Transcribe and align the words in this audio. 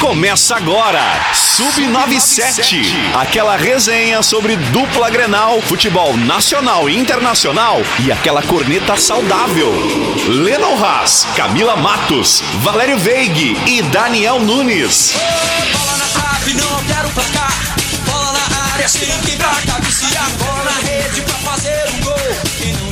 Começa 0.00 0.56
agora, 0.56 0.98
Sub97, 1.34 2.86
aquela 3.14 3.54
resenha 3.54 4.22
sobre 4.22 4.56
dupla 4.56 5.10
Grenal, 5.10 5.60
futebol 5.60 6.16
nacional 6.16 6.88
e 6.88 6.96
internacional 6.96 7.82
e 8.02 8.10
aquela 8.10 8.42
corneta 8.42 8.96
saudável. 8.96 9.70
Lennon 10.26 10.82
Haas, 10.82 11.26
Camila 11.36 11.76
Matos, 11.76 12.42
Valério 12.62 12.98
Veig 12.98 13.54
e 13.66 13.82
Daniel 13.82 14.40
Nunes. 14.40 15.12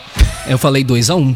Eu 0.47 0.57
falei 0.57 0.85
2x1. 0.85 1.35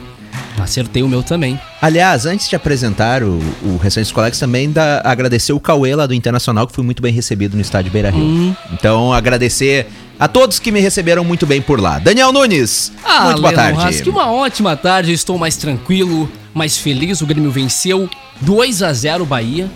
Acertei 0.61 1.03
o 1.03 1.09
meu 1.09 1.25
também. 1.25 1.61
Aliás, 1.83 2.25
antes 2.25 2.49
de 2.49 2.55
apresentar 2.55 3.25
o, 3.25 3.41
o 3.65 3.79
restante 3.83 4.05
dos 4.05 4.13
colegas, 4.13 4.39
também 4.39 4.71
dá, 4.71 5.03
agradecer 5.05 5.53
o 5.53 5.59
Cauê 5.59 5.93
lá 5.97 6.07
do 6.07 6.15
Internacional, 6.15 6.69
que 6.69 6.73
foi 6.73 6.85
muito 6.85 7.03
bem 7.03 7.13
recebido 7.13 7.57
no 7.57 7.61
estádio 7.61 7.91
Beira 7.91 8.11
Rio. 8.11 8.23
Hum. 8.23 8.55
Então, 8.73 9.13
agradecer 9.13 9.89
a 10.21 10.29
todos 10.29 10.61
que 10.61 10.71
me 10.71 10.79
receberam 10.79 11.25
muito 11.25 11.45
bem 11.45 11.61
por 11.61 11.81
lá. 11.81 11.99
Daniel 11.99 12.33
Nunes, 12.33 12.93
muito 13.25 13.41
boa 13.41 13.53
tarde. 13.53 13.81
Haas, 13.81 14.01
que 14.01 14.09
uma 14.09 14.31
ótima 14.31 14.77
tarde, 14.77 15.13
estou 15.13 15.37
mais 15.37 15.57
tranquilo, 15.57 16.31
mais 16.55 16.79
feliz. 16.79 17.23
O 17.23 17.27
Grêmio 17.27 17.51
venceu 17.51 18.09
2 18.41 18.85
a 18.85 18.93
0 18.93 19.27
Bahia. 19.27 19.69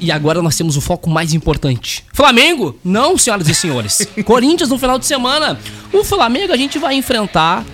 E 0.00 0.12
agora 0.12 0.40
nós 0.40 0.56
temos 0.56 0.76
o 0.76 0.80
foco 0.80 1.10
mais 1.10 1.34
importante. 1.34 2.04
Flamengo? 2.12 2.78
Não, 2.84 3.18
senhoras 3.18 3.48
e 3.48 3.54
senhores. 3.54 4.06
Corinthians 4.24 4.70
no 4.70 4.78
final 4.78 4.98
de 4.98 5.06
semana. 5.06 5.58
O 5.92 6.04
Flamengo 6.04 6.52
a 6.52 6.56
gente 6.56 6.78
vai 6.78 6.94
enfrentar. 6.94 7.64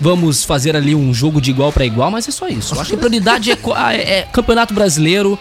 Vamos 0.00 0.42
fazer 0.44 0.74
ali 0.76 0.94
um 0.94 1.14
jogo 1.14 1.40
de 1.40 1.50
igual 1.50 1.72
pra 1.72 1.84
igual, 1.86 2.10
mas 2.10 2.26
é 2.28 2.30
só 2.32 2.48
isso. 2.48 2.74
Eu 2.74 2.80
acho 2.80 2.90
que 2.90 2.96
a 2.96 2.98
prioridade 2.98 3.50
é, 3.50 3.54
é- 3.94 4.18
é 4.18 4.22
Campeonato 4.32 4.74
Brasileiro, 4.74 5.38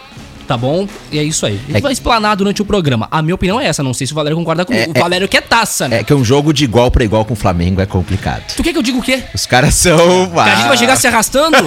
tá 0.47 0.57
bom? 0.57 0.87
E 1.11 1.17
é 1.19 1.23
isso 1.23 1.45
aí. 1.45 1.55
A 1.55 1.67
gente 1.67 1.77
É- 1.77 1.81
vai 1.81 1.91
explanar 1.93 2.35
durante 2.35 2.61
o 2.61 2.65
programa. 2.65 3.07
A 3.11 3.21
minha 3.21 3.35
opinião 3.35 3.59
é 3.59 3.65
essa, 3.67 3.81
não 3.83 3.93
sei 3.93 4.05
se 4.07 4.13
o 4.13 4.15
Valério 4.15 4.37
concorda 4.37 4.65
comigo. 4.65 4.91
É- 4.95 4.99
o 4.99 5.01
Valério 5.01 5.27
quer 5.27 5.41
taça, 5.41 5.87
né? 5.87 5.99
É 5.99 6.03
que 6.03 6.13
um 6.13 6.23
jogo 6.23 6.53
de 6.53 6.63
igual 6.63 6.89
pra 6.91 7.03
igual 7.03 7.25
com 7.25 7.33
o 7.33 7.35
Flamengo 7.37 7.81
é 7.81 7.85
complicado. 7.85 8.43
Tu 8.55 8.63
quer 8.63 8.71
que 8.71 8.77
eu 8.77 8.83
diga 8.83 8.97
o 8.97 9.01
quê? 9.01 9.23
Os 9.33 9.45
caras 9.45 9.73
são. 9.75 10.29
Que 10.29 10.39
a 10.39 10.55
gente 10.55 10.67
vai 10.67 10.77
chegar 10.77 10.95
se 10.95 11.07
arrastando? 11.07 11.57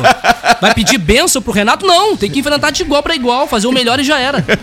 Vai 0.60 0.74
pedir 0.74 0.98
benção 0.98 1.40
pro 1.42 1.52
Renato? 1.52 1.86
Não, 1.86 2.16
tem 2.16 2.30
que 2.30 2.38
enfrentar 2.40 2.70
de 2.70 2.82
igual 2.82 3.02
pra 3.02 3.14
igual, 3.14 3.46
fazer 3.46 3.66
o 3.66 3.72
melhor 3.72 3.98
e 4.00 4.04
já 4.04 4.18
era. 4.18 4.44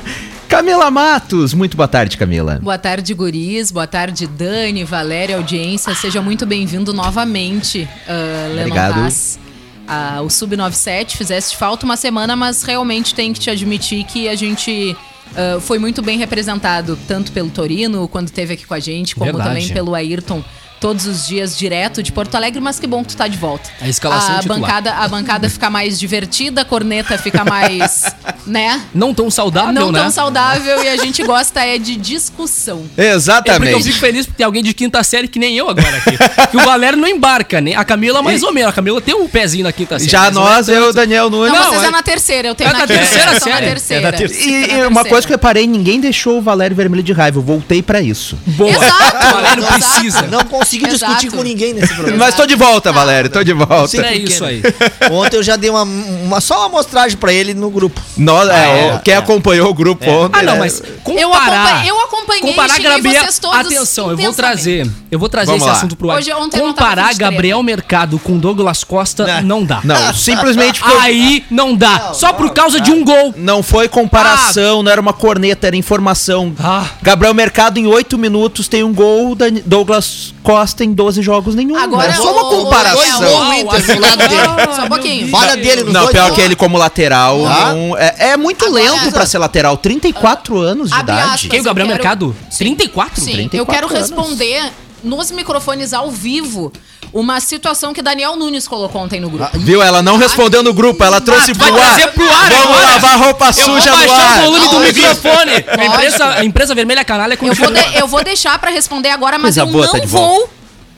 Camila 0.47 0.91
Matos, 0.91 1.51
muito 1.53 1.75
boa 1.75 1.87
tarde, 1.87 2.15
Camila. 2.15 2.59
Boa 2.61 2.77
tarde, 2.77 3.11
guris. 3.15 3.71
Boa 3.71 3.87
tarde, 3.87 4.27
Dani, 4.27 4.83
Valéria, 4.83 5.35
audiência. 5.37 5.95
Seja 5.95 6.21
muito 6.21 6.45
bem-vindo 6.45 6.93
novamente, 6.93 7.87
uh, 8.07 8.59
Obrigado. 8.61 9.42
Ah, 9.87 10.21
o 10.21 10.27
Sub97 10.27 11.17
fizeste 11.17 11.57
falta 11.57 11.85
uma 11.85 11.97
semana, 11.97 12.35
mas 12.35 12.63
realmente 12.63 13.13
tem 13.13 13.33
que 13.33 13.39
te 13.39 13.49
admitir 13.49 14.03
que 14.05 14.29
a 14.29 14.35
gente 14.35 14.95
ah, 15.35 15.59
foi 15.59 15.79
muito 15.79 16.01
bem 16.01 16.17
representado, 16.17 16.97
tanto 17.07 17.31
pelo 17.31 17.49
Torino, 17.49 18.07
quando 18.07 18.27
esteve 18.27 18.53
aqui 18.53 18.65
com 18.65 18.73
a 18.73 18.79
gente, 18.79 19.15
como 19.15 19.25
Verdade. 19.25 19.49
também 19.49 19.69
pelo 19.69 19.95
Ayrton. 19.95 20.43
Todos 20.83 21.05
os 21.07 21.25
dias 21.25 21.57
direto 21.57 22.03
de 22.03 22.11
Porto 22.11 22.35
Alegre, 22.35 22.59
mas 22.59 22.77
que 22.77 22.85
bom 22.85 23.01
que 23.05 23.11
tu 23.13 23.15
tá 23.15 23.25
de 23.25 23.37
volta. 23.37 23.69
A 23.79 23.87
escalação 23.87 24.35
a 24.35 24.39
titular. 24.39 24.59
bancada, 24.59 24.91
a 24.95 25.07
bancada 25.07 25.49
fica 25.49 25.69
mais 25.69 25.97
divertida, 25.97 26.59
a 26.59 26.65
corneta 26.65 27.17
fica 27.17 27.45
mais, 27.45 28.13
né? 28.45 28.81
Não 28.93 29.13
tão 29.13 29.31
saudável, 29.31 29.71
Não 29.71 29.93
né? 29.93 30.01
tão 30.01 30.11
saudável 30.11 30.83
e 30.83 30.89
a 30.89 30.97
gente 30.97 31.23
gosta 31.23 31.61
é 31.61 31.77
de 31.77 31.95
discussão. 31.95 32.79
É 32.79 32.83
porque 32.87 33.01
eu 33.01 33.15
Exatamente. 33.15 33.83
fico 33.83 33.97
feliz 33.97 34.25
porque 34.25 34.37
tem 34.39 34.45
alguém 34.45 34.61
de 34.61 34.73
quinta 34.73 35.01
série 35.05 35.29
que 35.29 35.39
nem 35.39 35.55
eu 35.55 35.69
agora 35.69 35.95
aqui. 35.95 36.17
que 36.51 36.57
o 36.57 36.59
Valério 36.65 36.97
não 36.99 37.07
embarca, 37.07 37.61
né? 37.61 37.75
A 37.75 37.85
Camila 37.85 38.21
mais 38.21 38.43
ou 38.43 38.51
menos. 38.51 38.69
A 38.71 38.73
Camila 38.73 38.99
tem 38.99 39.15
um 39.15 39.25
pezinho 39.25 39.63
na 39.63 39.71
quinta 39.71 39.97
série. 39.97 40.11
Já 40.11 40.25
é 40.27 40.31
nós, 40.31 40.65
tanto. 40.65 40.71
eu, 40.77 40.91
Daniel 40.93 41.29
Nunes. 41.29 41.53
Não, 41.53 41.59
Não, 41.63 41.69
vocês 41.69 41.83
é- 41.83 41.87
é 41.87 41.91
na 41.91 42.03
terceira, 42.03 42.47
eu 42.49 42.55
tenho 42.55 42.69
É 42.69 42.73
na 42.73 42.85
terceira 42.85 43.31
eu 43.31 43.39
sou 43.39 43.49
na 43.49 43.55
série. 43.55 43.67
terceira. 43.69 44.07
É 44.09 44.11
da 44.11 44.17
terceira. 44.17 44.51
E, 44.51 44.53
É 44.69 44.73
e 44.73 44.81
na 44.81 44.87
uma 44.89 45.05
coisa 45.05 45.25
que 45.25 45.33
eu 45.33 45.37
terceira. 45.37 45.37
reparei, 45.37 45.65
ninguém 45.65 46.01
deixou 46.01 46.39
o 46.39 46.41
Valério 46.41 46.75
vermelho 46.75 47.01
de 47.03 47.13
raiva. 47.13 47.37
Eu 47.39 47.43
voltei 47.43 47.81
pra 47.81 48.01
isso. 48.01 48.37
Boa. 48.45 48.69
Exato, 48.69 49.27
O 49.27 49.31
Valério 49.31 49.63
precisa. 49.65 50.21
Não 50.23 50.43
consegui 50.43 50.72
discutir 50.77 51.27
Exato. 51.27 51.37
com 51.37 51.43
ninguém 51.43 51.73
nesse 51.73 51.93
programa. 51.93 52.17
Mas 52.17 52.35
tô 52.35 52.45
de 52.45 52.55
volta, 52.55 52.91
Valério, 52.91 53.29
tô 53.29 53.43
de 53.43 53.53
volta. 53.53 53.87
sei 53.87 54.01
É 54.01 54.15
isso 54.15 54.43
aí. 54.45 54.61
Ontem 55.11 55.37
eu 55.37 55.43
já 55.43 55.55
dei 55.55 55.69
uma, 55.69 55.83
uma 55.83 56.41
só 56.41 56.57
uma 56.59 56.65
amostragem 56.67 57.17
pra 57.17 57.31
ele 57.33 57.53
no 57.53 57.69
grupo. 57.69 57.99
Nós, 58.17 58.49
é, 58.49 58.87
é, 58.89 58.95
o- 58.95 58.99
quem 58.99 59.13
é. 59.13 59.17
acompanhou 59.17 59.69
o 59.69 59.73
grupo 59.73 60.09
ontem. 60.09 60.39
Ah, 60.39 60.43
não, 60.43 60.53
né? 60.53 60.59
mas 60.59 60.81
comparar... 61.03 61.85
Eu 61.85 61.99
acompanhei- 62.01 62.41
Comparar 62.41 62.79
Gabriel... 62.79 63.21
vocês 63.23 63.39
todos 63.39 63.57
Atenção, 63.59 64.09
eu 64.11 64.17
vou 64.17 64.33
trazer... 64.33 64.89
Eu 65.11 65.19
vou 65.19 65.29
trazer 65.29 65.47
Vamos 65.51 65.61
esse 65.61 65.69
lá. 65.71 65.77
assunto 65.77 65.95
pro 65.95 66.09
ar. 66.09 66.17
Hoje, 66.17 66.33
ontem 66.33 66.59
não 66.59 66.67
Comparar. 66.69 67.13
Gabriel 67.13 67.61
Mercado 67.61 68.17
com 68.17 68.37
Douglas 68.37 68.83
Costa 68.83 69.25
Não. 69.41 69.41
não 69.59 69.63
dá. 69.65 69.79
Não, 69.83 70.11
simplesmente 70.13 70.79
porque. 70.79 70.97
Aí 70.97 71.45
não 71.51 71.75
dá. 71.75 72.13
Só 72.13 72.33
por 72.33 72.51
causa 72.51 72.79
de 72.81 72.91
um 72.91 73.03
gol. 73.03 73.33
Não 73.37 73.61
foi 73.61 73.87
comparação, 73.87 74.81
não 74.81 74.91
era 74.91 74.99
uma 74.99 75.13
corneta, 75.13 75.67
era 75.67 75.75
informação. 75.75 76.53
Ah. 76.59 76.87
Gabriel 77.01 77.33
Mercado 77.33 77.77
em 77.77 77.85
8 77.85 78.17
minutos 78.17 78.67
tem 78.67 78.83
um 78.83 78.93
gol, 78.93 79.35
Douglas 79.65 80.33
Costa 80.41 80.62
em 80.83 80.93
12 80.93 81.21
jogos 81.21 81.55
nenhum. 81.55 81.75
Agora, 81.75 82.11
é 82.11 82.15
só 82.15 82.31
uma 82.31 82.43
o- 82.43 82.47
o- 82.47 82.63
comparação. 82.63 83.53
Inter 83.59 83.99
lado 83.99 84.17
dele. 84.17 84.75
Só 84.75 84.83
um 84.83 84.87
pouquinho. 84.87 85.27
Falha 85.29 85.55
dele 85.57 85.83
nos 85.83 85.93
Não, 85.93 86.07
pior 86.07 86.31
que 86.33 86.41
ele 86.41 86.55
como 86.55 86.77
lateral. 86.77 87.39
Não- 87.39 87.97
é, 87.97 88.15
é 88.31 88.37
muito 88.37 88.69
lento 88.69 89.11
pra 89.11 89.25
ser 89.25 89.37
lateral. 89.37 89.75
34 89.77 90.57
anos 90.59 90.89
de 90.91 90.99
idade. 90.99 91.49
Quem, 91.49 91.59
o 91.59 91.63
Gabriel 91.63 91.87
Mercado? 91.87 92.35
34? 92.57 93.21
Sim, 93.21 93.31
34 93.33 93.57
eu 93.59 93.65
quero 93.65 93.87
responder 93.87 94.71
nos 95.03 95.31
microfones 95.31 95.93
ao 95.93 96.09
vivo 96.09 96.71
uma 97.11 97.39
situação 97.39 97.93
que 97.93 98.01
Daniel 98.01 98.35
Nunes 98.35 98.67
colocou 98.67 99.01
ontem 99.01 99.19
no 99.19 99.29
grupo. 99.29 99.57
Viu? 99.59 99.81
Ela 99.83 100.01
não 100.01 100.17
respondeu 100.17 100.63
no 100.63 100.73
grupo, 100.73 101.03
ela 101.03 101.21
trouxe 101.21 101.53
vai 101.53 101.71
pro 101.71 101.79
ar. 101.81 102.11
pro 102.11 102.31
ar 102.31 102.49
Vamos 102.49 102.65
agora. 102.77 102.87
lavar 102.87 103.19
roupa 103.19 103.45
Eu 103.47 103.53
vou 103.53 103.63
suja 103.81 103.91
no 103.91 103.97
baixar 103.97 104.15
ar. 104.23 104.37
o 104.39 104.41
volume 104.45 104.67
do 104.69 104.79
microfone. 104.79 105.51
A 105.77 105.85
empresa, 105.85 106.25
a 106.25 106.45
empresa 106.45 106.73
Vermelha 106.73 107.03
Canalha 107.05 107.37
Eu 107.39 107.53
vou, 107.53 107.71
de- 107.71 107.99
eu 107.99 108.07
vou 108.07 108.23
deixar 108.23 108.57
pra 108.57 108.71
responder 108.71 109.09
agora, 109.09 109.37
mas 109.37 109.55
Coisa 109.55 109.61
eu 109.61 109.67
boa, 109.67 109.85
tá 109.85 109.93
não 109.97 109.99
de 109.99 110.07
volta. 110.07 110.27
vou 110.39 110.49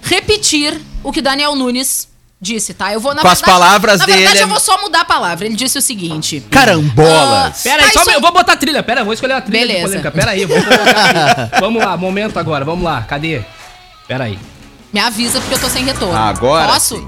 repetir 0.03 0.79
o 1.03 1.11
que 1.11 1.21
Daniel 1.21 1.55
Nunes 1.55 2.07
disse, 2.39 2.73
tá? 2.73 2.93
Eu 2.93 2.99
vou 2.99 3.13
na 3.13 3.21
Com 3.21 3.27
as 3.27 3.41
palavras 3.41 3.99
na 3.99 4.05
dele, 4.05 4.19
verdade, 4.19 4.39
é- 4.39 4.43
eu 4.43 4.47
vou 4.47 4.59
só 4.59 4.79
mudar 4.81 5.01
a 5.01 5.05
palavra. 5.05 5.45
Ele 5.47 5.55
disse 5.55 5.77
o 5.77 5.81
seguinte: 5.81 6.43
Carambolas. 6.51 7.61
Pera 7.63 7.83
aí, 7.83 7.91
só, 7.91 7.99
Tyson- 7.99 8.11
eu 8.11 8.21
vou 8.21 8.31
botar 8.31 8.53
a 8.53 8.57
trilha. 8.57 8.83
Pera, 8.83 9.01
eu 9.01 9.05
vou 9.05 9.13
escolher 9.13 9.33
a 9.33 9.41
trilha 9.41 9.61
de 9.61 9.67
Beleza. 9.67 9.85
polêmica. 9.87 10.11
Pera 10.11 10.31
aí, 10.31 10.43
eu 10.43 10.47
vou 10.47 10.61
colocar 10.63 10.83
a 10.91 11.07
trilha. 11.07 11.51
Vamos 11.59 11.83
lá, 11.83 11.97
momento 11.97 12.37
agora, 12.37 12.63
vamos 12.63 12.83
lá. 12.85 13.01
Cadê? 13.01 13.41
Pera 14.07 14.25
aí. 14.25 14.39
Me 14.93 14.99
avisa 14.99 15.39
porque 15.41 15.55
eu 15.55 15.59
tô 15.59 15.69
sem 15.69 15.83
retorno. 15.83 16.15
Agora 16.15 16.71
Posso? 16.73 16.95
sim. 16.97 17.07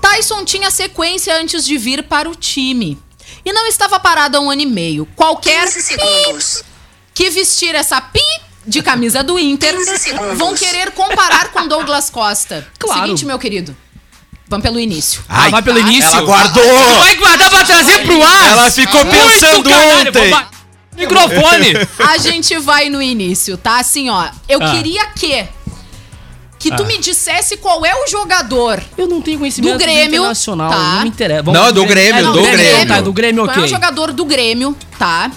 Tyson 0.00 0.44
tinha 0.44 0.70
sequência 0.70 1.34
antes 1.36 1.64
de 1.64 1.76
vir 1.78 2.02
para 2.04 2.28
o 2.28 2.34
time. 2.34 2.98
E 3.44 3.52
não 3.52 3.66
estava 3.66 3.98
parado 3.98 4.36
há 4.36 4.40
um 4.40 4.50
ano 4.50 4.62
e 4.62 4.66
meio. 4.66 5.06
Qualquer 5.16 5.66
pi 5.72 6.62
que 7.14 7.30
vestir 7.30 7.74
essa 7.74 8.00
pi 8.00 8.20
de 8.66 8.82
camisa 8.82 9.22
do 9.22 9.38
Inter 9.38 9.74
vão 10.36 10.54
querer 10.54 10.92
comparar 10.92 11.48
com 11.50 11.66
Douglas 11.66 12.08
Costa. 12.10 12.66
Claro. 12.78 13.00
Seguinte, 13.02 13.24
meu 13.26 13.38
querido. 13.38 13.76
Vamos 14.48 14.62
pelo 14.64 14.78
início. 14.78 15.22
Ah, 15.28 15.48
vai 15.48 15.62
pelo 15.62 15.78
início. 15.78 16.10
Ela 16.10 16.22
guardou. 16.22 16.62
Tu 16.62 16.98
vai 16.98 17.16
guardar 17.16 17.50
pra 17.50 17.64
trazer 17.64 18.04
pro 18.04 18.22
ar. 18.22 18.48
Ela 18.50 18.70
ficou 18.70 19.04
Muito 19.04 19.18
pensando 19.18 19.62
canalha, 19.68 20.08
ontem. 20.10 20.46
Microfone. 20.96 21.72
A 21.98 22.18
gente 22.18 22.58
vai 22.58 22.88
no 22.90 23.00
início, 23.00 23.56
tá? 23.56 23.78
Assim, 23.78 24.10
ó. 24.10 24.28
Eu 24.48 24.62
Ah. 24.62 24.70
queria 24.72 25.06
que. 25.10 25.48
Que 26.62 26.76
tu 26.76 26.84
me 26.84 26.98
dissesse 26.98 27.56
qual 27.56 27.84
é 27.84 27.94
o 27.94 28.06
jogador 28.08 28.82
Eu 28.96 29.08
não 29.08 29.20
tenho 29.20 29.38
conhecimento 29.38 29.72
Do 29.74 29.78
Grêmio, 29.78 30.14
internacional, 30.16 30.70
tá. 30.70 30.76
não 30.78 31.02
me 31.02 31.08
interessa. 31.08 31.42
Não, 31.52 31.66
é 31.66 31.72
do 31.72 31.84
Grêmio, 31.84 32.20
É 32.20 32.22
do 32.22 32.32
Grêmio. 32.42 32.86
Tá, 32.88 33.00
do 33.00 33.12
Grêmio, 33.12 33.44
Qual 33.44 33.54
é 33.56 33.58
o 33.58 33.62
ok. 33.62 33.68
jogador 33.70 34.12
do 34.12 34.24
Grêmio, 34.24 34.76
tá? 34.98 35.30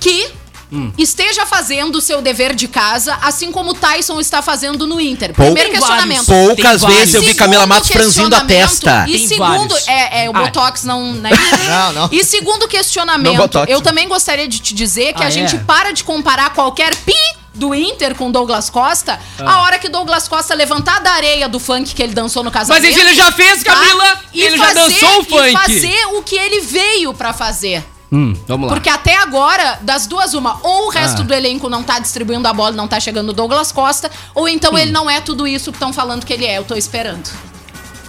Que 0.00 0.28
Hum. 0.72 0.90
esteja 0.98 1.46
fazendo 1.46 1.96
o 1.96 2.00
seu 2.00 2.20
dever 2.20 2.52
de 2.54 2.66
casa, 2.66 3.16
assim 3.22 3.52
como 3.52 3.70
o 3.70 3.74
Tyson 3.74 4.18
está 4.18 4.42
fazendo 4.42 4.86
no 4.88 5.00
Inter. 5.00 5.32
Pou- 5.32 5.44
Primeiro 5.46 5.70
Tem 5.70 5.78
questionamento. 5.78 6.24
vários. 6.26 6.46
Poucas 6.56 6.80
Tem 6.82 6.90
vezes 6.90 7.14
eu 7.14 7.22
vi 7.22 7.34
Camila 7.34 7.64
Matos 7.66 7.90
franzindo 7.90 8.34
a 8.34 8.40
testa. 8.40 9.04
E 9.06 9.12
Tem 9.18 9.28
segundo, 9.28 9.68
vários. 9.68 9.86
é, 9.88 10.24
é, 10.24 10.30
o 10.30 10.36
Ah. 10.36 10.40
Botox 10.42 10.82
não, 10.82 11.12
né? 11.12 11.30
Não, 11.68 11.92
não. 11.92 12.08
E 12.10 12.24
segundo 12.24 12.62
Não 12.62 12.68
questionamento, 12.68 13.58
eu 13.68 13.80
também 13.80 14.08
gostaria 14.08 14.48
de 14.48 14.58
te 14.58 14.74
dizer 14.74 15.12
que 15.12 15.22
Ah, 15.22 15.26
a 15.26 15.30
gente 15.30 15.54
é? 15.56 15.58
para 15.60 15.92
de 15.92 16.02
comparar 16.02 16.52
qualquer 16.54 16.94
pi 16.96 17.14
do 17.54 17.74
Inter 17.74 18.14
com 18.14 18.30
Douglas 18.30 18.68
Costa 18.68 19.18
Ah. 19.38 19.52
a 19.54 19.62
hora 19.62 19.78
que 19.78 19.88
Douglas 19.88 20.26
Costa 20.28 20.54
levantar 20.54 21.00
da 21.00 21.12
areia 21.12 21.48
do 21.48 21.58
funk 21.60 21.94
que 21.94 22.02
ele 22.02 22.12
dançou 22.14 22.42
no 22.42 22.50
casamento. 22.50 22.82
Mas 22.82 22.90
isso 22.90 23.00
ele 23.00 23.14
já 23.14 23.30
fez, 23.32 23.62
tá? 23.62 23.72
Camila. 23.74 24.18
E 24.32 24.42
ele 24.42 24.56
já 24.58 24.64
fazer- 24.66 24.80
dançou 24.80 25.18
o 25.18 25.22
E 25.22 25.24
funk. 25.24 25.52
fazer 25.52 26.06
o 26.14 26.22
que 26.22 26.36
ele 26.36 26.60
veio 26.60 27.14
pra 27.14 27.32
fazer. 27.32 27.84
Hum, 28.12 28.32
vamos 28.46 28.68
lá. 28.68 28.74
Porque 28.74 28.88
até 28.88 29.16
agora, 29.16 29.78
das 29.82 30.06
duas, 30.06 30.34
uma, 30.34 30.58
ou 30.62 30.86
o 30.86 30.88
resto 30.90 31.22
Ah. 31.22 31.24
do 31.24 31.34
elenco 31.34 31.68
não 31.68 31.82
tá 31.82 31.98
distribuindo 31.98 32.46
a 32.46 32.52
bola, 32.52 32.70
não 32.72 32.86
tá 32.86 33.00
chegando 33.00 33.30
o 33.30 33.32
Douglas 33.32 33.72
Costa, 33.72 34.10
ou 34.34 34.48
então 34.48 34.74
Hum. 34.74 34.78
ele 34.78 34.92
não 34.92 35.08
é 35.10 35.20
tudo 35.20 35.46
isso 35.48 35.72
que 35.72 35.76
estão 35.76 35.92
falando 35.92 36.24
que 36.24 36.32
ele 36.32 36.44
é. 36.46 36.58
Eu 36.58 36.64
tô 36.64 36.74
esperando. 36.76 37.28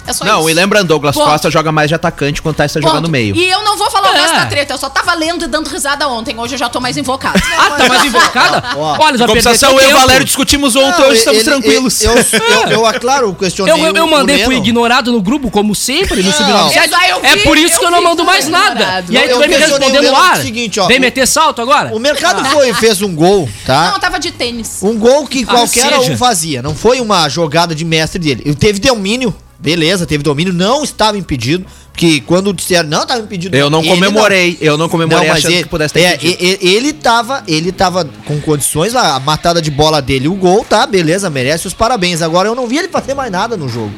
É 0.08 0.14
só 0.14 0.24
Não, 0.26 0.42
isso. 0.42 0.50
e 0.50 0.54
lembrando, 0.54 0.88
Douglas 0.88 1.16
Ponto. 1.16 1.28
Costa 1.30 1.50
joga 1.50 1.72
mais 1.72 1.88
de 1.90 1.96
atacante 1.96 2.42
quando 2.42 2.56
Tyson 2.56 2.80
joga 2.82 2.94
Ponto. 2.96 3.04
no 3.04 3.10
meio. 3.10 3.36
E 3.36 3.50
eu 3.50 3.64
não 3.64 3.78
vou 3.78 3.90
falar 3.90 4.12
o 4.12 4.16
É. 4.16 4.22
resto 4.22 4.36
da 4.36 4.46
treta, 4.46 4.74
eu 4.74 4.78
só 4.78 4.90
tava 4.90 5.14
lendo 5.14 5.46
e 5.46 5.48
dando 5.48 5.68
risada 5.70 6.08
ontem. 6.08 6.38
Hoje 6.38 6.56
eu 6.56 6.60
já 6.60 6.70
tô 6.70 6.80
mais 6.80 6.96
invocado. 6.98 7.42
Ah, 7.58 7.72
tá 7.72 7.88
mais 7.88 8.04
invocada? 8.06 8.64
Ó, 8.78 8.98
Olha, 9.00 9.18
já 9.18 9.26
compensação, 9.26 9.80
eu 9.80 9.90
e 9.90 9.94
o. 9.94 9.98
Valério 9.98 10.26
discutimos 10.26 10.76
ontem, 10.76 11.00
Não, 11.02 11.08
hoje 11.10 11.20
estamos 11.20 11.40
ele- 11.42 11.50
tranquilos. 11.50 12.02
Eu, 12.04 12.14
eu, 12.66 12.70
eu 12.72 12.86
aclaro, 12.86 13.34
questionei 13.34 13.74
Eu, 13.74 13.78
eu, 13.78 13.94
eu 13.96 14.08
mandei, 14.08 14.42
o 14.42 14.46
fui 14.46 14.56
Leno. 14.56 14.66
ignorado 14.68 15.12
no 15.12 15.22
grupo, 15.22 15.50
como 15.50 15.74
sempre, 15.74 16.22
no 16.22 16.30
Não. 16.30 16.34
Sub-97. 16.34 16.90
Eu- 17.10 17.18
eu 17.18 17.26
É 17.26 17.38
por 17.38 17.58
isso 17.58 17.80
que 17.80 17.86
eu 17.86 17.92
não 17.92 18.04
mando 18.04 18.24
mais 18.26 18.48
nada. 18.48 19.04
E 19.10 19.18
aí 19.18 19.30
tu 19.30 19.40
vai 19.40 19.48
me 19.48 19.56
responder 19.58 20.02
no 20.02 20.16
ar. 20.16 20.38
do 20.38 20.42
seguinte, 20.44 20.80
ó, 20.80 20.88
Vem 20.88 21.00
meter 21.00 21.26
salto 21.28 21.62
agora? 21.62 21.96
O 21.96 22.00
mercado 22.00 22.44
foi, 22.46 22.74
fez 22.74 23.02
um 23.02 23.16
gol, 23.16 23.50
tá? 23.66 23.86
Não, 23.88 23.94
eu 23.94 24.00
tava 24.00 24.20
de 24.20 24.32
tênis. 24.32 24.80
Um 24.84 24.98
gol 25.00 25.26
que 25.26 25.46
qualquer 25.46 25.94
seja. 25.96 26.12
um 26.12 26.18
fazia. 26.18 26.62
Não 26.62 26.76
foi 26.76 27.00
uma 27.02 27.28
jogada 27.30 27.74
de 27.74 27.84
mestre 27.86 28.20
dele. 28.20 28.44
Ele 28.46 28.56
teve 28.56 28.80
domínio, 28.80 29.34
beleza, 29.66 30.06
teve 30.06 30.24
domínio, 30.24 30.54
não 30.54 30.84
estava 30.84 31.18
impedido. 31.18 31.66
Porque 31.92 32.22
quando 32.22 32.54
disseram, 32.54 32.90
não, 32.90 33.02
estava 33.02 33.22
impedido. 33.22 33.56
Eu 33.56 33.70
não 33.70 33.82
comemorei, 33.84 34.58
eu 34.62 34.78
não 34.78 34.88
comemorei 34.90 35.28
Não, 35.28 35.34
mas 35.34 35.40
achando 35.40 35.54
ele, 35.54 35.64
que 35.64 35.70
pudesse 35.70 35.94
ter 35.94 36.02
é, 36.02 36.14
impedido. 36.16 36.58
ele 36.62 36.94
tava, 36.94 37.44
ele 37.48 37.72
tava 37.72 38.08
com 38.26 38.40
condições 38.42 38.94
lá, 38.94 39.16
a 39.16 39.20
matada 39.20 39.62
de 39.62 39.72
bola 39.72 40.02
dele, 40.02 40.28
o 40.28 40.36
gol, 40.36 40.66
tá, 40.66 40.86
beleza, 40.86 41.30
merece 41.30 41.68
os 41.68 41.74
parabéns. 41.74 42.22
Agora 42.22 42.50
eu 42.50 42.54
não 42.54 42.68
vi 42.68 42.78
ele 42.78 42.90
fazer 42.90 43.14
mais 43.14 43.32
nada 43.32 43.56
no 43.58 43.68
jogo. 43.70 43.94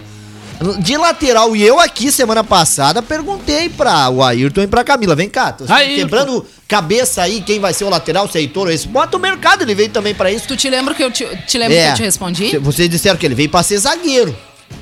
De 0.79 0.95
lateral, 0.97 1.55
e 1.55 1.63
eu 1.63 1.79
aqui 1.79 2.11
semana 2.11 2.43
passada 2.43 3.01
perguntei 3.01 3.69
pra 3.69 4.09
o 4.09 4.23
Ayrton 4.23 4.61
e 4.61 4.67
pra 4.67 4.83
Camila, 4.83 5.15
vem 5.15 5.29
cá, 5.29 5.51
tô 5.51 5.71
Ayrton. 5.71 5.95
quebrando 5.95 6.45
cabeça 6.67 7.23
aí, 7.23 7.41
quem 7.41 7.59
vai 7.59 7.73
ser 7.73 7.83
o 7.83 7.89
lateral, 7.89 8.27
se 8.27 8.37
é 8.37 8.41
Heitor 8.41 8.67
ou 8.67 8.73
esse, 8.73 8.87
bota 8.87 9.17
o 9.17 9.19
mercado, 9.19 9.63
ele 9.63 9.75
veio 9.75 9.89
também 9.89 10.15
pra 10.15 10.31
isso. 10.31 10.47
Tu 10.47 10.55
te 10.55 10.69
lembra 10.69 10.93
que 10.93 11.03
eu 11.03 11.11
te, 11.11 11.25
te 11.47 11.57
lembra 11.57 11.77
que 11.77 11.89
eu 11.91 11.95
te 11.95 12.03
respondi? 12.03 12.57
Vocês 12.59 12.89
disseram 12.89 13.17
que 13.17 13.25
ele 13.25 13.35
veio 13.35 13.49
pra 13.49 13.61
ser 13.61 13.77
zagueiro, 13.77 14.35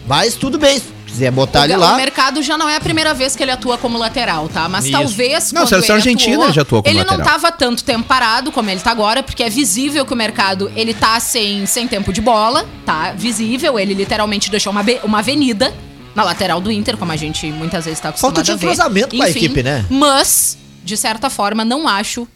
mas 0.07 0.35
tudo 0.35 0.57
bem, 0.57 0.77
se 0.79 0.85
quiser 1.07 1.31
botar 1.31 1.63
ele 1.65 1.75
o, 1.75 1.79
lá... 1.79 1.93
o 1.93 1.97
mercado 1.97 2.41
já 2.43 2.57
não 2.57 2.67
é 2.69 2.75
a 2.75 2.79
primeira 2.79 3.13
vez 3.13 3.35
que 3.35 3.41
ele 3.43 3.51
atua 3.51 3.77
como 3.77 3.97
lateral, 3.97 4.47
tá? 4.49 4.67
Mas 4.69 4.85
Isso. 4.85 4.91
talvez. 4.93 5.51
Não, 5.51 5.61
quando 5.61 5.69
seleção 5.69 5.95
ele 5.95 6.01
argentina 6.01 6.33
atuou, 6.33 6.45
ele 6.47 6.53
já 6.53 6.61
atuou 6.61 6.83
como 6.83 6.95
Ele 6.95 7.03
não 7.03 7.17
lateral. 7.17 7.39
tava 7.39 7.51
tanto 7.51 7.83
tempo 7.83 8.03
parado 8.07 8.51
como 8.51 8.69
ele 8.69 8.79
tá 8.81 8.91
agora, 8.91 9.23
porque 9.23 9.41
é 9.43 9.49
visível 9.49 10.05
que 10.05 10.13
o 10.13 10.15
mercado 10.15 10.71
ele 10.75 10.93
tá 10.93 11.19
sem, 11.19 11.65
sem 11.65 11.87
tempo 11.87 12.11
de 12.13 12.21
bola, 12.21 12.65
tá? 12.85 13.13
Visível, 13.13 13.79
ele 13.79 13.93
literalmente 13.93 14.51
deixou 14.51 14.71
uma, 14.71 14.83
uma 15.03 15.19
avenida 15.19 15.73
na 16.13 16.23
lateral 16.23 16.61
do 16.61 16.71
Inter, 16.71 16.95
como 16.97 17.11
a 17.11 17.15
gente 17.17 17.45
muitas 17.47 17.85
vezes 17.85 17.99
tá 17.99 18.09
acostumado 18.09 18.35
Falta 18.35 18.43
de 18.43 18.51
a 18.51 18.55
entrosamento 18.55 19.15
com 19.17 19.23
a 19.23 19.29
equipe, 19.29 19.61
né? 19.63 19.85
Mas, 19.89 20.57
de 20.83 20.95
certa 20.95 21.29
forma, 21.29 21.65
não 21.65 21.87
acho 21.87 22.27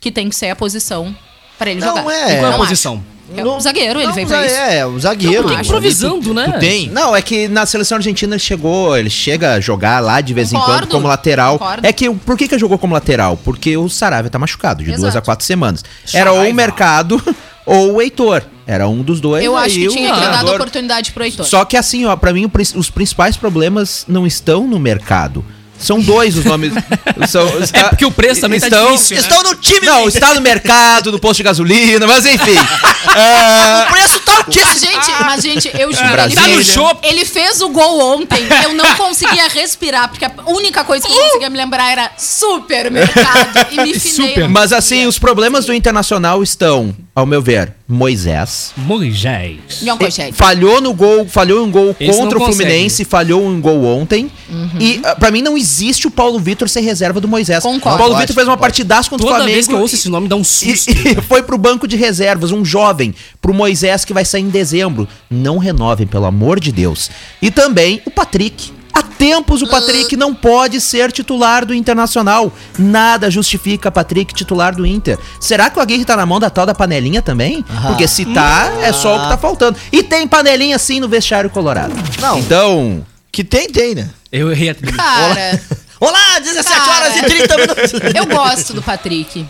que 0.00 0.10
tem 0.10 0.28
que 0.28 0.34
ser 0.36 0.50
a 0.50 0.56
posição 0.56 1.14
pra 1.58 1.70
ele 1.70 1.80
Não 1.80 1.88
jogar. 1.88 2.00
é. 2.02 2.04
Qual 2.04 2.16
é 2.16 2.38
a 2.38 2.50
Não 2.50 2.58
posição? 2.58 2.94
acho. 2.94 3.17
É 3.36 3.44
o 3.44 3.60
zagueiro, 3.60 3.98
ele 4.00 4.06
Não, 4.08 4.14
veio 4.14 4.26
pra 4.26 4.46
isso. 4.46 4.54
É, 4.54 4.86
o 4.86 4.98
zagueiro. 4.98 5.48
Não, 5.48 5.60
improvisando, 5.60 6.20
tu- 6.22 6.34
né? 6.34 6.50
Tu 6.52 6.58
tem. 6.60 6.88
Não, 6.90 7.14
é 7.14 7.20
que 7.22 7.46
na 7.48 7.66
seleção 7.66 7.96
argentina 7.96 8.34
ele 8.34 8.40
chegou, 8.40 8.96
ele 8.96 9.10
chega 9.10 9.54
a 9.54 9.60
jogar 9.60 10.00
lá 10.00 10.20
de 10.20 10.32
vez 10.34 10.52
em 10.52 10.56
Concordo, 10.56 10.80
quando 10.86 10.90
como 10.92 11.08
lateral. 11.08 11.58
concordo. 11.58 11.86
É 11.86 11.92
que 11.92 12.10
por 12.10 12.36
que 12.38 12.48
que 12.48 12.58
jogou 12.58 12.78
como 12.78 12.94
lateral? 12.94 13.36
Porque 13.44 13.76
o 13.76 13.88
Saravia 13.88 14.30
tá 14.30 14.38
machucado 14.38 14.82
de 14.82 14.90
duas 14.90 15.00
Exato. 15.00 15.18
a 15.18 15.22
quatro 15.22 15.44
semanas. 15.44 15.84
Era 16.12 16.30
ou 16.30 16.36
o 16.36 16.40
Saraiva. 16.40 16.56
mercado 16.56 17.22
ou 17.66 17.94
o 17.94 18.02
Heitor. 18.02 18.42
Era 18.66 18.86
um 18.88 19.02
dos 19.02 19.20
dois. 19.20 19.44
Eu 19.44 19.56
acho 19.56 19.74
que 19.76 19.88
tinha 19.88 20.12
que 20.14 20.20
ter 20.20 20.30
dado 20.30 20.50
oportunidade 20.52 21.12
pro 21.12 21.24
Heitor. 21.24 21.44
Só 21.46 21.64
que 21.64 21.76
assim, 21.76 22.04
ó, 22.06 22.16
pra 22.16 22.32
mim 22.32 22.50
os 22.74 22.90
principais 22.90 23.36
problemas 23.36 24.04
não 24.08 24.26
estão 24.26 24.66
no 24.66 24.78
mercado. 24.78 25.44
São 25.78 26.00
dois 26.00 26.36
os 26.36 26.44
nomes. 26.44 26.72
são, 27.30 27.46
está- 27.62 27.78
É 27.78 27.82
porque 27.90 28.04
o 28.04 28.10
preço 28.10 28.40
também 28.40 28.58
tá 28.60 28.66
estão, 28.66 28.92
difícil, 28.92 29.16
né? 29.16 29.22
Estão 29.22 29.42
no 29.42 29.54
time. 29.54 29.86
Não, 29.86 30.08
está 30.08 30.34
no 30.34 30.40
mercado, 30.40 31.12
no 31.12 31.18
posto 31.18 31.36
de 31.38 31.42
gasolina, 31.44 32.06
mas 32.06 32.26
enfim. 32.26 32.54
É, 33.16 33.86
O 33.88 33.92
preço 33.92 34.20
tá 34.20 34.44
Mas, 34.46 34.80
gente, 34.80 35.10
mas, 35.24 35.42
gente, 35.42 35.70
eu 35.78 35.92
juro, 35.92 36.06
ele, 36.06 36.62
fez, 36.64 36.74
Tá 36.74 36.96
ele 37.02 37.24
fez 37.24 37.60
o 37.62 37.68
gol 37.70 38.00
ontem. 38.18 38.46
Eu 38.62 38.74
não 38.74 38.84
conseguia 38.96 39.48
respirar, 39.48 40.08
porque 40.08 40.24
a 40.24 40.30
única 40.46 40.84
coisa 40.84 41.06
que 41.06 41.12
eu 41.12 41.16
conseguia 41.18 41.48
me 41.50 41.56
lembrar 41.56 41.90
era 41.90 42.10
supermercado. 42.18 43.66
E 43.72 43.76
me 43.82 43.94
finei. 43.98 44.28
Super. 44.28 44.48
mas 44.48 44.72
assim, 44.72 45.06
os 45.06 45.18
problemas 45.18 45.64
do 45.64 45.72
Internacional 45.72 46.42
estão, 46.42 46.94
ao 47.18 47.26
meu 47.26 47.42
ver, 47.42 47.72
Moisés. 47.88 48.72
Moisés. 48.76 49.82
Não, 49.82 49.96
E- 49.96 49.98
consegue. 49.98 50.32
Falhou 50.36 50.80
no 50.80 50.94
gol, 50.94 51.26
falhou 51.26 51.66
em 51.66 51.70
gol 51.70 51.96
Esse 51.98 52.16
contra 52.18 52.38
o. 52.38 52.44
Fluminense, 52.44 53.04
falhou 53.04 53.42
em 53.52 53.60
gol 53.60 53.84
ontem. 53.84 54.30
Uhum. 54.48 54.70
E 54.78 55.00
ah, 55.04 55.16
pra 55.16 55.30
mim 55.30 55.42
não 55.42 55.56
existe 55.58 56.06
o 56.06 56.10
Paulo 56.10 56.38
Vitor 56.38 56.68
ser 56.68 56.80
reserva 56.80 57.20
do 57.20 57.26
Moisés. 57.26 57.62
Concordo. 57.62 57.96
O 57.96 57.98
Paulo 57.98 58.16
Vitor 58.18 58.34
fez 58.34 58.46
uma 58.46 58.56
pode. 58.56 58.60
partidaça 58.60 59.10
contra 59.10 59.24
o 59.24 59.28
Toda 59.28 59.38
Flamengo. 59.38 59.54
vez 59.54 59.66
que 59.66 59.74
eu 59.74 59.80
ouço 59.80 59.94
e- 59.94 59.98
esse 59.98 60.08
nome, 60.08 60.28
dá 60.28 60.36
um 60.36 60.42
e, 60.42 60.44
susto. 60.44 60.90
e 60.94 61.20
foi 61.22 61.42
pro 61.42 61.58
banco 61.58 61.88
de 61.88 61.96
reservas, 61.96 62.52
um 62.52 62.64
jovem, 62.64 63.14
pro 63.42 63.52
Moisés 63.52 64.04
que 64.04 64.12
vai 64.14 64.24
sair 64.24 64.42
em 64.42 64.48
dezembro. 64.50 65.08
Não 65.28 65.58
renovem, 65.58 66.06
pelo 66.06 66.26
amor 66.26 66.60
de 66.60 66.70
Deus. 66.70 67.10
E 67.42 67.50
também 67.50 68.00
o 68.06 68.10
Patrick. 68.10 68.77
Há 68.98 69.02
tempos 69.02 69.62
o 69.62 69.68
Patrick 69.68 70.16
não 70.16 70.34
pode 70.34 70.80
ser 70.80 71.12
titular 71.12 71.64
do 71.64 71.72
Internacional. 71.72 72.52
Nada 72.76 73.30
justifica 73.30 73.92
Patrick 73.92 74.34
titular 74.34 74.74
do 74.74 74.84
Inter. 74.84 75.16
Será 75.38 75.70
que 75.70 75.78
o 75.78 75.82
Aguirre 75.82 76.04
tá 76.04 76.16
na 76.16 76.26
mão 76.26 76.40
da 76.40 76.50
tal 76.50 76.66
da 76.66 76.74
panelinha 76.74 77.22
também? 77.22 77.64
Porque 77.86 78.08
se 78.08 78.24
tá, 78.24 78.72
é 78.82 78.92
só 78.92 79.16
o 79.16 79.22
que 79.22 79.28
tá 79.28 79.38
faltando. 79.38 79.78
E 79.92 80.02
tem 80.02 80.26
panelinha 80.26 80.76
sim 80.80 80.98
no 80.98 81.08
vestiário 81.08 81.48
colorado. 81.48 81.94
Não. 82.20 82.40
Então, 82.40 83.06
Que 83.30 83.44
tem, 83.44 83.68
tem, 83.70 83.94
né? 83.94 84.10
Eu 84.32 84.50
errei 84.50 84.70
a. 84.70 84.74
Cara, 84.74 85.62
Olá, 86.00 86.40
17 86.40 86.76
Cara. 86.76 86.90
horas 86.92 87.16
e 87.16 87.22
30 87.22 87.56
minutos. 87.56 87.92
eu 88.16 88.26
gosto 88.26 88.72
do 88.72 88.82
Patrick. 88.82 89.46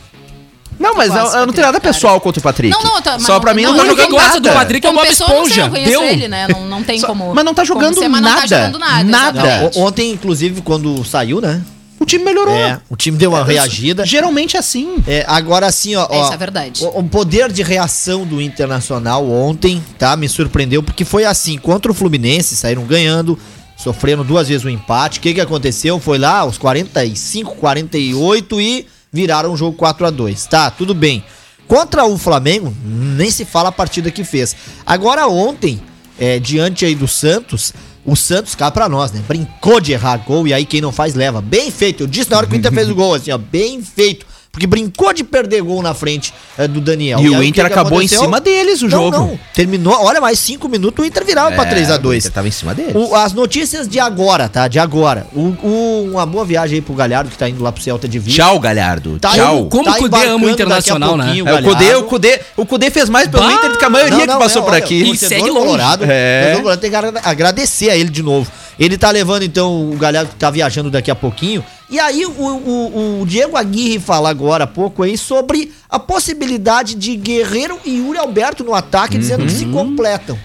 Não, 0.79 0.95
mas 0.95 1.11
eu, 1.15 1.17
eu 1.17 1.47
não 1.47 1.53
tenho 1.53 1.67
nada 1.67 1.79
Patrick, 1.79 1.81
cara. 1.81 1.81
pessoal 1.81 2.21
contra 2.21 2.41
o 2.41 2.43
Patrick. 2.43 2.73
Não, 2.77 2.83
não, 2.83 3.03
tá- 3.03 3.19
Só 3.19 3.35
não- 3.35 3.41
pra 3.41 3.55
mim 3.55 3.63
não, 3.63 3.71
não, 3.73 3.79
tá 3.79 3.83
o 3.83 3.87
único 3.87 4.01
jogando 4.03 4.17
que 4.19 4.25
gosta 4.25 4.41
do 4.41 4.49
nada. 4.49 4.61
Patrick 4.61 4.87
é 4.87 4.91
o 4.91 4.93
Bob 4.93 5.05
não 5.05 5.11
Esponja. 5.13 5.61
eu 5.63 5.71
conheço 5.71 5.91
Deu. 5.91 6.03
ele, 6.05 6.29
né? 6.29 6.49
Não, 6.49 6.67
não 6.67 6.83
tem 6.83 6.99
Só- 6.99 7.07
como. 7.09 7.35
mas 7.35 7.45
não 7.45 7.55
tá 7.55 7.65
jogando 7.65 7.95
ser, 7.95 8.09
não 8.09 8.15
tá 8.15 8.21
nada. 8.21 8.47
jogando 8.47 8.79
nada. 8.79 9.05
Nada. 9.05 9.71
Ontem, 9.77 10.13
inclusive, 10.13 10.61
quando 10.63 11.05
saiu, 11.05 11.41
né? 11.41 11.63
o 12.01 12.07
time 12.07 12.25
melhorou. 12.25 12.55
É, 12.55 12.81
o 12.89 12.97
time 12.97 13.19
deu 13.19 13.31
uma 13.31 13.45
reagida. 13.45 14.07
Geralmente 14.07 14.57
é 14.57 14.61
assim. 14.61 15.03
É, 15.07 15.25
agora 15.29 15.67
assim, 15.67 15.97
ó. 15.97 16.07
ó, 16.09 16.23
Isso 16.25 16.33
é 16.33 16.37
verdade. 16.37 16.85
O, 16.85 17.01
o 17.01 17.05
poder 17.05 17.51
de 17.53 17.63
reação 17.63 18.25
do 18.25 18.41
Internacional 18.41 19.29
ontem, 19.29 19.83
tá? 19.99 20.17
Me 20.17 20.29
surpreendeu, 20.29 20.81
porque 20.83 21.05
foi 21.05 21.25
assim, 21.25 21.59
contra 21.59 21.91
o 21.91 21.95
Fluminense, 21.95 22.55
saíram 22.55 22.85
ganhando, 22.85 23.37
sofrendo 23.77 24.23
duas 24.23 24.47
vezes 24.49 24.65
o 24.65 24.71
empate. 24.71 25.19
O 25.19 25.23
que 25.23 25.35
que 25.35 25.41
aconteceu? 25.41 25.99
Foi 25.99 26.19
lá, 26.19 26.39
aos 26.39 26.57
45, 26.57 27.57
48 27.57 28.61
e 28.61 28.87
viraram 29.12 29.53
o 29.53 29.57
jogo 29.57 29.77
4 29.77 30.07
a 30.07 30.11
2 30.11 30.47
Tá, 30.47 30.71
tudo 30.71 30.95
bem. 30.95 31.25
Contra 31.67 32.05
o 32.05 32.17
Flamengo, 32.17 32.75
nem 32.83 33.31
se 33.31 33.45
fala 33.45 33.69
a 33.69 33.73
partida 33.73 34.11
que 34.11 34.25
fez. 34.25 34.57
Agora 34.87 35.27
ontem, 35.27 35.81
é, 36.19 36.38
diante 36.38 36.85
aí 36.87 36.95
do 36.95 37.07
Santos, 37.07 37.75
o 38.07 38.17
Santos 38.17 38.55
cá 38.55 38.71
pra 38.71 38.88
nós, 38.88 39.12
né? 39.12 39.23
Brincou 39.29 39.79
de 39.79 39.93
errar 39.93 40.17
gol 40.17 40.49
e 40.49 40.55
aí 40.55 40.65
quem 40.65 40.81
não 40.81 40.91
faz 40.91 41.15
leva. 41.15 41.43
Bem 41.43 41.71
feito. 41.71 42.05
Eu 42.05 42.07
disse 42.07 42.31
na 42.31 42.38
hora 42.38 42.47
que 42.47 42.55
o 42.55 42.57
Inter 42.57 42.73
fez 42.73 42.88
o 42.88 42.95
gol, 42.95 43.15
assim, 43.15 43.31
ó, 43.31 43.37
bem 43.37 43.83
feito. 43.83 44.27
Porque 44.59 44.67
brincou 44.67 45.12
de 45.12 45.23
perder 45.23 45.62
gol 45.62 45.81
na 45.81 45.95
frente 45.95 46.35
é, 46.59 46.67
do 46.67 46.81
Daniel. 46.81 47.21
E 47.21 47.27
aí 47.27 47.31
o 47.31 47.43
Inter 47.45 47.67
que 47.67 47.73
acabou 47.73 48.03
em 48.03 48.09
cima 48.09 48.41
deles 48.41 48.83
o 48.83 48.87
Não, 48.87 48.91
jogo. 48.91 49.11
Não, 49.17 49.38
terminou, 49.55 49.97
olha, 50.05 50.21
mais 50.21 50.37
cinco 50.41 50.69
minutos 50.69 51.05
o 51.05 51.07
Inter 51.07 51.25
virava 51.25 51.53
pra 51.53 51.62
É, 51.62 51.67
3 51.69 51.91
a 51.93 51.95
O 51.95 51.99
2 52.00 52.25
Inter 52.25 52.33
tava 52.35 52.49
em 52.49 52.50
cima 52.50 52.75
deles. 52.75 52.93
o- 52.97 53.15
as 53.15 53.33
notícias 53.33 53.87
de 53.87 54.00
agora, 54.00 54.49
tá? 54.49 54.67
De 54.67 54.81
agora. 54.81 55.29
O, 55.33 55.55
o- 55.62 56.09
uma 56.11 56.27
boa 56.27 56.45
viagem 56.45 56.75
aí 56.77 56.81
pro 56.83 56.93
Galhardo, 56.93 57.31
que 57.31 57.38
tá 57.38 57.49
indo 57.49 57.62
lá 57.62 57.71
pro 57.71 57.81
Celta 57.81 58.09
de 58.09 58.19
Vigo. 58.19 58.35
Tchau, 58.37 58.59
Galhardo. 58.59 59.17
Tá 59.21 59.31
Tchau. 59.31 59.59
indo- 59.61 59.69
Como 59.69 59.85
tá 59.85 59.93
o 59.93 59.95
Cudê 59.99 60.27
ama 60.27 60.45
o 60.47 60.50
Internacional, 60.50 61.17
né? 61.17 61.25
pouquinho 61.27 61.49
É, 61.49 61.55
o 61.55 61.62
Cudê, 61.62 61.95
o 61.95 62.03
Cudê, 62.03 62.41
o 62.57 62.67
Cudê 62.67 62.91
fez 62.91 63.09
mais 63.09 63.29
pelo 63.29 63.45
Bah! 63.45 63.53
Inter 63.53 63.71
do 63.71 63.79
que 63.79 63.85
a 63.85 63.91
maioria 63.91 64.27
que 64.27 64.38
passou 64.38 64.62
por 64.65 64.73
olha, 64.73 64.83
aqui. 64.83 65.05
o 65.05 65.15
E 65.15 65.17
segue 65.17 65.43
longe. 65.50 65.53
Colorado, 65.67 66.05
É. 66.09 66.50
o 66.55 66.57
Colorado 66.59 66.81
tem 66.81 66.91
que 66.91 66.97
agra- 66.97 67.21
agradecer 67.23 67.91
a 67.91 67.97
ele 67.97 68.11
de 68.11 68.25
novo. 68.25 68.50
Ele 68.79 68.97
tá 68.97 69.11
levando, 69.11 69.43
então, 69.43 69.91
o 69.91 69.97
Galhardo 69.97 70.31
que 70.31 70.37
tá 70.37 70.51
viajando 70.51 70.91
daqui 70.91 71.11
a 71.11 71.15
pouquinho. 71.15 71.65
E 71.91 71.99
aí, 71.99 72.25
o, 72.25 72.31
o- 72.31 73.21
o 73.23 73.27
Diego 73.27 73.57
Aguirre 73.57 73.99
fala 73.99 74.31
agora 74.31 74.65
há 74.65 74.67
pouco 74.67 75.03
aí 75.03 75.19
sobre 75.19 75.73
a 75.89 75.99
possibilidade 75.99 76.95
de 76.95 77.17
Guerreiro 77.17 77.79
e 77.85 77.97
Yuri 77.99 78.19
Alberto 78.19 78.63
no 78.63 78.75
ataque, 78.75 79.19
dizendo 79.19 79.45
que 79.47 79.53
se 79.53 79.65
completam. 79.67 80.39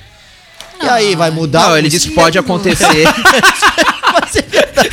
E 0.83 0.89
aí, 0.89 1.15
vai 1.15 1.31
mudar? 1.31 1.69
Não, 1.69 1.77
ele 1.77 1.89
disse 1.89 2.09
que 2.09 2.15
pode 2.15 2.37
acontecer. 2.37 2.85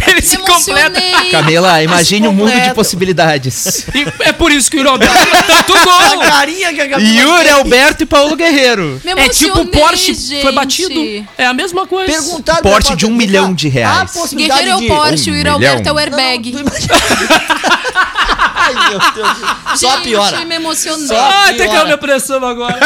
Ele 0.07 0.23
se 0.23 0.37
completa. 0.39 1.01
Camila, 1.31 1.83
imagine 1.83 2.27
um 2.29 2.33
mundo 2.33 2.53
de 2.53 2.75
possibilidades. 2.75 3.87
E 3.95 4.07
é 4.21 4.33
por 4.33 4.51
isso 4.51 4.71
que 4.71 4.79
o 4.79 4.85
Roberto 4.89 5.13
tem 5.15 5.43
tanto 5.43 5.73
gol. 5.73 6.23
A 6.23 6.27
carinha 6.27 6.73
que 6.75 6.81
a 6.81 6.89
Camila 6.89 7.21
Yuri. 7.39 7.49
Alberto 7.51 8.03
e 8.03 8.07
Paulo 8.07 8.35
Guerreiro. 8.37 9.01
Me 9.05 9.13
É 9.13 9.29
tipo 9.29 9.61
o 9.61 9.67
Porsche 9.67 10.15
gente. 10.15 10.43
foi 10.43 10.53
batido. 10.53 11.27
É 11.39 11.47
a 11.47 11.55
mesma 11.55 11.87
coisa. 11.87 12.11
Perguntaram 12.13 12.63
pra- 12.63 12.95
de 12.95 13.07
um 13.07 13.15
milhão 13.15 13.55
de 13.55 13.69
reais. 13.69 14.13
Guerreiro 14.35 14.71
é 14.71 14.77
o 14.77 14.87
Porsche, 14.89 15.31
Um 15.31 15.35
o 15.35 15.37
Yuri 15.37 15.49
Alberto 15.49 15.89
é 15.89 15.93
o 15.93 15.99
airbag. 15.99 16.53
Não, 16.53 16.63
Ai, 18.61 18.75
meu 18.91 18.99
Deus. 19.15 19.81
Só 19.81 19.91
Gente, 19.97 20.03
piora. 20.05 20.45
me 20.45 20.55
emocionei. 20.55 21.07
Só 21.07 21.17
Ah, 21.17 21.45
até 21.45 21.55
piora. 21.55 21.71
caiu 21.71 21.85
minha 21.87 21.99
pressão 21.99 22.45
agora. 22.45 22.79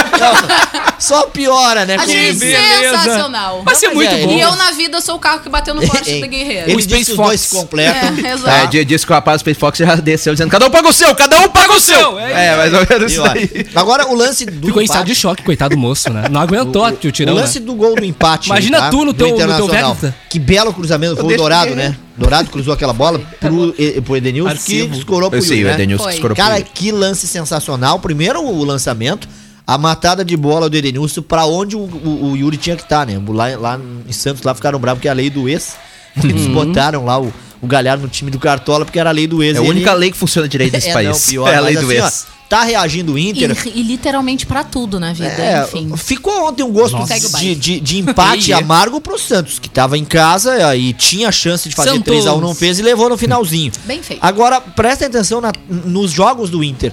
Só 0.99 1.23
piora, 1.27 1.85
né? 1.85 1.97
Achei 1.99 2.33
com- 2.33 2.39
beleza. 2.39 2.99
sensacional. 2.99 3.63
Vai 3.65 3.75
ser 3.75 3.89
muito 3.91 4.13
é, 4.15 4.23
bom. 4.27 4.33
E 4.33 4.41
eu 4.41 4.55
na 4.57 4.71
vida 4.73 5.01
sou 5.01 5.17
o 5.17 5.19
carro 5.19 5.41
que 5.41 5.49
bateu 5.49 5.75
no 5.75 5.87
Porsche 5.87 6.13
Hein? 6.13 6.21
do 6.23 6.29
Guerreiro. 6.29 6.71
Ele 6.71 6.77
O 6.77 6.83
Space 6.83 7.05
que 7.07 7.11
os 7.13 7.17
dois 7.17 7.41
Fox. 7.41 7.41
se 7.41 7.55
completam. 7.57 8.01
É, 8.25 8.29
É, 8.29 8.33
exato. 8.35 8.67
di- 8.69 8.85
disse 8.85 9.07
que 9.07 9.13
o 9.13 9.15
rapaz 9.15 9.39
do 9.39 9.41
Space 9.41 9.59
Fox 9.61 9.79
já 9.79 9.95
desceu 9.97 10.33
dizendo: 10.35 10.51
cada 10.51 10.67
um 10.67 10.71
paga 10.71 10.89
o 10.89 10.93
seu, 10.93 11.15
cada 11.15 11.39
um 11.41 11.49
paga 11.49 11.73
o 11.73 11.81
seu. 11.81 12.19
É 12.19 12.47
É, 12.47 12.57
mais 12.57 12.73
ou 12.73 12.87
menos 12.89 13.13
isso 13.13 13.25
aí. 13.25 13.67
Agora 13.75 14.07
o 14.09 14.15
lance 14.15 14.45
do 14.47 14.67
Ficou 14.67 14.81
em 14.83 14.85
estado 14.85 15.07
de 15.07 15.15
choque, 15.15 15.43
coitado 15.43 15.75
do 15.75 15.81
moço, 15.81 16.11
né? 16.13 16.25
Não 16.31 16.41
aguentou 16.41 16.85
o 16.85 16.89
o 16.89 17.13
tirão, 17.13 17.35
lance 17.35 17.61
né? 17.61 17.67
do 17.67 17.75
gol 17.75 17.95
do 17.95 18.05
empate. 18.05 18.49
Imagina 18.49 18.85
aí, 18.85 18.91
tu 18.91 19.05
no 19.05 19.13
teu- 19.13 19.29
no 19.31 19.37
teu. 19.69 20.15
Que 20.31 20.39
belo 20.39 20.73
cruzamento. 20.73 21.17
Foi 21.17 21.35
o 21.35 21.37
Dourado, 21.37 21.71
que- 21.71 21.75
né? 21.77 21.97
Dourado 22.17 22.49
cruzou 22.51 22.73
aquela 22.73 22.93
bola 22.93 23.21
pro, 23.41 23.75
pro 24.03 24.17
Edenilson 24.17 24.51
que 24.51 24.55
Arquivo. 24.83 24.95
escorou 24.97 25.31
pro 25.31 25.39
Eu 25.39 25.43
sei, 25.43 25.59
Yuri, 25.59 25.65
o 25.65 25.69
né? 25.69 25.75
Edenilson 25.75 26.05
Foi. 26.05 26.15
escorou 26.15 26.37
Cara, 26.37 26.61
que 26.63 26.93
lance 26.93 27.27
sensacional. 27.27 27.99
Primeiro 27.99 28.41
o 28.43 28.65
lançamento, 28.65 29.29
a 29.67 29.77
matada 29.77 30.25
de 30.25 30.37
bola 30.37 30.71
do 30.71 30.77
Edenilson 30.77 31.23
pra 31.23 31.45
onde 31.47 31.75
o, 31.75 31.81
o- 31.81 32.31
o 32.33 32.37
Yuri 32.37 32.57
tinha 32.57 32.77
que 32.77 32.83
estar, 32.83 33.05
né? 33.07 33.21
Lá, 33.29 33.57
lá 33.59 33.81
em 34.09 34.13
Santos 34.13 34.43
lá 34.45 34.55
ficaram 34.55 34.79
bravos 34.79 34.99
porque 34.99 35.09
é 35.09 35.11
a 35.11 35.15
lei 35.15 35.29
do 35.31 35.49
ex. 35.49 35.75
Eles 36.23 36.47
botaram 36.47 37.05
lá 37.05 37.21
o, 37.21 37.33
o 37.61 37.67
Galhardo 37.67 38.05
no 38.05 38.09
time 38.09 38.31
do 38.31 38.39
Cartola 38.39 38.85
porque 38.85 39.01
era 39.01 39.11
a 39.11 39.13
lei 39.13 39.27
do 39.27 39.43
ex. 39.43 39.57
É 39.57 39.59
a 39.59 39.63
única 39.63 39.91
ele- 39.91 39.99
lei 39.99 40.11
que 40.13 40.17
funciona 40.17 40.47
direito 40.49 40.73
nesse 40.75 40.91
é, 40.91 40.93
país. 40.93 41.09
não, 41.09 41.19
pior, 41.21 41.49
é 41.53 41.57
a 41.57 41.61
lei 41.61 41.75
do 41.77 41.81
assim, 41.91 41.99
ó, 41.99 42.35
tá 42.55 42.63
reagindo 42.63 43.15
o 43.15 43.19
Inter. 43.19 43.51
E, 43.67 43.81
e 43.81 43.83
literalmente 43.83 44.47
pra 44.47 44.63
tudo 44.63 45.01
na 45.01 45.13
vida, 45.13 45.27
É, 45.27 45.65
enfim. 45.65 45.97
ficou 45.97 46.47
ontem 46.49 46.63
um 46.63 46.71
gosto 46.71 46.97
de, 47.39 47.55
de, 47.57 47.81
de 47.81 47.99
empate 47.99 48.53
amargo 48.55 49.01
pro 49.01 49.19
Santos, 49.19 49.59
que 49.59 49.69
tava 49.69 49.99
em 49.99 50.05
casa 50.05 50.77
e 50.77 50.93
tinha 50.93 51.33
chance 51.33 51.69
de 51.69 51.75
fazer 51.75 51.91
Santos. 51.91 52.15
3x1, 52.15 52.41
não 52.41 52.55
fez 52.55 52.79
e 52.79 52.83
levou 52.83 53.09
no 53.09 53.17
finalzinho. 53.19 53.73
Bem 53.85 54.03
feito. 54.03 54.21
Agora, 54.23 54.61
presta 54.61 55.07
atenção 55.07 55.41
na- 55.41 55.53
nos 55.69 56.13
jogos 56.13 56.49
do 56.49 56.63
Inter. 56.63 56.93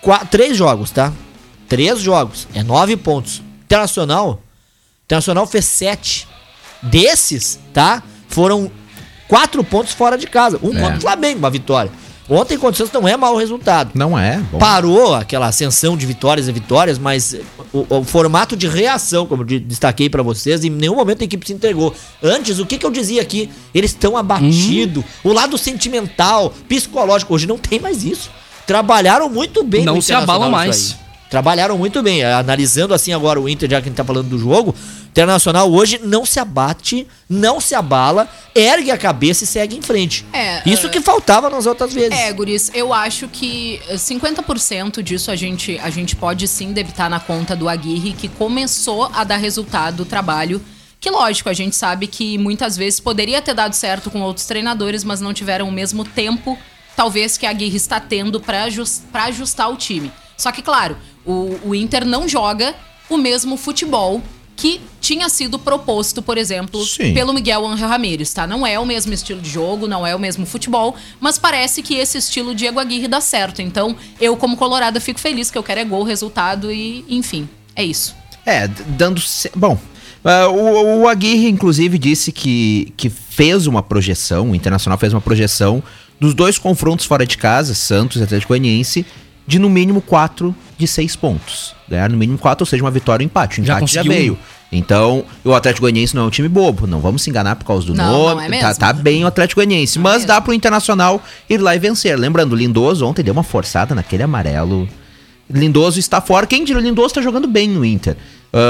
Qua- 0.00 0.24
três 0.24 0.56
jogos, 0.56 0.90
tá? 0.90 1.12
Três 1.68 2.00
jogos. 2.00 2.48
É 2.54 2.62
nove 2.62 2.96
pontos. 2.96 3.42
Internacional. 3.64 4.42
Internacional 5.04 5.46
fez 5.46 5.64
sete. 5.66 6.26
Desses, 6.82 7.58
tá? 7.72 8.02
Foram 8.28 8.70
quatro 9.28 9.62
pontos 9.62 9.92
fora 9.92 10.16
de 10.16 10.26
casa. 10.26 10.58
Um 10.62 10.76
É. 10.76 10.80
contra 10.80 10.98
o 10.98 11.00
Flamengo, 11.00 11.38
uma 11.38 11.50
vitória. 11.50 11.90
Ontem 12.32 12.56
contra 12.56 12.72
o 12.74 12.76
Santos 12.86 12.92
não 13.00 13.06
é 13.06 13.16
mau 13.16 13.36
resultado 13.36 13.90
Não 13.94 14.18
é. 14.18 14.38
Bom. 14.50 14.58
parou 14.58 15.14
aquela 15.14 15.46
ascensão 15.46 15.96
de 15.96 16.06
vitórias 16.06 16.48
e 16.48 16.52
vitórias, 16.52 16.98
mas 16.98 17.36
o, 17.72 17.86
o 17.98 18.04
formato 18.04 18.56
de 18.56 18.66
reação, 18.66 19.26
como 19.26 19.42
eu 19.42 19.46
de- 19.46 19.60
destaquei 19.60 20.08
pra 20.08 20.22
vocês, 20.22 20.64
em 20.64 20.70
nenhum 20.70 20.96
momento 20.96 21.20
a 21.22 21.24
equipe 21.24 21.46
se 21.46 21.52
entregou. 21.52 21.94
Antes, 22.22 22.58
o 22.58 22.64
que, 22.66 22.78
que 22.78 22.86
eu 22.86 22.90
dizia 22.90 23.20
aqui? 23.20 23.50
Eles 23.74 23.90
estão 23.90 24.16
abatidos. 24.16 25.04
O 25.22 25.32
lado 25.32 25.58
sentimental, 25.58 26.52
psicológico, 26.68 27.34
hoje 27.34 27.46
não 27.46 27.58
tem 27.58 27.78
mais 27.78 28.02
isso. 28.04 28.30
Trabalharam 28.66 29.28
muito 29.28 29.62
bem 29.64 29.84
Não 29.84 29.96
no 29.96 30.02
se 30.02 30.12
abalam 30.12 30.50
mais. 30.50 30.96
Trabalharam 31.32 31.78
muito 31.78 32.02
bem. 32.02 32.22
Analisando 32.22 32.92
assim 32.92 33.10
agora 33.10 33.40
o 33.40 33.48
Inter, 33.48 33.70
já 33.70 33.80
que 33.80 33.86
a 33.86 33.88
gente 33.88 33.96
tá 33.96 34.04
falando 34.04 34.28
do 34.28 34.38
jogo, 34.38 34.74
Internacional 35.08 35.72
hoje 35.72 35.98
não 36.02 36.26
se 36.26 36.38
abate, 36.38 37.06
não 37.26 37.58
se 37.58 37.74
abala, 37.74 38.28
ergue 38.54 38.90
a 38.90 38.98
cabeça 38.98 39.44
e 39.44 39.46
segue 39.46 39.74
em 39.74 39.80
frente. 39.80 40.26
É, 40.30 40.62
Isso 40.68 40.88
uh, 40.88 40.90
que 40.90 41.00
faltava 41.00 41.48
nas 41.48 41.64
outras 41.64 41.94
vezes. 41.94 42.18
É, 42.18 42.30
Guris, 42.34 42.70
eu 42.74 42.92
acho 42.92 43.28
que 43.28 43.80
eh, 43.88 43.94
50% 43.94 45.02
disso 45.02 45.30
a 45.30 45.36
gente, 45.36 45.78
a 45.78 45.88
gente 45.88 46.14
pode 46.16 46.46
sim 46.46 46.74
debitar 46.74 47.08
na 47.08 47.18
conta 47.18 47.56
do 47.56 47.66
Aguirre, 47.66 48.12
que 48.12 48.28
começou 48.28 49.10
a 49.14 49.24
dar 49.24 49.38
resultado 49.38 49.96
do 49.96 50.04
trabalho. 50.04 50.62
Que 51.00 51.10
lógico, 51.10 51.48
a 51.48 51.54
gente 51.54 51.74
sabe 51.74 52.08
que 52.08 52.36
muitas 52.36 52.76
vezes 52.76 53.00
poderia 53.00 53.40
ter 53.40 53.54
dado 53.54 53.72
certo 53.72 54.10
com 54.10 54.20
outros 54.20 54.44
treinadores, 54.44 55.02
mas 55.02 55.22
não 55.22 55.32
tiveram 55.32 55.66
o 55.66 55.72
mesmo 55.72 56.04
tempo, 56.04 56.58
talvez, 56.94 57.38
que 57.38 57.46
a 57.46 57.50
Aguirre 57.50 57.76
está 57.76 57.98
tendo 57.98 58.38
para 58.38 58.64
ajustar 58.64 59.70
o 59.70 59.76
time. 59.76 60.12
Só 60.42 60.50
que, 60.50 60.60
claro, 60.60 60.96
o, 61.24 61.58
o 61.64 61.74
Inter 61.74 62.04
não 62.04 62.28
joga 62.28 62.74
o 63.08 63.16
mesmo 63.16 63.56
futebol 63.56 64.22
que 64.54 64.80
tinha 65.00 65.28
sido 65.28 65.58
proposto, 65.58 66.22
por 66.22 66.38
exemplo, 66.38 66.84
Sim. 66.84 67.14
pelo 67.14 67.32
Miguel 67.32 67.66
Angel 67.66 67.88
Ramírez, 67.88 68.32
tá? 68.32 68.46
Não 68.46 68.66
é 68.66 68.78
o 68.78 68.86
mesmo 68.86 69.12
estilo 69.12 69.40
de 69.40 69.50
jogo, 69.50 69.88
não 69.88 70.06
é 70.06 70.14
o 70.14 70.18
mesmo 70.18 70.46
futebol, 70.46 70.94
mas 71.18 71.38
parece 71.38 71.82
que 71.82 71.94
esse 71.94 72.18
estilo 72.18 72.54
Diego 72.54 72.78
Aguirre 72.78 73.08
dá 73.08 73.20
certo. 73.20 73.60
Então, 73.60 73.96
eu 74.20 74.36
como 74.36 74.56
colorada 74.56 75.00
fico 75.00 75.18
feliz 75.18 75.50
que 75.50 75.58
eu 75.58 75.62
quero 75.62 75.80
é 75.80 75.84
gol, 75.84 76.04
resultado 76.04 76.70
e, 76.70 77.04
enfim, 77.08 77.48
é 77.74 77.82
isso. 77.82 78.14
É, 78.46 78.68
dando. 78.68 79.20
Bom, 79.56 79.78
ah, 80.24 80.48
o, 80.48 81.00
o 81.00 81.08
Aguirre, 81.08 81.48
inclusive, 81.48 81.98
disse 81.98 82.30
que, 82.30 82.92
que 82.96 83.10
fez 83.10 83.66
uma 83.66 83.82
projeção, 83.82 84.50
o 84.50 84.54
Internacional 84.54 84.98
fez 84.98 85.12
uma 85.12 85.20
projeção 85.20 85.82
dos 86.20 86.34
dois 86.34 86.56
confrontos 86.56 87.04
fora 87.04 87.26
de 87.26 87.36
casa, 87.36 87.74
Santos 87.74 88.20
e 88.20 88.24
Atlético 88.24 88.50
Goianiense, 88.50 89.04
de 89.46 89.58
no 89.58 89.68
mínimo 89.68 90.00
4 90.00 90.54
de 90.78 90.86
6 90.86 91.16
pontos. 91.16 91.74
Ganhar 91.88 92.08
no 92.10 92.16
mínimo 92.16 92.38
4, 92.38 92.62
ou 92.62 92.66
seja, 92.66 92.82
uma 92.82 92.90
vitória 92.90 93.22
ou 93.22 93.26
empate. 93.26 93.60
O 93.60 93.64
Já 93.64 93.76
empate 93.76 93.94
já, 93.94 94.02
veio. 94.02 94.38
Então, 94.70 95.24
o 95.44 95.52
Atlético 95.52 95.82
Goianiense 95.82 96.14
não 96.16 96.22
é 96.22 96.26
um 96.26 96.30
time 96.30 96.48
bobo, 96.48 96.86
não 96.86 96.98
vamos 97.00 97.20
se 97.22 97.28
enganar 97.28 97.56
por 97.56 97.66
causa 97.66 97.86
do 97.86 97.94
Não, 97.94 98.10
nome. 98.10 98.34
não 98.36 98.40
é 98.54 98.60
tá, 98.60 98.66
mesmo. 98.68 98.80
tá 98.80 98.92
bem 98.94 99.22
o 99.22 99.26
Atlético 99.26 99.58
Goianiense, 99.60 99.98
Não 99.98 100.02
é 100.02 100.04
mas 100.04 100.12
mesmo. 100.22 100.28
dá 100.28 100.40
pro 100.40 100.54
Internacional 100.54 101.22
ir 101.50 101.58
lá 101.58 101.76
e 101.76 101.78
vencer. 101.78 102.18
Lembrando, 102.18 102.52
o 102.54 102.56
Lindoso 102.56 103.06
ontem 103.06 103.22
deu 103.22 103.32
uma 103.34 103.42
forçada 103.42 103.94
naquele 103.94 104.22
amarelo. 104.22 104.88
Lindoso 105.50 105.98
está 105.98 106.20
fora. 106.22 106.46
Quem 106.46 106.64
diria, 106.64 106.80
o 106.80 106.84
Lindoso 106.84 107.08
está 107.08 107.20
jogando 107.20 107.46
bem 107.46 107.68
no 107.68 107.84
Inter. 107.84 108.16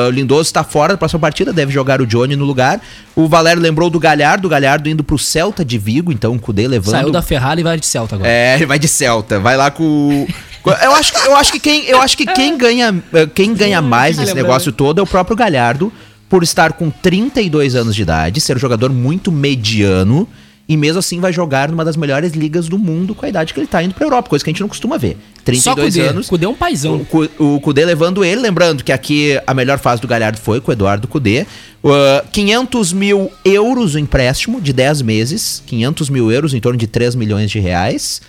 O 0.09 0.11
Lindoso 0.11 0.43
está 0.43 0.65
fora 0.65 0.95
da 0.95 0.99
próxima 0.99 1.21
partida, 1.21 1.53
deve 1.53 1.73
jogar 1.73 2.01
o 2.01 2.07
Johnny 2.07 2.35
no 2.35 2.45
lugar. 2.45 2.81
O 3.15 3.29
Valério 3.29 3.63
lembrou 3.63 3.89
do 3.91 4.01
Galhardo, 4.01 4.47
o 4.47 4.51
Galhardo 4.51 4.89
indo 4.89 5.05
pro 5.05 5.19
Celta 5.19 5.65
de 5.65 5.79
Vigo, 5.79 6.11
então 6.13 6.35
o 6.35 6.39
Cudê 6.41 6.67
levando. 6.67 6.93
Saiu 6.95 7.11
da 7.13 7.23
Ferrari 7.23 7.61
e 7.61 7.65
vai 7.65 7.79
de 7.79 7.87
Celta 7.87 8.17
agora. 8.17 8.29
É, 8.31 8.55
ele 8.57 8.67
vai 8.67 8.79
de 8.79 8.89
Celta, 8.89 9.39
vai 9.39 9.57
lá 9.57 9.71
com. 9.71 10.27
Eu 10.65 10.95
acho, 10.95 11.13
que- 11.13 11.29
eu 11.29 11.37
acho 11.37 11.53
que 11.53 11.61
quem, 11.61 11.85
eu 11.87 12.01
acho 12.01 12.17
que 12.17 12.27
quem 12.27 12.57
ganha, 12.57 13.03
eh, 13.13 13.27
quem 13.35 13.55
ganha 13.55 13.83
mais 13.83 14.17
nesse 14.17 14.35
negócio 14.35 14.73
todo 14.73 15.01
é 15.01 15.03
o 15.03 15.07
próprio 15.07 15.37
Galhardo, 15.37 15.93
por 16.29 16.43
estar 16.43 16.73
com 16.75 16.91
32 16.91 17.75
anos 17.75 17.95
de 17.95 18.03
idade, 18.03 18.41
ser 18.41 18.57
um 18.57 18.61
jogador 18.61 18.91
muito 18.91 19.31
mediano 19.31 20.27
e 20.69 20.77
mesmo 20.77 21.01
assim 21.01 21.21
vai 21.21 21.33
jogar 21.33 21.69
numa 21.69 21.85
das 21.85 21.97
melhores 21.97 22.33
ligas 22.33 22.69
do 22.69 22.79
mundo 22.79 23.15
com 23.15 23.27
a 23.27 23.29
idade 23.29 23.53
que 23.53 23.61
ele 23.61 23.67
tá 23.67 23.83
indo 23.83 23.95
pra 23.95 24.07
Europa, 24.07 24.31
coisa 24.31 24.45
que 24.45 24.51
a 24.51 24.53
gente 24.53 24.61
não 24.61 24.69
costuma 24.69 24.97
ver. 24.97 25.19
32 25.45 25.95
Cudê. 25.95 26.07
anos. 26.07 26.29
Cudê 26.29 26.47
é 26.47 26.49
um 26.49 26.55
paizão. 26.55 27.07
O, 27.39 27.57
o 27.57 27.61
Cudê 27.61 27.85
levando 27.85 28.25
ele, 28.25 28.41
lembrando 28.41 28.85
que 28.85 28.93
aqui 28.93 29.39
a 29.47 29.53
melhor 29.53 29.79
fase 29.79 30.01
do 30.01 30.09
Galhardo 30.09 30.39
foi 30.39 30.61
com 30.61 30.71
o 30.71 30.73
Eduardo 30.73 31.09
Cudê. 31.09 31.47
Uh, 31.83 32.27
500 32.33 32.93
mil 32.93 33.31
euros 33.45 33.95
o 33.95 33.99
empréstimo 33.99 34.61
de 34.61 34.73
10 34.73 35.03
meses, 35.03 35.63
500 35.67 36.09
mil 36.09 36.31
euros, 36.31 36.55
em 36.55 36.61
torno 36.61 36.79
de 36.79 36.87
3 36.87 37.15
milhões 37.17 37.51
de 37.51 37.59
reais. 37.59 38.23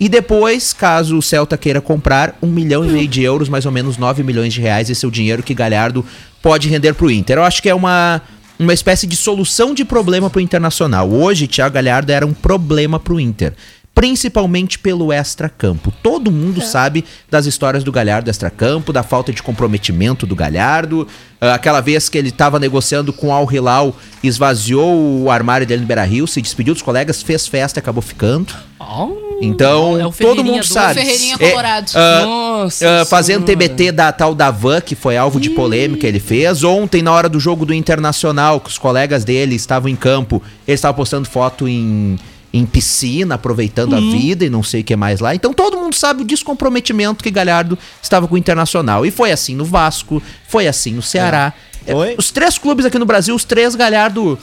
E 0.00 0.08
depois, 0.08 0.72
caso 0.72 1.18
o 1.18 1.22
Celta 1.22 1.58
queira 1.58 1.78
comprar, 1.78 2.34
1 2.40 2.46
milhão 2.46 2.82
e 2.82 2.88
meio 2.88 3.06
de 3.06 3.22
euros, 3.22 3.50
mais 3.50 3.66
ou 3.66 3.70
menos 3.70 3.98
9 3.98 4.22
milhões 4.22 4.54
de 4.54 4.58
reais, 4.58 4.88
esse 4.88 5.04
é 5.04 5.08
o 5.08 5.10
dinheiro 5.10 5.42
que 5.42 5.52
Galhardo 5.52 6.02
pode 6.40 6.70
render 6.70 6.94
pro 6.94 7.10
Inter. 7.10 7.36
Eu 7.36 7.44
acho 7.44 7.60
que 7.60 7.68
é 7.68 7.74
uma, 7.74 8.22
uma 8.58 8.72
espécie 8.72 9.06
de 9.06 9.14
solução 9.14 9.74
de 9.74 9.84
problema 9.84 10.30
pro 10.30 10.40
Internacional. 10.40 11.10
Hoje, 11.10 11.46
Thiago 11.46 11.74
Galhardo 11.74 12.10
era 12.10 12.26
um 12.26 12.32
problema 12.32 12.98
pro 12.98 13.20
Inter. 13.20 13.52
Principalmente 13.94 14.78
pelo 14.78 15.12
extracampo. 15.12 15.92
Todo 16.02 16.30
mundo 16.30 16.62
sabe 16.62 17.04
das 17.30 17.44
histórias 17.44 17.84
do 17.84 17.90
Galhardo 17.92 18.30
extracampo, 18.30 18.92
da 18.92 19.02
falta 19.02 19.32
de 19.32 19.42
comprometimento 19.42 20.26
do 20.26 20.34
Galhardo. 20.36 21.06
Ah, 21.40 21.54
aquela 21.54 21.80
vez 21.80 22.08
que 22.08 22.16
ele 22.16 22.28
estava 22.28 22.58
negociando 22.58 23.12
com 23.12 23.28
o 23.28 23.32
Al 23.32 23.50
Hilal, 23.52 23.94
esvaziou 24.22 25.22
o 25.22 25.30
armário 25.30 25.66
dele 25.66 25.82
no 25.82 25.86
Beira 25.86 26.04
Rio, 26.04 26.26
se 26.26 26.40
despediu 26.40 26.72
dos 26.72 26.82
colegas, 26.82 27.20
fez 27.22 27.46
festa 27.46 27.78
e 27.78 27.80
acabou 27.80 28.00
ficando. 28.00 28.54
Oh, 28.78 29.38
Então, 29.42 29.98
é 29.98 30.10
todo 30.12 30.44
mundo 30.44 30.60
do- 30.60 30.66
sabe. 30.66 30.94
Ferreirinha 31.00 31.36
É, 31.40 32.24
Nossa 32.24 33.02
ah, 33.02 33.04
fazendo 33.04 33.44
Senhora. 33.46 33.66
TBT 33.68 33.92
da 33.92 34.12
tal 34.12 34.34
da 34.34 34.50
Van, 34.50 34.80
que 34.80 34.94
foi 34.94 35.16
alvo 35.16 35.40
de 35.40 35.50
polêmica, 35.50 36.06
ele 36.06 36.20
fez. 36.20 36.62
Ontem, 36.62 37.02
na 37.02 37.12
hora 37.12 37.28
do 37.28 37.40
jogo 37.40 37.66
do 37.66 37.74
Internacional, 37.74 38.60
que 38.60 38.70
os 38.70 38.78
colegas 38.78 39.24
dele 39.24 39.56
estavam 39.56 39.88
em 39.90 39.96
campo, 39.96 40.42
ele 40.66 40.74
estava 40.74 40.94
postando 40.94 41.28
foto 41.28 41.66
em, 41.66 42.18
em 42.52 42.66
piscina, 42.66 43.36
aproveitando 43.36 43.94
a 43.94 44.00
vida 44.00 44.44
e 44.44 44.50
não 44.50 44.62
sei 44.62 44.80
o 44.80 44.84
que 44.84 44.96
mais 44.96 45.20
lá. 45.20 45.34
Então 45.34 45.52
todo 45.52 45.76
mundo 45.76 45.94
sabe 45.94 46.22
o 46.22 46.24
descomprometimento 46.24 47.22
que 47.22 47.30
Galhardo 47.30 47.78
estava 48.02 48.26
com 48.26 48.34
o 48.34 48.38
Internacional. 48.38 49.06
E 49.06 49.10
foi 49.10 49.30
assim 49.30 49.54
no 49.54 49.64
Vasco, 49.64 50.22
foi 50.48 50.66
assim 50.66 50.92
no 50.92 51.02
Ceará. 51.02 51.52
É. 51.86 52.14
Os 52.18 52.30
três 52.30 52.58
clubes 52.58 52.84
aqui 52.84 52.98
no 52.98 53.06
Brasil, 53.06 53.34
os 53.34 53.44
três 53.44 53.74
Galhardo, 53.74 54.38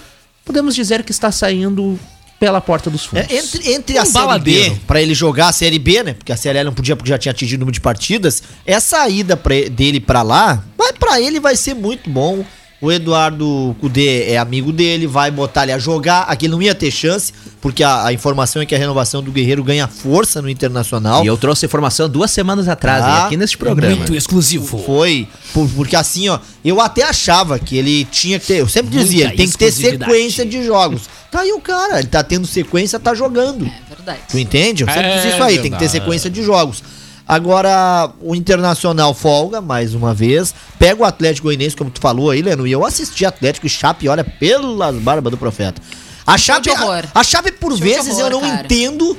podemos 0.46 0.74
dizer 0.74 1.04
que 1.04 1.12
está 1.12 1.32
saindo 1.32 2.00
pela 2.40 2.62
porta 2.62 2.90
dos 2.90 3.06
fundos. 3.06 3.30
É, 3.30 3.38
entre, 3.38 3.72
entre 3.72 3.98
a 3.98 4.04
Um 4.04 4.06
Série 4.06 4.26
baladeiro. 4.26 4.76
B, 4.76 4.82
pra 4.88 5.02
ele 5.02 5.14
jogar 5.14 5.50
a 5.50 5.52
Série 5.52 5.80
B, 5.80 6.04
né? 6.04 6.14
Porque 6.14 6.32
a 6.32 6.38
Série 6.38 6.60
A 6.60 6.64
não 6.64 6.74
podia 6.74 6.96
porque 6.96 7.10
já 7.10 7.18
tinha 7.18 7.32
atingido 7.32 7.60
o 7.60 7.62
número 7.62 7.74
de 7.74 7.82
partidas. 7.82 8.44
Essa 8.66 9.08
ida 9.10 9.36
pra, 9.36 9.56
dele 9.70 10.00
pra 10.00 10.22
lá, 10.22 10.64
vai 10.78 10.94
para 10.94 11.20
ele 11.20 11.40
vai 11.40 11.56
ser 11.56 11.74
muito 11.74 12.10
bom. 12.10 12.46
O 12.80 12.92
Eduardo 12.92 13.76
Cudê 13.82 14.26
é 14.30 14.38
amigo 14.38 14.72
dele, 14.72 15.08
vai 15.08 15.32
botar 15.32 15.64
ele 15.64 15.72
a 15.72 15.80
jogar. 15.80 16.22
Aqui 16.24 16.46
ele 16.46 16.52
não 16.54 16.62
ia 16.62 16.76
ter 16.76 16.92
chance, 16.92 17.34
porque 17.60 17.84
a, 17.84 18.06
a 18.06 18.14
informação 18.14 18.62
é 18.62 18.68
que 18.68 18.76
a 18.76 18.78
renovação 18.78 19.24
do 19.24 19.32
Guerreiro 19.32 19.64
ganha 19.64 19.88
força 19.88 20.44
no 20.44 20.50
Internacional. 20.50 21.24
E 21.24 21.28
eu 21.28 21.36
trouxe 21.38 21.66
informação 21.66 22.08
duas 22.08 22.30
semanas 22.30 22.68
atrás, 22.68 23.04
Ah, 23.04 23.10
hein, 23.22 23.26
aqui 23.26 23.38
nesse 23.38 23.58
programa. 23.58 23.96
Muito 23.96 24.14
exclusivo. 24.16 24.78
Foi, 24.78 25.28
por- 25.56 25.68
porque 25.70 25.96
assim, 25.96 26.30
ó, 26.30 26.38
eu 26.64 26.80
até 26.80 27.02
achava 27.02 27.58
que 27.58 27.76
ele 27.76 28.06
tinha 28.06 28.40
que 28.40 28.46
ter, 28.46 28.60
eu 28.62 28.68
sempre 28.68 28.92
dizia, 28.92 29.26
Muita 29.26 29.30
ele 29.30 29.38
tem 29.38 29.50
que 29.50 29.58
ter 29.58 29.72
sequência 29.72 30.46
de 30.46 30.64
jogos. 30.64 31.02
Tá 31.32 31.42
aí 31.42 31.52
o 31.54 31.60
cara, 31.60 31.98
ele 32.00 32.08
tá 32.08 32.24
tendo 32.24 32.46
sequência, 32.46 33.00
tá 33.00 33.16
jogando. 33.16 33.66
É 33.66 33.96
verdade. 33.96 34.20
Tu 34.30 34.38
entende? 34.38 34.84
Eu 34.84 34.88
sempre 34.88 35.04
É 35.08 35.16
disse 35.16 35.28
isso 35.34 35.44
aí, 35.44 35.60
tem 35.60 35.72
que 35.72 35.80
ter 35.80 35.90
sequência 35.90 36.30
de 36.30 36.44
jogos. 36.44 36.84
Agora, 37.28 38.10
o 38.22 38.34
Internacional 38.34 39.14
folga, 39.14 39.60
mais 39.60 39.94
uma 39.94 40.14
vez. 40.14 40.54
Pega 40.80 41.02
o 41.02 41.06
Atlético 41.06 41.48
Goianiense, 41.48 41.76
como 41.76 41.90
tu 41.92 42.00
falou 42.00 42.32
aí, 42.32 42.42
Leno. 42.42 42.66
E 42.66 42.72
eu 42.72 42.86
assisti 42.86 43.26
Atlético 43.26 43.68
e 43.68 43.70
Chape, 43.70 44.08
olha, 44.08 44.24
pelas 44.24 44.96
barbas 44.96 45.32
do 45.32 45.38
profeta. 45.38 45.82
A 46.26 46.38
Chape, 46.38 46.70
a, 46.70 47.04
a 47.14 47.24
Chape 47.24 47.52
por 47.54 47.72
Show 47.72 47.80
vezes, 47.80 48.18
eu 48.20 48.28
horror, 48.28 48.32
não 48.32 48.42
cara. 48.42 48.62
entendo 48.64 49.18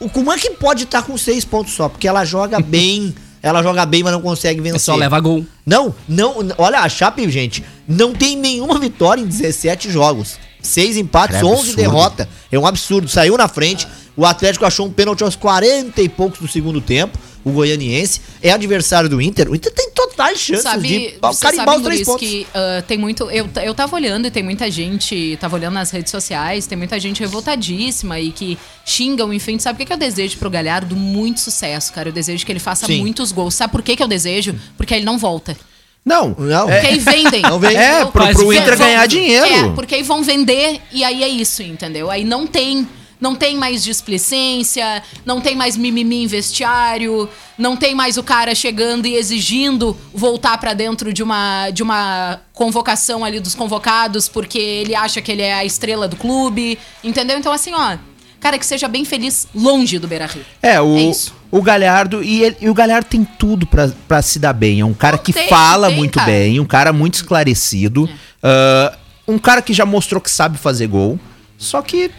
o, 0.00 0.08
como 0.08 0.32
é 0.32 0.38
que 0.38 0.50
pode 0.50 0.84
estar 0.84 1.02
com 1.02 1.16
seis 1.18 1.44
pontos 1.44 1.72
só. 1.72 1.88
Porque 1.88 2.06
ela 2.06 2.24
joga 2.24 2.58
bem, 2.62 3.12
ela 3.42 3.60
joga 3.62 3.84
bem, 3.84 4.02
mas 4.04 4.12
não 4.12 4.20
consegue 4.22 4.60
vencer. 4.60 4.76
É 4.76 4.78
só 4.80 4.94
leva 4.94 5.18
gol. 5.18 5.44
Não, 5.66 5.92
não, 6.08 6.36
olha, 6.58 6.80
a 6.80 6.88
Chape, 6.88 7.28
gente, 7.28 7.64
não 7.88 8.12
tem 8.12 8.36
nenhuma 8.36 8.78
vitória 8.78 9.20
em 9.20 9.26
17 9.26 9.90
jogos. 9.90 10.38
Seis 10.62 10.96
empates, 10.96 11.36
É 11.36 11.44
11 11.44 11.54
absurdo. 11.54 11.76
derrota. 11.76 12.28
É 12.50 12.58
um 12.58 12.66
absurdo. 12.66 13.08
Saiu 13.08 13.36
na 13.36 13.46
frente. 13.48 13.86
O 14.18 14.26
Atlético 14.26 14.66
achou 14.66 14.84
um 14.84 14.90
pênalti 14.92 15.22
aos 15.22 15.36
40 15.36 16.02
e 16.02 16.08
poucos 16.08 16.40
do 16.40 16.48
segundo 16.48 16.80
tempo. 16.80 17.16
O 17.44 17.52
goianiense 17.52 18.20
é 18.42 18.50
adversário 18.50 19.08
do 19.08 19.22
Inter. 19.22 19.48
O 19.48 19.54
Inter 19.54 19.72
tem 19.72 19.90
totais 19.90 20.40
chances 20.40 20.64
Sabe, 20.64 20.88
de 20.88 21.14
você 21.22 21.40
carimbar 21.40 21.66
sabe 21.66 21.76
os 21.78 21.82
três 21.84 21.98
Luiz, 22.00 22.06
pontos. 22.08 22.28
que 22.28 22.46
ah, 22.52 22.82
tem 22.86 22.98
muito. 22.98 23.30
Eu, 23.30 23.48
eu 23.62 23.72
tava 23.74 23.94
olhando 23.94 24.26
e 24.26 24.30
tem 24.30 24.42
muita 24.42 24.68
gente. 24.68 25.38
Tava 25.40 25.54
olhando 25.54 25.74
nas 25.74 25.92
redes 25.92 26.10
sociais, 26.10 26.66
tem 26.66 26.76
muita 26.76 26.98
gente 26.98 27.20
revoltadíssima 27.20 28.18
e 28.18 28.32
que 28.32 28.58
xingam, 28.84 29.32
enfim. 29.32 29.56
Sabe 29.60 29.76
o 29.76 29.78
que, 29.78 29.86
que 29.86 29.92
eu 29.92 29.96
desejo 29.96 30.36
pro 30.36 30.50
Galhardo? 30.50 30.96
Muito 30.96 31.38
sucesso, 31.38 31.92
cara. 31.92 32.08
Eu 32.08 32.12
desejo 32.12 32.44
que 32.44 32.50
ele 32.50 32.58
faça 32.58 32.86
Sim. 32.86 32.98
muitos 32.98 33.30
gols. 33.30 33.54
Sabe 33.54 33.70
por 33.70 33.82
que, 33.82 33.94
que 33.94 34.02
eu 34.02 34.08
desejo? 34.08 34.54
Porque 34.76 34.94
aí 34.94 34.98
ele 34.98 35.06
não 35.06 35.16
volta. 35.16 35.56
Não, 36.04 36.34
Não. 36.38 36.66
Porque 36.66 36.86
aí 36.88 36.98
vendem. 36.98 37.42
Não 37.48 37.60
vem. 37.60 37.76
É, 37.76 38.04
pro- 38.04 38.10
pro 38.10 38.32
Vão- 38.32 38.52
Inter 38.52 38.76
ganhar 38.76 39.06
dinheiro. 39.06 39.46
É, 39.46 39.68
porque 39.74 39.94
aí 39.94 40.02
vão 40.02 40.22
vender 40.24 40.80
e 40.90 41.04
aí 41.04 41.22
é 41.22 41.28
isso, 41.28 41.62
entendeu? 41.62 42.10
Aí 42.10 42.24
não 42.24 42.46
tem. 42.46 42.86
Não 43.20 43.34
tem 43.34 43.56
mais 43.56 43.82
displicência, 43.82 45.02
não 45.24 45.40
tem 45.40 45.56
mais 45.56 45.76
mimimi 45.76 46.22
em 46.22 46.26
vestiário, 46.26 47.28
não 47.56 47.76
tem 47.76 47.94
mais 47.94 48.16
o 48.16 48.22
cara 48.22 48.54
chegando 48.54 49.06
e 49.06 49.14
exigindo 49.16 49.96
voltar 50.14 50.56
pra 50.58 50.74
dentro 50.74 51.12
de 51.12 51.22
uma, 51.22 51.70
de 51.70 51.82
uma 51.82 52.40
convocação 52.52 53.24
ali 53.24 53.40
dos 53.40 53.54
convocados 53.54 54.28
porque 54.28 54.58
ele 54.58 54.94
acha 54.94 55.20
que 55.20 55.32
ele 55.32 55.42
é 55.42 55.54
a 55.54 55.64
estrela 55.64 56.06
do 56.06 56.16
clube, 56.16 56.78
entendeu? 57.02 57.38
Então 57.38 57.52
assim, 57.52 57.72
ó, 57.74 57.96
cara 58.40 58.58
que 58.58 58.64
seja 58.66 58.86
bem 58.86 59.04
feliz 59.04 59.48
longe 59.54 59.98
do 59.98 60.06
Beira-Rio. 60.06 60.44
É, 60.62 60.80
o, 60.80 60.96
É 60.96 61.02
isso. 61.02 61.34
o 61.50 61.60
Galhardo, 61.60 62.22
e, 62.22 62.42
ele- 62.44 62.56
e 62.60 62.70
o 62.70 62.74
Galhardo 62.74 63.08
tem 63.08 63.24
tudo 63.24 63.66
pra, 63.66 63.88
pra 64.06 64.22
se 64.22 64.38
dar 64.38 64.52
bem. 64.52 64.80
É 64.80 64.84
um 64.84 64.94
cara 64.94 65.16
Não 65.16 65.24
que 65.24 65.32
tem, 65.32 65.48
fala 65.48 65.88
tem, 65.88 65.96
muito 65.96 66.14
cara. 66.20 66.30
bem, 66.30 66.60
um 66.60 66.64
cara 66.64 66.92
muito 66.92 67.14
esclarecido, 67.14 68.08
ah, 68.42 68.96
um 69.26 69.38
cara 69.38 69.60
que 69.60 69.72
já 69.74 69.84
mostrou 69.84 70.20
que 70.20 70.30
sabe 70.30 70.56
fazer 70.56 70.86
gol. 70.86 71.18
Só 71.58 71.82
que 71.82 72.10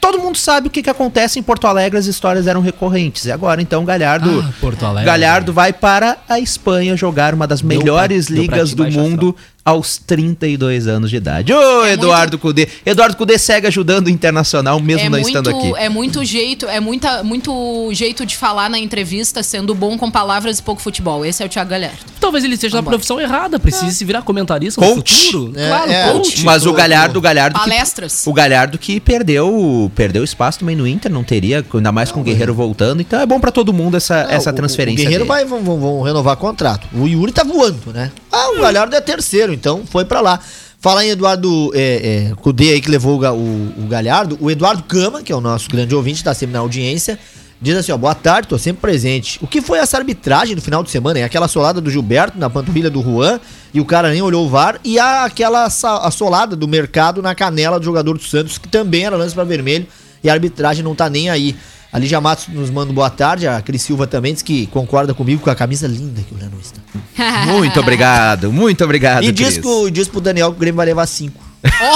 todo 0.00 0.18
mundo 0.18 0.36
sabe 0.38 0.68
o 0.68 0.70
que, 0.70 0.82
que 0.82 0.90
acontece 0.90 1.38
em 1.38 1.42
Porto 1.42 1.66
Alegre, 1.66 1.98
as 1.98 2.06
histórias 2.06 2.46
eram 2.46 2.60
recorrentes. 2.60 3.24
E 3.26 3.32
agora, 3.32 3.60
então, 3.60 3.84
Galhardo, 3.84 4.44
Ah. 4.46 5.02
Galhardo 5.04 5.52
vai 5.52 5.72
para 5.72 6.16
a 6.28 6.38
Espanha 6.38 6.96
jogar 6.96 7.34
uma 7.34 7.46
das 7.46 7.60
melhores 7.62 8.26
pra- 8.26 8.36
ligas 8.36 8.72
do 8.74 8.84
mundo 8.90 9.36
aos 9.66 9.98
32 9.98 10.86
anos 10.86 11.10
de 11.10 11.16
idade. 11.16 11.52
Ô, 11.52 11.84
É 11.84 11.94
Eduardo 11.94 12.38
Cudê. 12.38 12.68
Eduardo 12.86 13.16
Cudê 13.16 13.36
segue 13.36 13.66
ajudando 13.66 14.06
o 14.06 14.10
Internacional, 14.10 14.78
mesmo 14.78 15.00
é 15.00 15.10
não 15.10 15.18
muito, 15.18 15.26
estando 15.28 15.50
aqui. 15.50 15.72
É 15.76 15.88
muito 15.88 16.24
jeito, 16.24 16.66
é 16.68 16.78
muita, 16.78 17.24
muito 17.24 17.90
jeito 17.92 18.24
de 18.24 18.36
falar 18.36 18.70
na 18.70 18.78
entrevista, 18.78 19.42
sendo 19.42 19.74
bom 19.74 19.98
com 19.98 20.08
palavras 20.08 20.60
e 20.60 20.62
pouco 20.62 20.80
futebol. 20.80 21.24
Esse 21.26 21.42
é 21.42 21.46
o 21.46 21.48
Thiago 21.48 21.68
Galhardo. 21.70 21.98
Talvez 22.20 22.44
ele 22.44 22.54
esteja 22.54 22.76
na 22.76 22.80
Vambora. 22.80 22.96
profissão 22.96 23.20
errada, 23.20 23.58
precise 23.58 23.94
se 23.96 24.04
virar 24.04 24.22
comentarista 24.22 24.80
Coach. 24.80 24.96
no 24.96 25.04
futuro. 25.32 25.52
É, 25.60 25.68
claro, 25.68 25.90
é. 25.90 26.12
coach. 26.12 26.44
Mas 26.44 26.64
o 26.64 26.72
Galhardo, 26.72 27.18
o 27.18 27.22
Galhardo 27.22 27.58
que, 27.58 27.68
Palestras. 27.68 28.22
o 28.24 28.32
Galhardo 28.32 28.78
que 28.78 29.00
perdeu, 29.00 29.90
perdeu 29.96 30.22
espaço 30.22 30.60
também 30.60 30.76
no 30.76 30.86
Inter, 30.86 31.10
não 31.10 31.24
teria, 31.24 31.64
ainda 31.74 31.90
mais 31.90 32.12
com 32.12 32.20
o 32.20 32.22
Guerreiro 32.22 32.54
voltando. 32.54 33.00
Então 33.00 33.20
é 33.20 33.26
bom 33.26 33.40
pra 33.40 33.50
todo 33.50 33.72
mundo 33.72 33.96
essa, 33.96 34.22
Não, 34.24 34.30
essa 34.30 34.50
o- 34.50 34.52
transferência. 34.54 35.00
O 35.00 35.02
Guerreiro 35.02 35.24
dele. 35.24 35.28
vai, 35.28 35.44
vão, 35.44 35.62
vão- 35.62 35.80
vão 35.80 36.02
renovar 36.02 36.36
contrato. 36.36 36.86
O 36.94 37.06
Yuri 37.08 37.32
tá 37.32 37.42
voando, 37.42 37.92
né? 37.92 38.12
Ah, 38.30 38.50
o 38.50 38.60
Galhardo 38.60 38.94
é 38.94 39.00
terceiro, 39.00 39.55
então 39.56 39.82
foi 39.86 40.04
pra 40.04 40.20
lá. 40.20 40.38
Falar 40.78 41.04
em 41.04 41.08
Eduardo 41.08 41.72
é, 41.74 42.28
é, 42.30 42.34
Cudê 42.36 42.72
aí 42.74 42.80
que 42.80 42.90
levou 42.90 43.18
o, 43.20 43.26
o- 43.34 43.84
o 43.84 43.86
Galhardo, 43.88 44.36
o 44.40 44.50
Eduardo 44.50 44.82
Cama, 44.84 45.22
que 45.22 45.32
é 45.32 45.36
o 45.36 45.40
nosso 45.40 45.68
grande 45.68 45.94
ouvinte, 45.94 46.22
tá 46.22 46.32
sempre 46.34 46.52
na 46.52 46.58
audiência, 46.60 47.18
diz 47.60 47.76
assim, 47.76 47.90
ó, 47.90 47.96
boa 47.96 48.14
tarde, 48.14 48.46
tô 48.48 48.58
sempre 48.58 48.82
presente. 48.82 49.38
O 49.42 49.46
que 49.46 49.60
foi 49.62 49.78
essa 49.78 49.96
arbitragem 49.96 50.54
no 50.54 50.60
final 50.62 50.84
de 50.84 50.90
semana? 50.90 51.18
É 51.18 51.24
aquela 51.24 51.48
solada 51.48 51.80
do 51.80 51.90
Gilberto 51.90 52.38
na 52.38 52.48
panturrilha 52.50 52.90
do 52.90 53.02
Juan, 53.02 53.40
e 53.72 53.80
o 53.80 53.84
cara 53.84 54.10
nem 54.10 54.20
olhou 54.22 54.44
o 54.46 54.48
VAR, 54.48 54.78
e 54.84 54.98
a, 54.98 55.24
aquela 55.24 55.68
sa- 55.70 55.98
a 56.06 56.10
solada 56.10 56.54
do 56.54 56.68
mercado 56.68 57.20
na 57.22 57.34
canela 57.34 57.80
do 57.80 57.84
jogador 57.84 58.16
do 58.16 58.22
Santos, 58.22 58.58
que 58.58 58.68
também 58.68 59.06
era 59.06 59.16
lance 59.16 59.34
pra 59.34 59.42
vermelho, 59.44 59.86
e 60.22 60.28
a 60.30 60.32
arbitragem 60.34 60.84
não 60.84 60.94
tá 60.94 61.08
nem 61.08 61.30
aí. 61.30 61.56
A 61.96 61.98
Lígia 61.98 62.20
Matos 62.20 62.48
nos 62.48 62.68
manda 62.68 62.92
um 62.92 62.94
boa 62.94 63.08
tarde, 63.08 63.48
a 63.48 63.58
Cris 63.62 63.80
Silva 63.80 64.06
também 64.06 64.34
diz 64.34 64.42
que 64.42 64.66
concorda 64.66 65.14
comigo 65.14 65.40
com 65.42 65.48
a 65.48 65.54
camisa 65.54 65.86
linda 65.88 66.20
que 66.20 66.34
o 66.34 66.36
Leandro 66.36 66.58
está. 66.60 66.78
Muito 67.50 67.80
obrigado, 67.80 68.52
muito 68.52 68.84
obrigado. 68.84 69.24
E 69.24 69.32
diz, 69.32 69.46
Cris. 69.54 69.58
pro, 69.60 69.90
diz 69.90 70.06
pro 70.06 70.20
Daniel 70.20 70.50
que 70.50 70.56
o 70.56 70.60
Grêmio 70.60 70.76
vai 70.76 70.84
levar 70.84 71.06
cinco. 71.06 71.42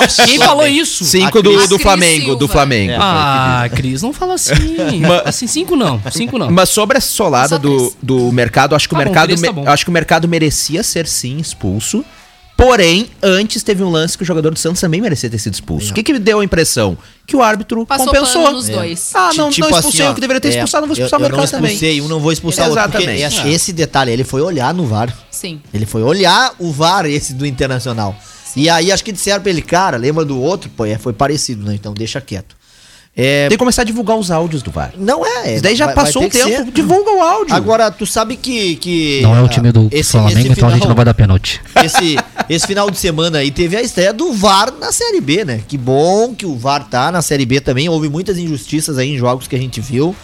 Oxe, 0.02 0.24
Quem 0.24 0.38
falou 0.38 0.66
isso? 0.66 1.04
Cinco 1.04 1.42
do, 1.42 1.50
Cris- 1.54 1.68
do 1.68 1.74
Cris 1.74 1.82
Flamengo, 1.82 2.34
do 2.34 2.38
Silva. 2.38 2.52
Flamengo. 2.54 2.94
Ah, 2.98 3.68
Cris, 3.76 4.00
não 4.00 4.12
fala 4.14 4.34
assim. 4.34 4.54
assim, 5.26 5.46
cinco 5.46 5.76
não. 5.76 6.00
Cinco 6.10 6.38
não. 6.38 6.50
Mas 6.50 6.70
sobre 6.70 6.96
essa 6.96 7.06
solada 7.08 7.58
do, 7.58 7.92
do 8.02 8.32
mercado, 8.32 8.74
acho 8.74 8.88
que 8.88 8.94
o 8.94 8.96
Tá 8.98 9.04
bom, 9.04 9.10
mercado, 9.10 9.26
três 9.26 9.40
tá 9.42 9.48
me- 9.48 9.52
bom. 9.52 9.68
acho 9.68 9.84
que 9.84 9.90
o 9.90 9.92
mercado 9.92 10.26
merecia 10.26 10.82
ser 10.82 11.06
sim 11.06 11.36
expulso. 11.36 12.02
Porém, 12.60 13.08
antes 13.22 13.62
teve 13.62 13.82
um 13.82 13.88
lance 13.88 14.18
que 14.18 14.22
o 14.22 14.26
jogador 14.26 14.50
do 14.52 14.58
Santos 14.58 14.80
também 14.82 15.00
merecia 15.00 15.30
ter 15.30 15.38
sido 15.38 15.54
expulso. 15.54 15.92
O 15.92 15.94
que, 15.94 16.02
que 16.02 16.18
deu 16.18 16.40
a 16.40 16.44
impressão? 16.44 16.96
Que 17.26 17.34
o 17.34 17.42
árbitro 17.42 17.86
Passou 17.86 18.06
compensou. 18.06 18.42
pano 18.42 18.56
nos 18.56 18.68
dois. 18.68 19.10
Ah, 19.14 19.30
não, 19.34 19.48
Tipo 19.50 19.68
não 19.70 19.76
expulsei 19.78 20.00
assim, 20.00 20.08
ó, 20.08 20.12
o 20.12 20.14
que 20.14 20.20
deveria 20.20 20.40
ter 20.42 20.48
é, 20.48 20.50
expulsado, 20.52 20.86
não 20.86 20.88
vou 20.88 20.96
eu- 21.00 21.06
expulsar 21.06 21.18
o 21.18 21.22
eu 21.22 21.28
mercado 21.30 21.40
não 21.52 21.58
também. 21.58 21.72
expulsei 21.72 22.00
um, 22.02 22.08
não 22.08 22.20
vou 22.20 22.32
expulsar 22.32 22.66
o 22.66 22.70
outro. 22.70 22.84
Porque 22.90 23.04
Exatamente. 23.10 23.40
esse, 23.40 23.48
esse 23.48 23.72
detalhe, 23.72 24.10
ele 24.12 24.24
foi 24.24 24.42
olhar 24.42 24.74
no 24.74 24.84
VAR. 24.86 25.16
Sim. 25.30 25.60
Ele 25.72 25.86
foi 25.86 26.02
olhar 26.02 26.52
o 26.58 26.70
VAR, 26.70 27.06
esse 27.06 27.32
do 27.32 27.46
Internacional. 27.46 28.14
E 28.54 28.68
aí 28.68 28.92
acho 28.92 29.02
que 29.04 29.12
disseram 29.12 29.40
pra 29.40 29.48
ele, 29.50 29.62
cara, 29.62 29.96
lembra 29.96 30.22
do 30.24 30.38
outro? 30.38 30.68
Pô, 30.76 30.84
é, 30.84 30.98
foi 30.98 31.14
parecido, 31.14 31.64
né? 31.64 31.74
Então 31.74 31.94
deixa 31.94 32.20
quieto. 32.20 32.60
É, 33.16 33.48
Tem 33.48 33.56
que 33.56 33.58
começar 33.58 33.82
a 33.82 33.84
divulgar 33.84 34.16
os 34.16 34.30
áudios 34.30 34.62
do 34.62 34.70
VAR. 34.70 34.92
não 34.96 35.26
é. 35.26 35.54
Isso 35.54 35.62
daí 35.62 35.74
já 35.74 35.86
vai- 35.86 35.94
vai 35.94 36.04
passou 36.04 36.22
ter 36.22 36.26
um 36.26 36.30
que 36.30 36.38
tempo. 36.38 36.64
ser. 36.66 36.72
Divulga 36.72 37.10
o 37.10 37.20
áudio. 37.20 37.54
Agora, 37.54 37.90
tu 37.90 38.06
sabe 38.06 38.36
que. 38.36 38.76
que 38.76 39.20
Não 39.22 39.34
é 39.36 39.42
o 39.42 39.46
ah, 39.46 39.48
time 39.48 39.72
do 39.72 39.88
esse- 39.90 40.12
Flamengo, 40.12 40.38
esse 40.38 40.48
então 40.48 40.68
a 40.68 40.70
gente 40.72 40.78
final- 40.82 40.88
não 40.90 40.94
vai 40.96 41.04
dar 41.04 41.14
pênalti. 41.14 41.60
esse, 41.84 42.16
esse 42.54 42.66
final 42.66 42.90
de 42.90 42.98
semana 42.98 43.38
aí 43.38 43.50
teve 43.50 43.76
a 43.76 43.82
estreia 43.82 44.12
do 44.12 44.32
VAR 44.32 44.72
na 44.78 44.90
Série 44.92 45.20
B, 45.20 45.44
né? 45.44 45.62
Que 45.68 45.78
bom 45.78 46.34
que 46.34 46.44
o 46.44 46.56
VAR 46.56 46.88
tá 46.88 47.12
na 47.12 47.22
Série 47.22 47.46
B 47.46 47.60
também. 47.60 47.88
Houve 47.88 48.08
muitas 48.08 48.36
injustiças 48.38 48.98
aí 48.98 49.10
em 49.14 49.18
jogos 49.18 49.46
que 49.46 49.54
a 49.54 49.58
gente 49.58 49.80
viu. 49.80 50.14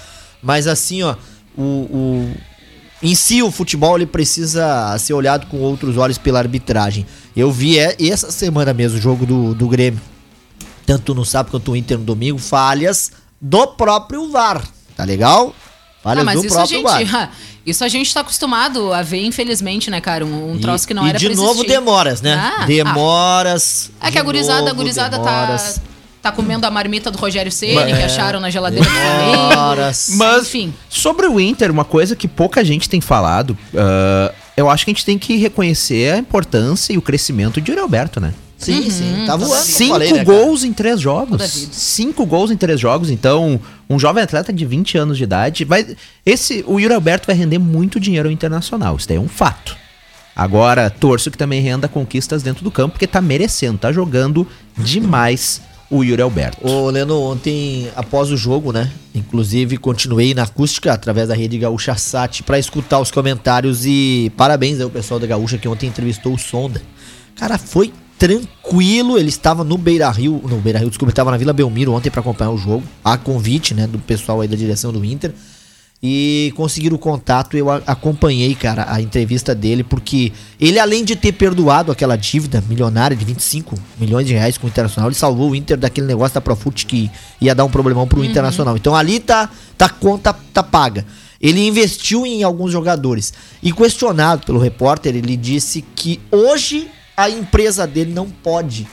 Mas 0.43 0.67
assim, 0.67 1.03
ó, 1.05 1.15
o, 1.57 1.63
o- 1.63 2.35
em 3.03 3.15
si 3.15 3.43
o 3.43 3.51
futebol 3.51 3.97
ele 3.97 4.07
precisa 4.07 4.97
ser 4.99 5.13
olhado 5.13 5.47
com 5.47 5.59
outros 5.59 5.97
olhos 5.97 6.19
pela 6.19 6.39
arbitragem. 6.41 7.07
Eu 7.37 7.53
vi 7.53 7.79
é, 7.79 7.95
essa 8.01 8.31
semana 8.33 8.75
mesmo 8.75 8.99
o 8.99 9.01
jogo 9.01 9.25
do, 9.25 9.55
do 9.55 9.69
Grêmio. 9.69 10.01
Tanto 10.85 11.15
no 11.15 11.25
sábado 11.25 11.51
quanto 11.53 11.71
no 11.71 11.77
Inter 11.77 11.99
no 11.99 12.05
domingo, 12.05 12.39
falhas 12.39 13.13
do 13.41 13.67
próprio 13.69 14.31
VAR. 14.31 14.67
Tá 14.97 15.05
legal? 15.05 15.55
Falhas 16.07 16.23
Ah, 16.23 16.25
mas 16.25 16.41
do 16.41 16.47
isso 16.47 16.55
a 16.55 16.59
próprio 16.59 16.79
gente. 16.79 17.05
VAR. 17.11 17.31
Isso 17.67 17.83
a 17.83 17.89
gente 17.89 18.15
tá 18.15 18.21
acostumado 18.21 18.93
a 18.93 19.03
ver, 19.03 19.25
infelizmente, 19.25 19.91
né, 19.91 20.01
cara? 20.01 20.25
Um, 20.25 20.53
um 20.53 20.59
troço 20.61 20.87
que 20.87 20.95
não 20.95 21.05
e 21.05 21.09
era 21.09 21.19
de 21.19 21.35
novo 21.35 21.51
existir. 21.63 21.67
demoras, 21.67 22.23
né? 22.23 22.35
Ah, 22.35 22.65
demoras. 22.65 23.91
É 24.01 24.09
que 24.09 24.19
a 24.21 24.23
gurizada, 24.23 24.71
a 24.71 24.73
gurizada 24.73 25.19
tá, 25.19 25.41
demoras, 25.41 25.81
tá 26.23 26.31
comendo 26.31 26.65
a 26.65 26.71
marmita 26.71 27.11
do 27.11 27.19
Rogério 27.19 27.51
Ceni, 27.51 27.93
que 27.93 28.03
acharam 28.05 28.39
na 28.39 28.51
geladeira 28.51 28.85
do 28.85 28.91
Flamengo. 28.93 29.49
Demoras. 29.49 30.11
Mas, 30.15 30.47
Enfim. 30.47 30.73
sobre 30.89 31.27
o 31.27 31.41
Inter, 31.41 31.73
uma 31.73 31.85
coisa 31.85 32.15
que 32.15 32.29
pouca 32.29 32.65
gente 32.65 32.89
tem 32.89 33.01
falado, 33.01 33.59
ah, 33.77 34.33
eu 34.57 34.71
acho 34.71 34.85
que 34.85 34.93
a 34.93 34.95
gente 34.95 35.05
tem 35.05 35.19
que 35.19 35.37
reconhecer 35.37 36.13
a 36.15 36.19
importância 36.19 36.93
e 36.93 36.99
o 36.99 37.03
crescimento 37.03 37.61
de 37.61 37.73
Yuri 37.73 37.83
Alberto, 37.83 38.21
né? 38.21 38.33
Sim, 38.59 38.91
sim. 38.91 39.25
Tá 39.27 39.37
voando. 39.37 39.51
como 39.51 39.63
Cinco 39.65 39.93
falei, 39.93 40.13
né, 40.13 40.25
cara? 40.25 40.39
gols 40.39 40.65
em 40.65 40.73
três 40.73 41.01
jogos. 41.01 41.43
Cinco 41.73 42.25
gols 42.25 42.51
em 42.51 42.57
três 42.57 42.81
jogos. 42.81 43.11
Então, 43.11 43.61
um 43.89 43.99
jovem 43.99 44.23
atleta 44.23 44.53
de 44.53 44.65
20 44.65 44.99
anos 44.99 45.19
de 45.19 45.25
idade. 45.25 45.65
Vai, 45.65 45.97
esse, 46.25 46.65
o 46.67 46.81
Yuri 46.81 46.95
Alberto 46.95 47.27
vai 47.27 47.37
render 47.37 47.59
muito 47.59 48.01
dinheiro 48.01 48.29
ao 48.29 48.33
internacional. 48.33 48.97
Isso 48.97 49.07
daí 49.09 49.19
é 49.19 49.21
um 49.21 49.29
fato. 49.29 49.77
Agora, 50.35 50.91
torço 50.91 51.31
que 51.31 51.39
também 51.39 51.63
renda 51.63 51.89
conquistas 51.89 52.43
dentro 52.43 52.63
do 52.63 52.71
campo, 52.71 52.93
porque 52.93 53.07
tá 53.07 53.23
merecendo, 53.23 53.79
tá 53.79 53.91
jogando 53.91 54.47
demais 54.77 55.63
o 55.89 56.03
Yuri 56.03 56.21
Alberto. 56.21 56.67
Ô, 56.67 56.91
Leno, 56.91 57.19
ontem, 57.23 57.89
após 57.95 58.31
o 58.31 58.37
jogo, 58.37 58.73
né? 58.73 58.91
Inclusive, 59.15 59.79
continuei 59.79 60.35
na 60.35 60.43
acústica 60.43 60.93
através 60.93 61.29
da 61.29 61.35
rede 61.35 61.57
Gaúcha 61.59 61.95
Sat 61.95 62.43
pra 62.43 62.59
escutar 62.59 63.01
os 63.01 63.11
comentários 63.11 63.87
e 63.87 64.31
parabéns 64.37 64.81
ao 64.81 64.91
pessoal 64.91 65.21
da 65.21 65.27
Gaúcha 65.27 65.57
que 65.57 65.69
ontem 65.69 65.87
entrevistou 65.87 66.35
o 66.35 66.39
Sonda. 66.39 66.83
Cara, 67.37 67.57
foi 67.57 67.93
tranquilo, 68.19 69.19
ele 69.19 69.29
estava 69.29 69.63
no 69.63 69.77
Beira 69.77 70.09
Rio, 70.11 70.43
no 70.49 70.59
Beira 70.59 70.79
Rio, 70.79 70.89
desculpa, 70.89 71.11
ele 71.11 71.13
estava 71.13 71.31
na 71.31 71.37
Vila 71.37 71.53
Belmiro 71.53 71.93
ontem 71.93 72.11
pra 72.11 72.21
acompanhar 72.21 72.51
o 72.51 72.59
jogo, 72.59 72.83
a 73.05 73.17
convite, 73.17 73.75
né, 73.75 73.87
do 73.87 73.99
pessoal 73.99 74.41
aí 74.41 74.49
da 74.49 74.57
direção 74.57 74.93
do 74.93 75.05
Inter. 75.05 75.33
E 76.03 76.53
conseguiram 76.55 76.97
o 76.97 76.99
contato, 76.99 77.57
eu 77.57 77.71
acompanhei, 77.71 78.55
cara, 78.55 78.87
a 78.89 79.01
entrevista 79.01 79.55
dele, 79.55 79.83
porque 79.83 80.31
ele, 80.61 80.79
além 80.79 81.03
de 81.03 81.17
ter 81.17 81.33
perdoado 81.33 81.91
aquela 81.91 82.17
dívida 82.17 82.63
milionária 82.69 83.17
de 83.17 83.25
25 83.25 83.75
milhões 83.99 84.27
de 84.27 84.35
reais 84.35 84.59
com 84.59 84.67
o 84.67 84.71
Internacional, 84.71 85.09
ele 85.09 85.17
salvou 85.17 85.51
o 85.51 85.57
Inter 85.57 85.79
daquele 85.79 86.07
negócio 86.07 86.35
da 86.35 86.41
Profut 86.41 86.85
que 86.85 87.11
ia 87.41 87.55
dar 87.55 87.65
um 87.65 87.71
problemão 87.71 88.07
pro 88.07 88.23
Internacional. 88.23 88.77
Então 88.77 88.95
ali 88.95 89.19
tá, 89.19 89.49
tá 89.77 89.89
conta, 89.89 90.35
tá 90.53 90.63
paga. 90.63 91.05
Ele 91.41 91.67
investiu 91.67 92.27
em 92.27 92.43
alguns 92.43 92.71
jogadores. 92.71 93.33
E 93.63 93.73
questionado 93.73 94.45
pelo 94.45 94.59
repórter, 94.59 95.17
ele 95.17 95.37
disse 95.37 95.83
que 95.95 96.21
hoje 96.31 96.89
a 97.17 97.31
empresa 97.31 97.87
dele 97.87 98.13
não 98.13 98.29
pode 98.29 98.87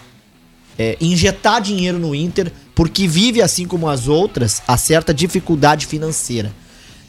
é, 0.77 0.97
injetar 1.01 1.61
dinheiro 1.61 1.99
no 1.99 2.15
Inter 2.15 2.51
porque 2.73 3.07
vive, 3.07 3.41
assim 3.41 3.65
como 3.67 3.87
as 3.87 4.07
outras, 4.07 4.61
a 4.67 4.77
certa 4.77 5.13
dificuldade 5.13 5.85
financeira. 5.85 6.51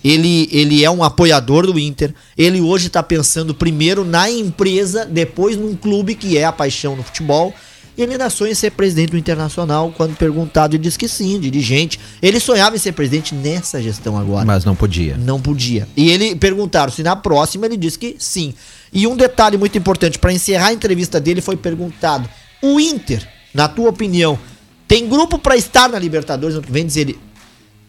Ele, 0.04 0.48
ele 0.52 0.84
é 0.84 0.90
um 0.90 1.02
apoiador 1.02 1.66
do 1.66 1.78
Inter. 1.78 2.14
Ele 2.36 2.60
hoje 2.60 2.88
está 2.88 3.02
pensando 3.02 3.54
primeiro 3.54 4.04
na 4.04 4.30
empresa, 4.30 5.06
depois 5.06 5.56
num 5.56 5.74
clube 5.74 6.14
que 6.14 6.36
é 6.36 6.44
a 6.44 6.52
paixão 6.52 6.94
no 6.94 7.02
futebol. 7.02 7.54
E 7.96 8.02
ele 8.02 8.12
ainda 8.12 8.28
sonha 8.28 8.52
em 8.52 8.54
ser 8.54 8.72
presidente 8.72 9.12
do 9.12 9.16
Internacional. 9.16 9.94
Quando 9.96 10.14
perguntado, 10.16 10.74
ele 10.74 10.82
disse 10.82 10.98
que 10.98 11.08
sim, 11.08 11.40
dirigente. 11.40 11.98
Ele 12.20 12.38
sonhava 12.38 12.76
em 12.76 12.78
ser 12.78 12.92
presidente 12.92 13.34
nessa 13.34 13.80
gestão 13.80 14.18
agora. 14.18 14.44
Mas 14.44 14.64
não 14.64 14.74
podia. 14.74 15.16
Não 15.16 15.40
podia. 15.40 15.88
E 15.96 16.10
ele 16.10 16.34
perguntaram 16.34 16.92
se 16.92 17.02
na 17.02 17.16
próxima 17.16 17.64
ele 17.64 17.76
disse 17.76 17.98
que 17.98 18.16
sim. 18.18 18.52
E 18.94 19.08
um 19.08 19.16
detalhe 19.16 19.58
muito 19.58 19.76
importante 19.76 20.20
para 20.20 20.32
encerrar 20.32 20.68
a 20.68 20.72
entrevista 20.72 21.20
dele 21.20 21.40
foi 21.40 21.56
perguntado: 21.56 22.30
o 22.62 22.78
Inter, 22.78 23.28
na 23.52 23.66
tua 23.66 23.90
opinião, 23.90 24.38
tem 24.86 25.08
grupo 25.08 25.36
para 25.36 25.56
estar 25.56 25.88
na 25.88 25.98
Libertadores? 25.98 26.56
Vem 26.68 26.86
dizer 26.86 27.00
ele: 27.00 27.18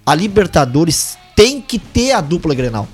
a 0.03 0.15
Libertadores 0.15 1.15
tem 1.35 1.61
que 1.61 1.77
ter 1.77 2.13
a 2.13 2.21
dupla 2.21 2.55
Grenal. 2.55 2.87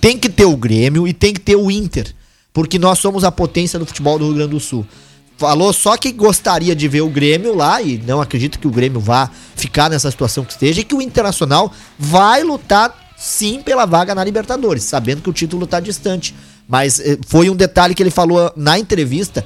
Tem 0.00 0.16
que 0.16 0.28
ter 0.28 0.44
o 0.44 0.56
Grêmio 0.56 1.08
e 1.08 1.12
tem 1.12 1.34
que 1.34 1.40
ter 1.40 1.56
o 1.56 1.68
Inter, 1.68 2.14
porque 2.52 2.78
nós 2.78 3.00
somos 3.00 3.24
a 3.24 3.32
potência 3.32 3.78
do 3.78 3.86
futebol 3.86 4.18
do 4.18 4.26
Rio 4.26 4.34
Grande 4.34 4.50
do 4.50 4.60
Sul. 4.60 4.86
Falou 5.36 5.72
só 5.72 5.96
que 5.96 6.12
gostaria 6.12 6.74
de 6.74 6.86
ver 6.86 7.00
o 7.00 7.10
Grêmio 7.10 7.54
lá 7.54 7.82
e 7.82 7.98
não 7.98 8.20
acredito 8.20 8.58
que 8.58 8.66
o 8.66 8.70
Grêmio 8.70 9.00
vá 9.00 9.28
ficar 9.56 9.90
nessa 9.90 10.10
situação 10.10 10.44
que 10.44 10.52
esteja 10.52 10.80
e 10.80 10.84
que 10.84 10.94
o 10.94 11.02
Internacional 11.02 11.72
vai 11.98 12.42
lutar 12.42 13.05
sim 13.16 13.62
pela 13.62 13.86
vaga 13.86 14.14
na 14.14 14.22
Libertadores, 14.22 14.84
sabendo 14.84 15.22
que 15.22 15.30
o 15.30 15.32
título 15.32 15.64
está 15.64 15.80
distante. 15.80 16.34
Mas 16.68 17.00
eh, 17.00 17.18
foi 17.26 17.48
um 17.48 17.56
detalhe 17.56 17.94
que 17.94 18.02
ele 18.02 18.10
falou 18.10 18.52
na 18.56 18.78
entrevista, 18.78 19.44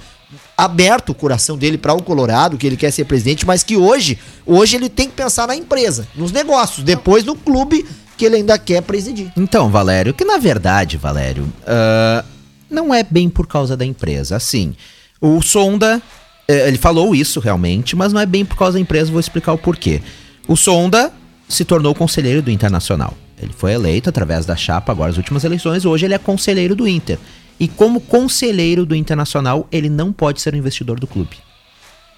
aberto 0.57 1.11
o 1.11 1.15
coração 1.15 1.57
dele 1.57 1.79
para 1.79 1.95
o 1.95 2.03
Colorado, 2.03 2.57
que 2.57 2.67
ele 2.67 2.77
quer 2.77 2.91
ser 2.91 3.05
presidente, 3.05 3.47
mas 3.47 3.63
que 3.63 3.77
hoje, 3.77 4.19
hoje 4.45 4.77
ele 4.77 4.89
tem 4.89 5.09
que 5.09 5.15
pensar 5.15 5.47
na 5.47 5.55
empresa, 5.55 6.07
nos 6.15 6.33
negócios, 6.33 6.85
depois 6.85 7.25
no 7.25 7.37
clube 7.37 7.87
que 8.17 8.27
ele 8.27 8.37
ainda 8.37 8.59
quer 8.59 8.83
presidir. 8.83 9.33
Então, 9.37 9.71
Valério, 9.71 10.13
que 10.13 10.25
na 10.25 10.37
verdade, 10.37 10.99
Valério, 10.99 11.51
ah, 11.67 12.25
não 12.71 12.95
é 12.95 13.03
bem 13.03 13.29
por 13.29 13.47
causa 13.47 13.77
da 13.77 13.85
empresa. 13.85 14.37
Assim, 14.37 14.75
o 15.21 15.41
Sonda, 15.43 16.01
eh, 16.47 16.69
ele 16.69 16.79
falou 16.79 17.15
isso 17.15 17.41
realmente, 17.41 17.97
mas 17.97 18.13
não 18.13 18.21
é 18.21 18.27
bem 18.27 18.45
por 18.45 18.57
causa 18.57 18.75
da 18.75 18.81
empresa, 18.81 19.11
vou 19.11 19.21
explicar 19.21 19.53
o 19.53 19.59
porquê. 19.59 20.03
O 20.47 20.57
Sonda 20.57 21.13
se 21.49 21.65
tornou 21.65 21.95
conselheiro 21.95 22.43
do 22.43 22.51
Internacional. 22.51 23.15
Ele 23.41 23.53
foi 23.57 23.73
eleito 23.73 24.09
através 24.11 24.45
da 24.47 24.55
chapa 24.57 24.93
agora 24.93 25.11
as 25.11 25.17
últimas 25.17 25.45
eleições, 25.45 25.85
hoje 25.85 26.05
ele 26.07 26.15
é 26.15 26.19
conselheiro 26.19 26.75
do 26.75 26.87
Inter. 26.87 27.19
E 27.59 27.69
como 27.69 28.01
conselheiro 28.01 28.87
do 28.87 28.95
Internacional, 28.95 29.67
ele 29.71 29.89
não 29.89 30.13
pode 30.13 30.41
ser 30.41 30.55
um 30.55 30.59
investidor 30.59 30.99
do 31.01 31.07
clube. 31.07 31.37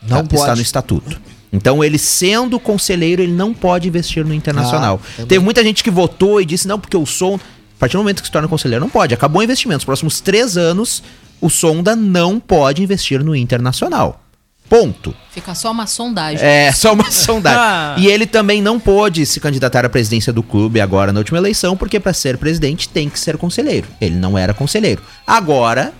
Não 0.03 0.19
Tá- 0.19 0.23
Está 0.35 0.37
pode. 0.47 0.57
no 0.57 0.63
estatuto. 0.63 1.21
Então, 1.53 1.85
ele 1.85 1.99
sendo 1.99 2.59
conselheiro, 2.59 3.21
ele 3.23 3.33
não 3.33 3.53
pode 3.53 3.87
investir 3.89 4.25
no 4.25 4.33
Internacional. 4.33 5.01
Ah, 5.03 5.07
também. 5.17 5.27
Teve 5.27 5.45
muita 5.45 5.63
gente 5.63 5.85
que 5.85 5.91
votou 5.91 6.41
e 6.41 6.45
disse, 6.47 6.67
não, 6.67 6.79
porque 6.79 6.97
o 6.97 7.05
som. 7.05 7.35
A 7.37 7.79
partir 7.79 7.97
do 7.97 7.99
momento 7.99 8.21
que 8.23 8.27
se 8.29 8.33
torna 8.33 8.49
conselheiro, 8.49 8.83
não 8.83 8.89
pode. 8.91 9.13
Acabou 9.13 9.41
o 9.41 9.43
investimento. 9.45 9.79
Nos 9.79 9.85
próximos 9.85 10.21
três 10.21 10.57
anos, 10.57 11.03
o 11.41 11.51
Sonda 11.51 11.95
não 11.97 12.39
pode 12.41 12.83
investir 12.83 13.23
no 13.23 13.35
Internacional. 13.37 14.22
Ponto. 14.73 15.15
Fica 15.31 15.55
só 15.55 15.71
uma 15.71 15.87
sondagem. 15.87 16.43
É, 16.43 16.73
só 16.73 16.95
uma 16.95 17.09
sondagem. 17.13 17.61
Ah. 17.61 17.95
E 17.99 18.07
ele 18.07 18.25
também 18.25 18.63
não 18.63 18.81
pôde 18.81 19.27
se 19.27 19.39
candidatar 19.39 19.85
à 19.85 19.89
presidência 19.91 20.33
do 20.33 20.43
clube 20.43 20.81
agora 20.81 21.13
na 21.13 21.21
última 21.21 21.37
eleição, 21.37 21.77
porque 21.77 22.01
para 22.01 22.15
ser 22.15 22.39
presidente 22.39 22.89
tem 22.89 23.07
que 23.11 23.21
ser 23.21 23.37
conselheiro. 23.37 23.87
Ele 24.01 24.15
não 24.15 24.39
era 24.39 24.55
conselheiro. 24.55 25.03
Agora 25.27 25.93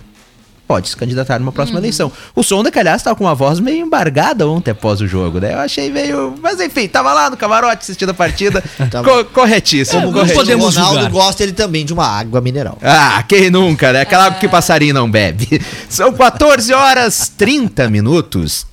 pode 0.73 0.89
se 0.89 0.97
candidatar 0.97 1.37
numa 1.37 1.51
próxima 1.51 1.77
eleição. 1.79 2.11
O 2.33 2.41
Sonda, 2.41 2.71
que 2.71 2.79
aliás, 2.79 3.03
tava 3.03 3.15
com 3.15 3.25
uma 3.25 3.35
voz 3.35 3.59
meio 3.59 3.85
embargada 3.85 4.47
ontem 4.49 4.71
após 4.71 5.01
o 5.01 5.07
jogo, 5.07 5.39
né? 5.39 5.53
Eu 5.53 5.59
achei 5.59 5.91
meio. 5.91 6.33
Mas 6.41 6.59
enfim, 6.59 6.87
tava 6.87 7.13
lá 7.13 7.29
no 7.29 7.37
camarote 7.37 7.83
assistindo 7.83 8.09
a 8.09 8.13
partida. 8.13 8.63
Tava. 8.89 9.07
Co- 9.07 9.25
corretíssimo. 9.25 10.01
É, 10.01 10.05
corretíssimo. 10.05 10.33
podemos 10.39 10.65
o 10.65 10.69
Ronaldo 10.79 11.01
julgar. 11.01 11.11
gosta 11.11 11.43
ele 11.43 11.51
também 11.51 11.85
de 11.85 11.93
uma 11.93 12.07
água 12.07 12.41
mineral. 12.41 12.79
Ah, 12.81 13.23
quem 13.27 13.51
nunca, 13.51 13.93
né? 13.93 14.01
Aquela 14.01 14.25
água 14.25 14.39
que 14.39 14.47
passarinho 14.47 14.95
não 14.95 15.09
bebe. 15.11 15.61
São 15.87 16.11
14 16.11 16.73
horas 16.73 17.31
30 17.37 17.87
minutos. 17.91 18.65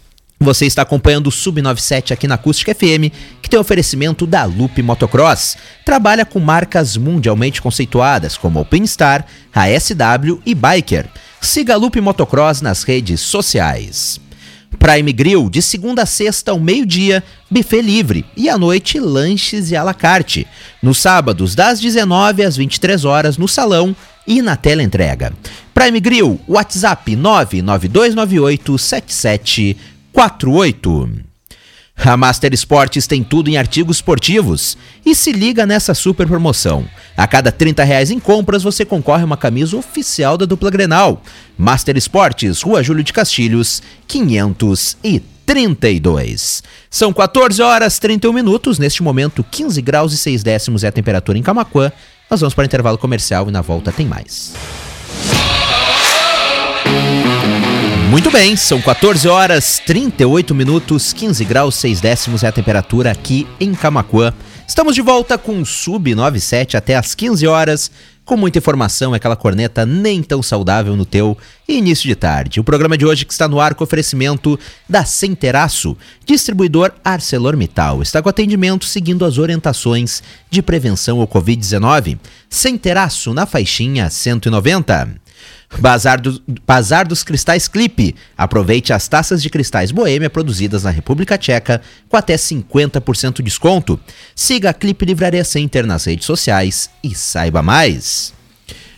Você 0.42 0.64
está 0.64 0.80
acompanhando 0.80 1.26
o 1.26 1.30
Sub97 1.30 2.12
aqui 2.12 2.26
na 2.26 2.36
Acústica 2.36 2.74
FM, 2.74 3.12
tem 3.50 3.58
oferecimento 3.58 4.26
da 4.26 4.44
Loop 4.44 4.80
Motocross. 4.80 5.56
Trabalha 5.84 6.24
com 6.24 6.38
marcas 6.38 6.96
mundialmente 6.96 7.60
conceituadas 7.60 8.36
como 8.36 8.60
Alpinestar, 8.60 9.26
ASW 9.52 10.40
e 10.46 10.54
Biker. 10.54 11.08
Siga 11.40 11.74
a 11.74 11.76
Loop 11.76 12.00
Motocross 12.00 12.62
nas 12.62 12.84
redes 12.84 13.20
sociais. 13.20 14.20
Prime 14.78 15.12
Grill, 15.12 15.50
de 15.50 15.60
segunda 15.60 16.04
a 16.04 16.06
sexta 16.06 16.52
ao 16.52 16.60
meio-dia, 16.60 17.24
buffet 17.50 17.82
livre 17.82 18.24
e 18.36 18.48
à 18.48 18.56
noite 18.56 19.00
lanches 19.00 19.72
e 19.72 19.76
à 19.76 19.82
la 19.82 19.92
carte. 19.92 20.46
Nos 20.80 20.98
sábados, 20.98 21.56
das 21.56 21.80
19 21.80 22.44
às 22.44 22.56
23 22.56 23.04
horas 23.04 23.36
no 23.36 23.48
salão 23.48 23.96
e 24.26 24.40
na 24.40 24.56
tela 24.56 24.82
entrega. 24.82 25.32
Prime 25.74 25.98
Grill, 25.98 26.38
WhatsApp 26.46 27.16
99298 27.16 28.78
7748. 28.78 31.29
A 32.02 32.16
Master 32.16 32.54
Esportes 32.54 33.06
tem 33.06 33.22
tudo 33.22 33.50
em 33.50 33.58
artigos 33.58 33.98
esportivos. 33.98 34.78
E 35.04 35.14
se 35.14 35.32
liga 35.32 35.66
nessa 35.66 35.92
super 35.92 36.26
promoção. 36.26 36.86
A 37.14 37.26
cada 37.26 37.52
30 37.52 37.84
reais 37.84 38.10
em 38.10 38.18
compras, 38.18 38.62
você 38.62 38.86
concorre 38.86 39.22
a 39.22 39.26
uma 39.26 39.36
camisa 39.36 39.76
oficial 39.76 40.38
da 40.38 40.46
dupla 40.46 40.70
Grenal. 40.70 41.22
Master 41.58 41.98
Esportes, 41.98 42.62
Rua 42.62 42.82
Júlio 42.82 43.04
de 43.04 43.12
Castilhos, 43.12 43.82
532. 44.08 46.62
São 46.88 47.12
14 47.12 47.60
horas 47.60 47.98
31 47.98 48.32
minutos. 48.32 48.78
Neste 48.78 49.02
momento, 49.02 49.44
15 49.44 49.82
graus 49.82 50.14
e 50.14 50.16
6 50.16 50.42
décimos 50.42 50.82
é 50.82 50.88
a 50.88 50.92
temperatura 50.92 51.36
em 51.36 51.42
Camaquã. 51.42 51.92
Nós 52.30 52.40
vamos 52.40 52.54
para 52.54 52.62
o 52.62 52.66
intervalo 52.66 52.96
comercial 52.96 53.46
e 53.48 53.52
na 53.52 53.60
volta 53.60 53.92
tem 53.92 54.06
mais. 54.06 54.54
Muito 58.10 58.28
bem, 58.28 58.56
são 58.56 58.82
14 58.82 59.28
horas 59.28 59.80
38 59.86 60.52
minutos, 60.52 61.12
15 61.12 61.44
graus 61.44 61.76
6 61.76 62.00
décimos 62.00 62.42
é 62.42 62.48
a 62.48 62.52
temperatura 62.52 63.12
aqui 63.12 63.46
em 63.60 63.72
Camaquã. 63.72 64.34
Estamos 64.66 64.96
de 64.96 65.00
volta 65.00 65.38
com 65.38 65.60
o 65.60 65.64
Sub 65.64 66.12
97 66.12 66.76
até 66.76 66.96
às 66.96 67.14
15 67.14 67.46
horas, 67.46 67.88
com 68.24 68.36
muita 68.36 68.58
informação, 68.58 69.14
aquela 69.14 69.36
corneta 69.36 69.86
nem 69.86 70.24
tão 70.24 70.42
saudável 70.42 70.96
no 70.96 71.06
teu 71.06 71.38
início 71.68 72.08
de 72.08 72.16
tarde. 72.16 72.58
O 72.58 72.64
programa 72.64 72.98
de 72.98 73.06
hoje 73.06 73.24
que 73.24 73.32
está 73.32 73.46
no 73.46 73.60
ar 73.60 73.76
com 73.76 73.84
oferecimento 73.84 74.58
da 74.88 75.04
Centeraço, 75.04 75.96
distribuidor 76.26 76.90
ArcelorMittal. 77.04 78.02
Está 78.02 78.20
com 78.20 78.28
atendimento 78.28 78.86
seguindo 78.86 79.24
as 79.24 79.38
orientações 79.38 80.20
de 80.50 80.60
prevenção 80.60 81.20
ao 81.20 81.28
Covid-19. 81.28 82.18
Centeraço 82.48 83.32
na 83.32 83.46
faixinha 83.46 84.10
190. 84.10 85.29
Bazar, 85.78 86.20
do, 86.20 86.42
Bazar 86.66 87.06
dos 87.06 87.22
Cristais 87.22 87.68
Clipe. 87.68 88.14
Aproveite 88.36 88.92
as 88.92 89.08
taças 89.08 89.42
de 89.42 89.48
cristais 89.48 89.90
Boêmia 89.90 90.28
produzidas 90.28 90.84
na 90.84 90.90
República 90.90 91.38
Tcheca 91.38 91.80
com 92.08 92.16
até 92.16 92.36
50% 92.36 93.36
de 93.36 93.44
desconto. 93.44 93.98
Siga 94.34 94.70
a 94.70 94.74
Clipe 94.74 95.04
Livraria 95.04 95.44
Center 95.44 95.86
nas 95.86 96.04
redes 96.04 96.26
sociais 96.26 96.90
e 97.02 97.14
saiba 97.14 97.62
mais. 97.62 98.34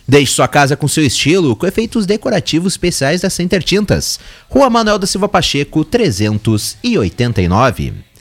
Deixe 0.07 0.33
sua 0.33 0.47
casa 0.47 0.75
com 0.75 0.87
seu 0.87 1.05
estilo 1.05 1.55
com 1.55 1.65
efeitos 1.65 2.05
decorativos 2.05 2.73
especiais 2.73 3.21
da 3.21 3.29
Center 3.29 3.63
Tintas. 3.63 4.19
Rua 4.49 4.69
Manuel 4.69 4.99
da 4.99 5.07
Silva 5.07 5.29
Pacheco, 5.29 5.85
389 5.85 8.12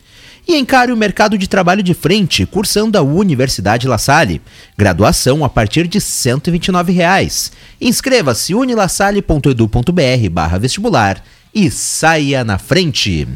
e 0.47 0.57
encare 0.57 0.91
o 0.93 0.97
mercado 0.97 1.39
de 1.39 1.47
trabalho 1.47 1.83
de 1.83 1.95
frente 1.95 2.45
cursando 2.45 2.99
a 2.99 3.03
Universidade 3.03 3.87
La 3.87 3.99
Salle. 3.99 4.41
Graduação 4.77 5.45
a 5.45 5.49
partir 5.49 5.87
de 5.87 6.01
129 6.01 6.93
reais. 6.93 7.53
Inscreva-se 7.81 8.55
unilasalle.edu.br 8.55 10.31
barra 10.31 10.59
vestibular 10.59 11.23
e 11.55 11.71
saia 11.71 12.43
na 12.45 12.59
frente. 12.59 13.29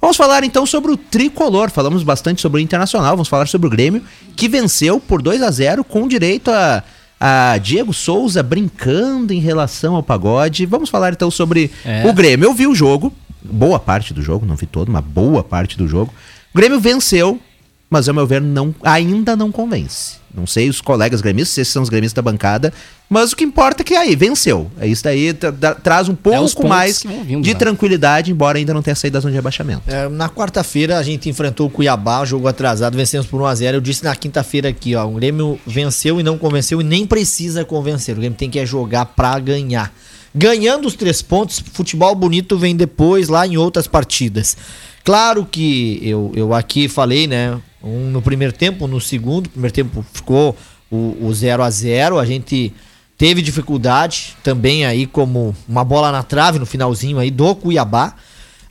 Vamos 0.00 0.16
falar 0.16 0.44
então 0.44 0.64
sobre 0.64 0.92
o 0.92 0.96
tricolor. 0.96 1.70
Falamos 1.70 2.02
bastante 2.02 2.40
sobre 2.40 2.60
o 2.60 2.62
Internacional, 2.62 3.10
vamos 3.12 3.28
falar 3.28 3.46
sobre 3.48 3.66
o 3.66 3.70
Grêmio, 3.70 4.02
que 4.36 4.48
venceu 4.48 5.00
por 5.00 5.20
2 5.20 5.42
a 5.42 5.50
0 5.50 5.82
com 5.84 6.06
direito 6.06 6.50
a, 6.50 6.82
a 7.20 7.58
Diego 7.58 7.92
Souza 7.92 8.42
brincando 8.42 9.32
em 9.32 9.40
relação 9.40 9.96
ao 9.96 10.02
pagode. 10.02 10.66
Vamos 10.66 10.88
falar 10.88 11.12
então 11.12 11.30
sobre 11.30 11.70
É. 11.84 12.06
o 12.06 12.12
Grêmio. 12.12 12.46
Eu 12.46 12.54
vi 12.54 12.66
o 12.66 12.74
jogo, 12.74 13.12
boa 13.42 13.78
parte 13.80 14.14
do 14.14 14.22
jogo, 14.22 14.46
não 14.46 14.56
vi 14.56 14.66
todo, 14.66 14.88
uma 14.88 15.02
boa 15.02 15.42
parte 15.42 15.76
do 15.76 15.88
jogo. 15.88 16.12
O 16.54 16.58
Grêmio 16.58 16.78
venceu, 16.78 17.40
mas 17.90 18.08
ao 18.08 18.14
meu 18.14 18.26
ver 18.26 18.40
não, 18.40 18.74
ainda 18.82 19.34
não 19.34 19.50
convence. 19.50 20.22
Não 20.32 20.46
sei 20.48 20.68
os 20.68 20.80
colegas 20.80 21.20
gremistas, 21.20 21.54
se 21.66 21.72
são 21.72 21.82
os 21.82 21.88
gremistas 21.88 22.14
da 22.14 22.22
bancada, 22.22 22.72
mas 23.08 23.32
o 23.32 23.36
que 23.36 23.44
importa 23.44 23.82
é 23.82 23.84
que 23.84 23.94
aí, 23.94 24.16
venceu. 24.16 24.68
É 24.80 24.86
isso 24.86 25.04
daí, 25.04 25.32
tra- 25.32 25.52
tra- 25.52 25.74
traz 25.76 26.08
um 26.08 26.12
os 26.12 26.18
pouco 26.18 26.38
pontos 26.40 26.64
mais 26.64 27.02
vindo, 27.24 27.42
de 27.42 27.52
né? 27.52 27.58
tranquilidade, 27.58 28.32
embora 28.32 28.58
ainda 28.58 28.74
não 28.74 28.82
tenha 28.82 28.96
saído 28.96 29.14
da 29.14 29.20
zona 29.20 29.30
de 29.30 29.36
rebaixamento. 29.36 29.82
É, 29.86 30.08
na 30.08 30.28
quarta-feira 30.28 30.98
a 30.98 31.02
gente 31.04 31.28
enfrentou 31.28 31.68
o 31.68 31.70
Cuiabá, 31.70 32.24
jogo 32.24 32.48
atrasado, 32.48 32.96
vencemos 32.96 33.26
por 33.28 33.40
1x0. 33.40 33.74
Eu 33.74 33.80
disse 33.80 34.02
na 34.02 34.14
quinta-feira 34.16 34.68
aqui, 34.68 34.96
ó, 34.96 35.06
o 35.06 35.12
Grêmio 35.12 35.58
venceu 35.64 36.18
e 36.18 36.22
não 36.24 36.36
convenceu 36.36 36.80
e 36.80 36.84
nem 36.84 37.06
precisa 37.06 37.64
convencer. 37.64 38.14
O 38.16 38.18
Grêmio 38.18 38.36
tem 38.36 38.50
que 38.50 38.58
é 38.58 38.66
jogar 38.66 39.06
pra 39.06 39.38
ganhar. 39.38 39.92
Ganhando 40.34 40.88
os 40.88 40.94
três 40.94 41.22
pontos, 41.22 41.62
futebol 41.72 42.12
bonito 42.16 42.58
vem 42.58 42.74
depois, 42.74 43.28
lá 43.28 43.46
em 43.46 43.56
outras 43.56 43.86
partidas. 43.86 44.56
Claro 45.04 45.44
que 45.44 46.00
eu, 46.02 46.32
eu 46.34 46.54
aqui 46.54 46.88
falei, 46.88 47.26
né? 47.26 47.60
Um 47.82 48.10
no 48.10 48.22
primeiro 48.22 48.52
tempo, 48.52 48.86
no 48.86 49.00
segundo. 49.00 49.50
Primeiro 49.50 49.74
tempo 49.74 50.04
ficou 50.12 50.56
o, 50.90 51.16
o 51.20 51.32
0 51.32 51.62
a 51.62 51.70
0 51.70 52.18
A 52.18 52.24
gente 52.24 52.72
teve 53.18 53.42
dificuldade 53.42 54.34
também 54.42 54.86
aí, 54.86 55.06
como 55.06 55.54
uma 55.68 55.84
bola 55.84 56.10
na 56.10 56.22
trave 56.22 56.58
no 56.58 56.64
finalzinho 56.64 57.18
aí 57.18 57.30
do 57.30 57.54
Cuiabá 57.54 58.14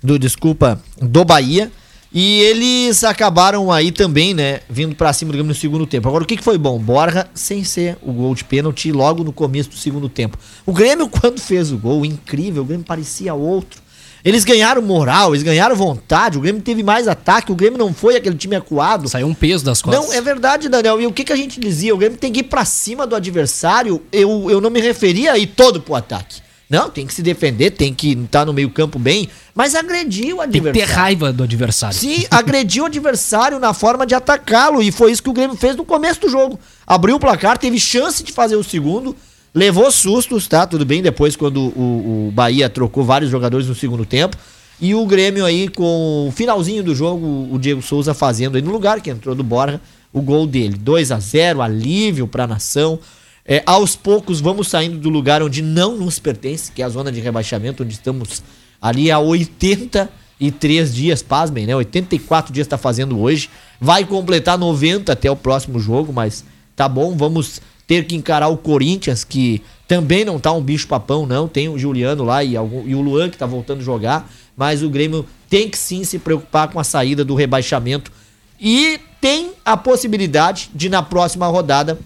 do 0.04 0.20
desculpa, 0.20 0.82
do 1.02 1.24
Bahia. 1.24 1.72
E 2.16 2.42
eles 2.42 3.04
acabaram 3.04 3.72
aí 3.72 3.92
também, 3.92 4.36
né, 4.36 4.60
vindo 4.70 4.94
pra 4.94 5.12
cima 5.14 5.32
do 5.32 5.34
Grêmio 5.34 5.50
no 5.50 5.56
segundo 5.56 5.88
tempo. 5.88 6.08
Agora, 6.08 6.24
o 6.24 6.28
que, 6.28 6.38
que 6.38 6.44
foi 6.44 6.60
bom? 6.60 6.78
Borja 6.78 7.28
sem 7.34 7.64
ser 7.64 7.98
o 8.04 8.12
gol 8.12 8.36
de 8.36 8.44
pênalti 8.44 8.92
logo 8.92 9.24
no 9.24 9.34
começo 9.34 9.72
do 9.72 9.78
segundo 9.78 10.08
tempo. 10.08 10.38
O 10.64 10.74
Grêmio, 10.74 11.10
quando 11.10 11.40
fez 11.40 11.72
o 11.72 11.78
gol, 11.78 12.06
incrível, 12.06 12.62
o 12.62 12.66
Grêmio 12.66 12.86
parecia 12.86 13.34
outro. 13.34 13.82
Eles 14.24 14.46
ganharam 14.46 14.82
moral, 14.82 15.34
eles 15.34 15.44
ganharam 15.44 15.76
vontade, 15.76 16.38
o 16.38 16.42
Grêmio 16.42 16.62
teve 16.62 16.82
mais 16.82 17.08
ataque, 17.10 17.52
o 17.52 17.56
Grêmio 17.56 17.78
não 17.78 17.94
foi 17.94 18.16
aquele 18.16 18.38
time 18.38 18.56
acuado. 18.56 19.10
Saiu 19.10 19.28
um 19.28 19.34
peso 19.34 19.66
das 19.66 19.82
costas. 19.82 20.06
Não, 20.06 20.14
é 20.14 20.22
verdade, 20.22 20.70
Daniel. 20.70 21.02
E 21.02 21.06
o 21.06 21.12
que, 21.12 21.26
que 21.26 21.34
a 21.34 21.36
gente 21.36 21.60
dizia? 21.60 21.94
O 21.94 21.98
Grêmio 21.98 22.18
tem 22.18 22.32
que 22.32 22.40
ir 22.40 22.44
pra 22.44 22.64
cima 22.64 23.06
do 23.06 23.16
adversário. 23.18 24.02
Eu, 24.12 24.50
eu 24.50 24.62
não 24.62 24.70
me 24.70 24.80
referia 24.80 25.34
a 25.34 25.38
ir 25.38 25.48
todo 25.48 25.82
pro 25.82 25.96
ataque. 25.96 26.42
Não, 26.70 26.90
tem 26.90 27.06
que 27.06 27.14
se 27.14 27.22
defender, 27.22 27.72
tem 27.72 27.94
que 27.94 28.14
estar 28.14 28.46
no 28.46 28.54
meio 28.54 28.70
campo 28.70 28.98
bem, 28.98 29.30
mas 29.54 29.76
agredir 29.76 30.34
o 30.34 30.40
Tem 30.40 30.48
que 30.50 30.62
ter 30.62 30.70
adversário. 30.70 30.96
raiva 30.96 31.34
do 31.34 31.44
adversário. 31.44 31.96
Sim, 32.00 32.26
agrediu 32.32 32.84
o 32.84 32.88
adversário 32.88 33.60
na 33.60 33.74
forma 33.74 34.08
de 34.08 34.16
atacá-lo. 34.16 34.82
E 34.82 34.92
foi 34.92 35.12
isso 35.12 35.22
que 35.22 35.30
o 35.30 35.34
Grêmio 35.34 35.56
fez 35.58 35.76
no 35.76 35.84
começo 35.86 36.22
do 36.22 36.30
jogo. 36.30 36.58
Abriu 36.88 37.18
o 37.18 37.20
placar, 37.20 37.58
teve 37.58 37.78
chance 37.78 38.24
de 38.24 38.32
fazer 38.32 38.56
o 38.56 38.64
segundo, 38.64 39.16
levou 39.54 39.92
sustos, 39.92 40.48
tá? 40.48 40.66
Tudo 40.66 40.86
bem, 40.86 41.02
depois 41.02 41.36
quando 41.36 41.58
o, 41.62 42.28
o 42.28 42.32
Bahia 42.32 42.70
trocou 42.70 43.04
vários 43.04 43.30
jogadores 43.30 43.68
no 43.68 43.76
segundo 43.76 44.06
tempo. 44.06 44.36
E 44.82 44.96
o 44.96 45.06
Grêmio 45.06 45.46
aí, 45.46 45.70
com 45.70 46.28
o 46.28 46.32
finalzinho 46.32 46.84
do 46.84 46.96
jogo, 46.96 47.48
o 47.52 47.60
Diego 47.60 47.82
Souza 47.82 48.14
fazendo 48.14 48.56
aí 48.56 48.62
no 48.62 48.72
lugar 48.72 49.00
que 49.00 49.10
entrou 49.10 49.36
do 49.36 49.44
Borja, 49.44 49.80
o 50.12 50.22
gol 50.22 50.48
dele. 50.48 50.78
2 50.78 51.12
a 51.12 51.20
0 51.20 51.62
alívio 51.62 52.28
pra 52.28 52.48
nação. 52.48 53.00
É, 53.46 53.62
aos 53.66 53.96
poucos 53.96 54.40
vamos 54.40 54.68
saindo 54.68 54.98
do 54.98 55.10
lugar 55.10 55.44
onde 55.44 55.62
não 55.62 55.98
nos 55.98 56.18
pertence, 56.18 56.72
que 56.72 56.82
é 56.82 56.86
a 56.86 56.90
zona 56.90 57.12
de 57.12 57.20
rebaixamento, 57.20 57.84
onde 57.84 57.94
estamos 57.94 58.42
ali 58.82 59.12
há 59.12 59.20
83 59.20 60.94
dias, 60.94 61.22
pasmem, 61.22 61.66
né? 61.66 61.76
84 61.76 62.54
dias 62.54 62.68
tá 62.68 62.78
fazendo 62.78 63.20
hoje. 63.20 63.50
Vai 63.80 64.06
completar 64.06 64.58
90 64.58 65.12
até 65.12 65.30
o 65.30 65.36
próximo 65.36 65.80
jogo, 65.80 66.12
mas 66.12 66.44
tá 66.76 66.88
bom, 66.88 67.16
vamos 67.16 67.62
ter 67.94 68.06
que 68.06 68.16
encarar 68.16 68.48
o 68.48 68.58
Corinthians, 68.58 69.24
que 69.24 69.62
também 69.88 70.26
não 70.26 70.40
tá 70.40 70.52
um 70.52 70.62
bicho 70.62 70.88
papão, 70.88 71.28
não. 71.28 71.48
Tem 71.48 71.70
o 71.70 71.78
Juliano 71.78 72.24
lá 72.24 72.44
e, 72.44 72.58
algum- 72.58 72.88
e 72.88 72.96
o 72.96 73.02
Luan 73.02 73.30
que 73.30 73.38
tá 73.38 73.46
voltando 73.46 73.82
a 73.82 73.84
jogar, 73.84 74.32
mas 74.58 74.82
o 74.82 74.90
Grêmio 74.90 75.26
tem 75.48 75.70
que 75.70 75.78
sim 75.78 76.04
se 76.04 76.18
preocupar 76.18 76.70
com 76.70 76.80
a 76.80 76.84
saída 76.84 77.24
do 77.24 77.36
rebaixamento 77.36 78.12
e 78.60 79.00
tem 79.22 79.52
a 79.64 79.78
possibilidade 79.78 80.72
de 80.74 80.90
na 80.90 81.04
próxima 81.04 81.46
rodada 81.48 82.00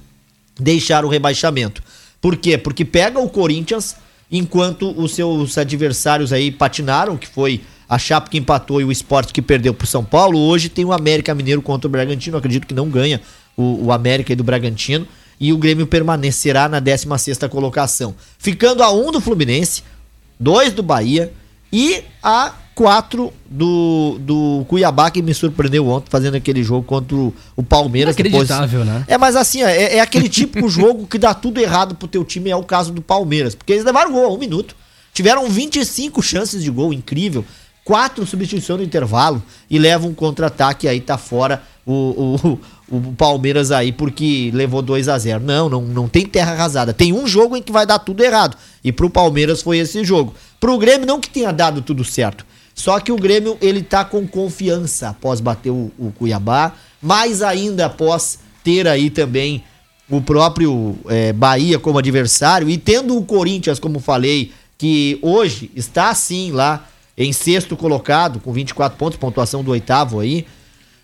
deixar 0.59 1.05
o 1.05 1.07
rebaixamento. 1.07 1.81
Por 2.19 2.35
quê? 2.35 2.57
Porque 2.57 2.83
pega 2.83 3.17
o 3.19 3.29
Corinthians 3.29 3.95
enquanto 4.29 4.91
os 5.01 5.13
seus 5.15 5.57
adversários 5.57 6.33
aí 6.33 6.51
patinaram, 6.51 7.15
que 7.15 7.27
foi 7.27 7.61
a 7.87 7.97
Chape 7.97 8.29
que 8.29 8.37
empatou 8.37 8.81
e 8.81 8.83
o 8.83 8.91
Sport 8.91 9.31
que 9.31 9.41
perdeu 9.41 9.73
pro 9.73 9.87
São 9.87 10.03
Paulo. 10.03 10.37
Hoje 10.37 10.67
tem 10.67 10.83
o 10.83 10.91
América 10.91 11.33
Mineiro 11.33 11.61
contra 11.61 11.87
o 11.87 11.91
Bragantino. 11.91 12.35
Acredito 12.35 12.67
que 12.67 12.73
não 12.73 12.89
ganha 12.89 13.21
o, 13.55 13.85
o 13.85 13.91
América 13.93 14.33
aí 14.33 14.35
do 14.35 14.43
Bragantino. 14.43 15.07
E 15.39 15.53
o 15.53 15.57
Grêmio 15.57 15.85
permanecerá 15.85 16.67
na 16.67 16.81
16ª 16.81 17.47
colocação. 17.49 18.15
Ficando 18.39 18.81
a 18.81 18.91
1 18.91 19.11
do 19.11 19.21
Fluminense, 19.21 19.83
2 20.39 20.73
do 20.73 20.81
Bahia 20.83 21.31
e 21.71 22.03
a 22.23 22.53
4 22.73 23.33
do, 23.49 24.17
do 24.19 24.65
Cuiabá, 24.67 25.09
que 25.09 25.21
me 25.21 25.33
surpreendeu 25.33 25.87
ontem 25.87 26.09
fazendo 26.09 26.35
aquele 26.35 26.63
jogo 26.63 26.85
contra 26.85 27.15
o, 27.15 27.63
Palmeiras. 27.63 28.15
depois- 28.15 28.47
Inacreditável, 28.49 28.85
né? 28.85 29.03
é, 29.07 29.17
mas 29.17 29.35
assim, 29.35 29.63
é, 29.63 29.95
é 29.95 29.99
aquele 29.99 30.29
típico 30.29 30.69
jogo 30.69 31.07
que 31.07 31.17
dá 31.17 31.33
tudo 31.33 31.59
errado 31.59 31.95
pro 31.95 32.07
teu 32.07 32.23
time, 32.23 32.49
é 32.51 32.55
o 32.55 32.63
caso 32.63 32.91
do 32.91 33.01
Palmeiras. 33.01 33.55
Porque 33.55 33.73
eles 33.73 33.83
levaram 33.83 34.11
gol 34.11 34.25
a 34.25 34.31
um 34.33 34.37
minuto. 34.37 34.75
Tiveram 35.13 35.49
25 35.49 36.21
chances 36.21 36.63
de 36.63 36.69
gol, 36.69 36.93
incrível. 36.93 37.43
Quatro 37.83 38.25
substituições 38.27 38.79
no 38.79 38.85
intervalo 38.85 39.41
e 39.69 39.79
levam 39.79 40.09
um 40.11 40.13
contra-ataque 40.13 40.87
aí 40.87 40.99
tá 41.01 41.17
fora 41.17 41.63
o, 41.85 41.93
o, 42.43 42.59
o 42.89 43.13
Palmeiras 43.13 43.71
aí 43.71 43.91
porque 43.91 44.49
levou 44.53 44.81
2 44.81 45.09
a 45.09 45.17
0 45.17 45.43
Não, 45.43 45.67
não, 45.69 45.81
não 45.81 46.07
tem 46.07 46.25
terra 46.25 46.53
arrasada. 46.53 46.93
Tem 46.93 47.11
um 47.11 47.27
jogo 47.27 47.57
em 47.57 47.61
que 47.61 47.71
vai 47.71 47.85
dar 47.85 47.99
tudo 47.99 48.23
errado. 48.23 48.57
E 48.83 48.91
pro 48.91 49.09
Palmeiras 49.09 49.61
foi 49.61 49.79
esse 49.79 50.03
jogo. 50.03 50.33
Pro 50.59 50.77
Grêmio 50.77 51.05
não 51.05 51.19
que 51.19 51.29
tenha 51.29 51.51
dado 51.51 51.81
tudo 51.81 52.03
certo. 52.03 52.45
Só 52.73 52.99
que 52.99 53.11
o 53.11 53.17
Grêmio 53.17 53.57
ele 53.59 53.81
tá 53.81 54.05
com 54.05 54.27
confiança 54.27 55.09
após 55.09 55.41
bater 55.41 55.71
o, 55.71 55.91
o 55.97 56.11
Cuiabá, 56.11 56.73
mais 57.01 57.41
ainda 57.41 57.87
após 57.87 58.39
ter 58.63 58.87
aí 58.87 59.09
também 59.09 59.63
o 60.09 60.21
próprio 60.21 60.95
eh, 61.09 61.33
Bahia 61.33 61.79
como 61.79 61.97
adversário 61.97 62.69
e 62.69 62.77
tendo 62.77 63.17
o 63.17 63.25
Corinthians, 63.25 63.79
como 63.79 63.99
falei, 63.99 64.53
que 64.77 65.17
hoje 65.21 65.71
está 65.75 66.09
assim 66.09 66.51
lá 66.51 66.87
em 67.17 67.33
sexto 67.33 67.75
colocado, 67.75 68.39
com 68.39 68.53
24 68.53 68.97
pontos, 68.97 69.17
pontuação 69.17 69.63
do 69.63 69.71
oitavo 69.71 70.19
aí, 70.19 70.45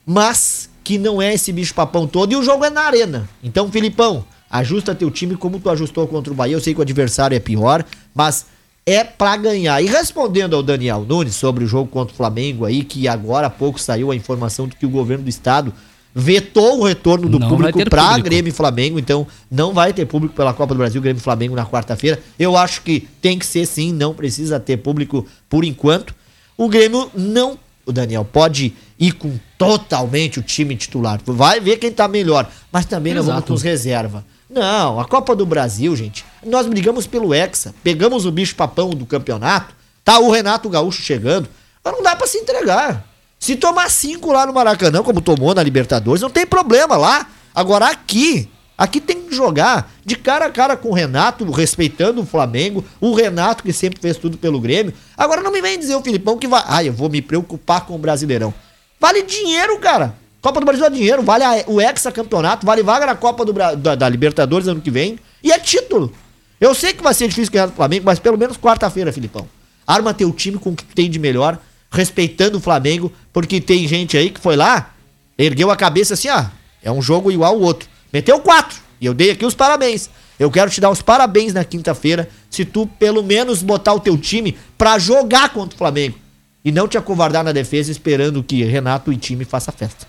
mas 0.05 0.69
que 0.83 0.97
não 0.97 1.21
é 1.21 1.33
esse 1.33 1.51
bicho 1.51 1.73
papão 1.73 2.05
todo 2.05 2.33
e 2.33 2.35
o 2.35 2.43
jogo 2.43 2.65
é 2.65 2.69
na 2.69 2.81
arena. 2.81 3.29
Então, 3.41 3.71
Filipão, 3.71 4.25
Ajusta 4.53 4.93
teu 4.93 5.09
time 5.09 5.35
como 5.35 5.59
tu 5.59 5.67
ajustou 5.67 6.07
contra 6.07 6.31
o 6.31 6.35
Bahia. 6.35 6.55
Eu 6.55 6.59
sei 6.59 6.75
que 6.75 6.79
o 6.79 6.83
adversário 6.83 7.35
é 7.35 7.39
pior, 7.39 7.83
mas 8.13 8.45
é 8.85 9.03
pra 9.03 9.35
ganhar. 9.35 9.81
E 9.81 9.87
respondendo 9.87 10.55
ao 10.55 10.61
Daniel 10.61 11.03
Nunes 11.09 11.33
sobre 11.33 11.63
o 11.63 11.67
jogo 11.67 11.89
contra 11.89 12.13
o 12.13 12.15
Flamengo 12.15 12.63
aí, 12.63 12.83
que 12.83 13.07
agora 13.07 13.47
há 13.47 13.49
pouco 13.49 13.79
saiu 13.79 14.11
a 14.11 14.15
informação 14.15 14.67
de 14.67 14.75
que 14.75 14.85
o 14.85 14.89
governo 14.89 15.23
do 15.23 15.29
estado 15.29 15.73
vetou 16.13 16.81
o 16.81 16.83
retorno 16.83 17.27
do 17.27 17.39
Não 17.39 17.49
público 17.49 17.79
público. 17.79 18.21
Grêmio 18.21 18.49
e 18.49 18.53
Flamengo, 18.53 18.99
então 18.99 19.25
não 19.49 19.73
vai 19.73 19.91
ter 19.91 20.05
público 20.05 20.35
pela 20.35 20.53
Copa 20.53 20.75
do 20.75 20.77
Brasil, 20.77 21.01
Grêmio 21.01 21.19
e 21.19 21.23
Flamengo 21.23 21.55
na 21.55 21.65
quarta-feira. 21.65 22.19
Eu 22.37 22.55
acho 22.55 22.83
que 22.83 23.07
tem 23.19 23.39
que 23.39 23.47
ser 23.47 23.65
sim, 23.65 23.91
não 23.91 24.13
precisa 24.13 24.59
ter 24.59 24.77
público 24.77 25.25
por 25.49 25.65
enquanto. 25.65 26.13
O 26.55 26.69
Grêmio 26.69 27.09
não, 27.15 27.57
o 27.85 27.91
Daniel, 27.91 28.25
pode 28.25 28.73
ir 28.97 29.11
com 29.13 29.37
totalmente 29.57 30.39
o 30.39 30.43
time 30.43 30.75
titular. 30.75 31.19
Vai 31.25 31.59
ver 31.59 31.77
quem 31.77 31.91
tá 31.91 32.07
melhor, 32.07 32.49
mas 32.71 32.85
também 32.85 33.13
nós 33.13 33.25
vamos 33.25 33.39
Exato. 33.39 33.47
com 33.47 33.53
os 33.53 33.61
reserva. 33.61 34.25
Não, 34.49 34.99
a 34.99 35.05
Copa 35.05 35.35
do 35.35 35.45
Brasil, 35.45 35.95
gente, 35.95 36.23
nós 36.45 36.67
brigamos 36.67 37.07
pelo 37.07 37.33
Hexa, 37.33 37.73
pegamos 37.83 38.25
o 38.25 38.31
bicho 38.31 38.55
papão 38.55 38.91
do 38.91 39.05
campeonato, 39.05 39.73
tá 40.03 40.19
o 40.19 40.29
Renato 40.29 40.69
Gaúcho 40.69 41.01
chegando, 41.01 41.49
mas 41.83 41.93
não 41.93 42.03
dá 42.03 42.15
pra 42.15 42.27
se 42.27 42.37
entregar. 42.37 43.05
Se 43.39 43.55
tomar 43.55 43.89
cinco 43.89 44.31
lá 44.31 44.45
no 44.45 44.53
Maracanã, 44.53 45.03
como 45.03 45.19
tomou 45.19 45.53
na 45.53 45.63
Libertadores, 45.63 46.21
não 46.21 46.29
tem 46.29 46.45
problema 46.45 46.95
lá. 46.95 47.27
Agora 47.53 47.87
aqui, 47.87 48.49
aqui 48.77 48.99
tem 48.99 49.21
que 49.21 49.35
jogar 49.35 49.91
de 50.05 50.15
cara 50.15 50.45
a 50.45 50.49
cara 50.49 50.75
com 50.77 50.89
o 50.89 50.93
Renato, 50.93 51.49
respeitando 51.51 52.21
o 52.21 52.25
Flamengo, 52.25 52.83
o 52.99 53.13
Renato 53.13 53.63
que 53.63 53.71
sempre 53.73 53.99
fez 54.01 54.17
tudo 54.17 54.37
pelo 54.37 54.59
Grêmio. 54.59 54.93
Agora 55.17 55.41
não 55.41 55.51
me 55.51 55.61
vem 55.61 55.77
dizer 55.79 55.95
o 55.95 56.01
Filipão 56.01 56.37
que 56.37 56.47
vai, 56.47 56.63
ah, 56.67 56.83
eu 56.83 56.93
vou 56.93 57.09
me 57.09 57.21
preocupar 57.21 57.85
com 57.85 57.95
o 57.95 57.99
Brasileirão. 57.99 58.53
Vale 58.99 59.21
dinheiro, 59.23 59.77
cara. 59.79 60.15
Copa 60.41 60.59
do 60.59 60.65
Brasil 60.65 60.85
é 60.85 60.89
dinheiro, 60.89 61.23
vale 61.23 61.43
a- 61.43 61.63
o 61.67 61.79
hexacampeonato, 61.79 62.65
vale 62.65 62.83
vaga 62.83 63.05
na 63.05 63.15
Copa 63.15 63.45
do 63.45 63.53
da, 63.53 63.95
da 63.95 64.09
Libertadores 64.09 64.67
ano 64.67 64.81
que 64.81 64.91
vem 64.91 65.17
e 65.41 65.51
é 65.51 65.59
título. 65.59 66.11
Eu 66.59 66.73
sei 66.75 66.93
que 66.93 67.03
vai 67.03 67.13
ser 67.13 67.27
difícil 67.27 67.51
ganhar 67.51 67.65
do 67.67 67.73
Flamengo, 67.73 68.05
mas 68.05 68.19
pelo 68.19 68.37
menos 68.37 68.57
quarta-feira, 68.57 69.11
Filipão. 69.13 69.47
Arma 69.85 70.13
teu 70.13 70.31
time 70.31 70.57
com 70.57 70.71
o 70.71 70.75
que 70.75 70.83
tem 70.85 71.09
de 71.09 71.19
melhor, 71.19 71.57
respeitando 71.91 72.57
o 72.57 72.61
Flamengo, 72.61 73.11
porque 73.31 73.59
tem 73.61 73.87
gente 73.87 74.17
aí 74.17 74.29
que 74.29 74.39
foi 74.39 74.55
lá, 74.55 74.91
ergueu 75.37 75.69
a 75.71 75.75
cabeça 75.75 76.13
assim, 76.13 76.27
ah, 76.29 76.51
é 76.81 76.91
um 76.91 77.01
jogo 77.01 77.31
igual 77.31 77.53
ao 77.53 77.61
outro. 77.61 77.87
Meteu 78.13 78.39
quatro. 78.39 78.77
E 79.01 79.05
eu 79.05 79.13
dei 79.13 79.31
aqui 79.31 79.45
os 79.45 79.55
parabéns. 79.55 80.09
Eu 80.39 80.51
quero 80.51 80.69
te 80.69 80.79
dar 80.79 80.89
os 80.89 81.01
parabéns 81.01 81.53
na 81.53 81.63
quinta-feira, 81.63 82.29
se 82.49 82.63
tu 82.63 82.85
pelo 82.85 83.23
menos 83.23 83.61
botar 83.63 83.93
o 83.93 83.99
teu 83.99 84.17
time 84.17 84.55
pra 84.77 84.99
jogar 84.99 85.49
contra 85.49 85.75
o 85.75 85.77
Flamengo. 85.77 86.17
E 86.63 86.71
não 86.71 86.87
te 86.87 86.97
acovardar 86.97 87.43
na 87.43 87.51
defesa 87.51 87.91
esperando 87.91 88.43
que 88.43 88.63
Renato 88.63 89.11
e 89.11 89.17
time 89.17 89.43
faça 89.43 89.71
festa. 89.71 90.07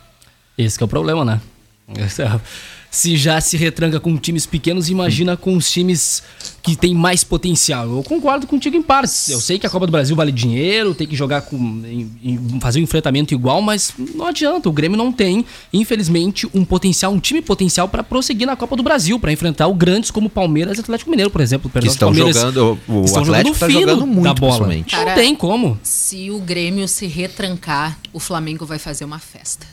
Esse 0.56 0.80
é 0.80 0.84
o 0.84 0.88
problema, 0.88 1.24
né? 1.24 1.40
Esse 1.98 2.22
é- 2.22 2.40
Se 2.94 3.16
já 3.16 3.40
se 3.40 3.56
retranca 3.56 3.98
com 3.98 4.16
times 4.16 4.46
pequenos, 4.46 4.88
imagina 4.88 5.36
com 5.36 5.56
os 5.56 5.68
times 5.70 6.22
que 6.62 6.76
têm 6.76 6.94
mais 6.94 7.24
potencial. 7.24 7.88
Eu 7.90 8.02
concordo 8.04 8.46
contigo 8.46 8.76
em 8.76 8.82
partes. 8.82 9.28
Eu 9.28 9.40
sei 9.40 9.58
que 9.58 9.66
a 9.66 9.70
Copa 9.70 9.84
do 9.86 9.90
Brasil 9.90 10.14
vale 10.14 10.30
dinheiro, 10.30 10.94
tem 10.94 11.06
que 11.06 11.16
jogar 11.16 11.42
com. 11.42 11.56
em- 11.56 12.10
em- 12.22 12.60
fazer 12.60 12.78
um 12.78 12.84
enfrentamento 12.84 13.34
igual, 13.34 13.60
mas 13.60 13.92
não 14.14 14.26
adianta. 14.26 14.68
O 14.68 14.72
Grêmio 14.72 14.96
não 14.96 15.10
tem, 15.12 15.44
infelizmente, 15.72 16.48
um 16.54 16.64
potencial, 16.64 17.12
um 17.12 17.18
time 17.18 17.42
potencial 17.42 17.88
pra 17.88 18.04
prosseguir 18.04 18.46
na 18.46 18.54
Copa 18.54 18.76
do 18.76 18.82
Brasil, 18.84 19.18
pra 19.18 19.32
enfrentar 19.32 19.66
o 19.66 19.74
grandes 19.74 20.12
como 20.12 20.30
Palmeiras 20.30 20.78
e 20.78 20.80
Atlético 20.80 21.10
Mineiro, 21.10 21.30
por 21.30 21.40
exemplo. 21.40 21.68
Que 21.68 21.86
estão 21.88 22.08
Palmeiras 22.12 22.36
jogando. 22.36 22.78
O 22.86 23.04
estão 23.04 23.22
Atlético 23.22 23.58
tá 23.58 23.66
fino 23.66 23.80
jogando 23.80 24.00
da 24.00 24.06
muito, 24.06 24.34
bola. 24.40 24.52
principalmente. 24.52 24.90
Cara, 24.92 25.10
Não 25.10 25.14
tem 25.16 25.34
como. 25.34 25.78
Se 25.82 26.30
o 26.30 26.38
Grêmio 26.38 26.86
se 26.86 27.06
retrancar, 27.06 27.98
o 28.12 28.20
Flamengo 28.20 28.64
vai 28.64 28.78
fazer 28.78 29.04
uma 29.04 29.18
festa. 29.18 29.66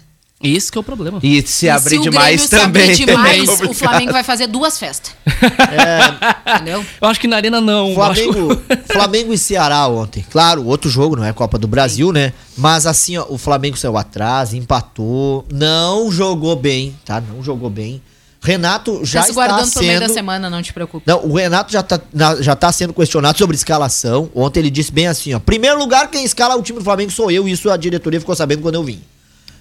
Esse 0.43 0.71
que 0.71 0.77
é 0.77 0.82
o 0.82 0.84
problema. 0.84 1.19
E 1.23 1.41
se 1.45 1.65
E 1.65 1.69
abrir 1.69 1.99
o 1.99 2.01
demais 2.04 2.47
Grêmio 2.47 2.65
também. 2.65 2.95
Se 2.95 3.04
abrir 3.04 3.06
demais, 3.13 3.39
é 3.39 3.43
o 3.43 3.58
complicado. 3.58 3.75
Flamengo 3.75 4.12
vai 4.13 4.23
fazer 4.23 4.47
duas 4.47 4.77
festas. 4.80 5.13
Entendeu? 6.56 6.86
Eu 7.01 7.08
acho 7.08 7.19
que 7.19 7.27
na 7.27 7.36
Arena 7.38 7.62
não. 7.62 7.89
Eu 7.91 8.01
acho 8.04 8.23
Flamengo, 8.23 8.62
Flamengo 8.91 9.34
e 9.34 9.38
Ceará 9.38 9.88
ontem. 9.88 10.25
Claro, 10.32 10.65
outro 10.65 10.89
jogo, 10.89 11.15
não 11.15 11.23
é 11.25 11.34
Copa 11.34 11.58
do 11.58 11.67
Brasil, 11.67 12.12
né? 12.12 12.34
Mas 12.58 12.86
assim, 12.86 13.17
ó, 13.17 13.25
o 13.30 13.38
Flamengo 13.38 13.77
saiu 13.77 13.97
atrás, 13.97 14.54
empatou, 14.54 15.45
não 15.51 16.12
jogou 16.12 16.56
bem, 16.56 16.95
tá? 17.06 17.21
Não 17.21 17.43
jogou 17.43 17.69
bem. 17.69 18.01
Renato 18.43 19.01
já 19.06 19.19
Já 19.19 19.23
se 19.25 19.30
está 19.30 19.47
guardando 19.47 19.71
pro 19.71 19.84
meio 19.84 19.99
da 19.99 20.08
sendo... 20.08 20.15
semana, 20.15 20.49
não 20.49 20.63
te 20.63 20.73
preocupe. 20.73 21.04
Não, 21.06 21.23
o 21.27 21.36
Renato 21.36 21.71
já 21.71 21.84
tá, 21.84 22.01
na- 22.12 22.41
já 22.41 22.56
tá 22.56 22.71
sendo 22.71 22.91
questionado 22.91 23.38
sobre 23.38 23.56
escalação. 23.56 24.32
Ontem 24.34 24.62
ele 24.62 24.71
disse 24.71 24.91
bem 24.91 25.06
assim, 25.06 25.36
ó. 25.36 25.39
Primeiro 25.39 25.77
lugar, 25.77 26.10
quem 26.10 26.23
escala 26.23 26.56
o 26.56 26.62
time 26.63 26.80
do 26.80 26.84
Flamengo 26.84 27.12
sou 27.12 27.30
eu. 27.30 27.47
Isso 27.47 27.69
a 27.69 27.77
diretoria 27.77 28.19
ficou 28.19 28.36
sabendo 28.36 28.63
quando 28.63 28.73
eu 28.75 28.84
vim. 28.84 28.99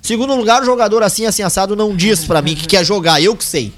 Segundo 0.03 0.35
lugar, 0.35 0.63
o 0.63 0.65
jogador 0.65 1.03
assim, 1.03 1.27
assim, 1.27 1.43
assado 1.43 1.77
não 1.77 1.95
diz 1.95 2.25
pra 2.25 2.43
mim 2.43 2.55
que 2.55 2.67
quer 2.67 2.85
jogar. 2.85 3.21
Eu 3.23 3.37
que 3.37 3.45
sei. 3.45 3.73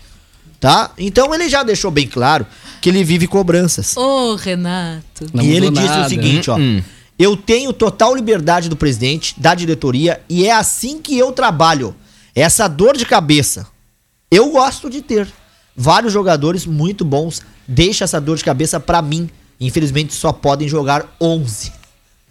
Tá? 0.60 0.92
Então 0.96 1.34
ele 1.34 1.48
já 1.48 1.62
deixou 1.62 1.90
bem 1.90 2.06
claro 2.06 2.46
que 2.80 2.88
ele 2.88 3.02
vive 3.02 3.26
cobranças. 3.26 3.96
Ô, 3.96 4.36
Renato. 4.36 5.26
Não 5.32 5.42
e 5.42 5.52
ele 5.52 5.70
disse 5.70 5.86
o 5.86 5.88
nada. 5.88 6.08
seguinte, 6.08 6.50
ó. 6.50 6.56
Hum, 6.56 6.78
hum. 6.78 6.82
Eu 7.18 7.36
tenho 7.36 7.72
total 7.72 8.14
liberdade 8.14 8.68
do 8.68 8.76
presidente, 8.76 9.34
da 9.38 9.54
diretoria, 9.54 10.20
e 10.28 10.46
é 10.46 10.52
assim 10.52 11.00
que 11.00 11.16
eu 11.18 11.32
trabalho. 11.32 11.94
Essa 12.34 12.66
dor 12.66 12.96
de 12.96 13.04
cabeça, 13.04 13.66
eu 14.30 14.50
gosto 14.50 14.88
de 14.88 15.02
ter. 15.02 15.28
Vários 15.76 16.12
jogadores 16.12 16.66
muito 16.66 17.04
bons, 17.04 17.42
deixa 17.66 18.04
essa 18.04 18.20
dor 18.20 18.36
de 18.36 18.44
cabeça 18.44 18.80
pra 18.80 19.02
mim. 19.02 19.28
Infelizmente 19.60 20.14
só 20.14 20.32
podem 20.32 20.68
jogar 20.68 21.14
11. 21.20 21.72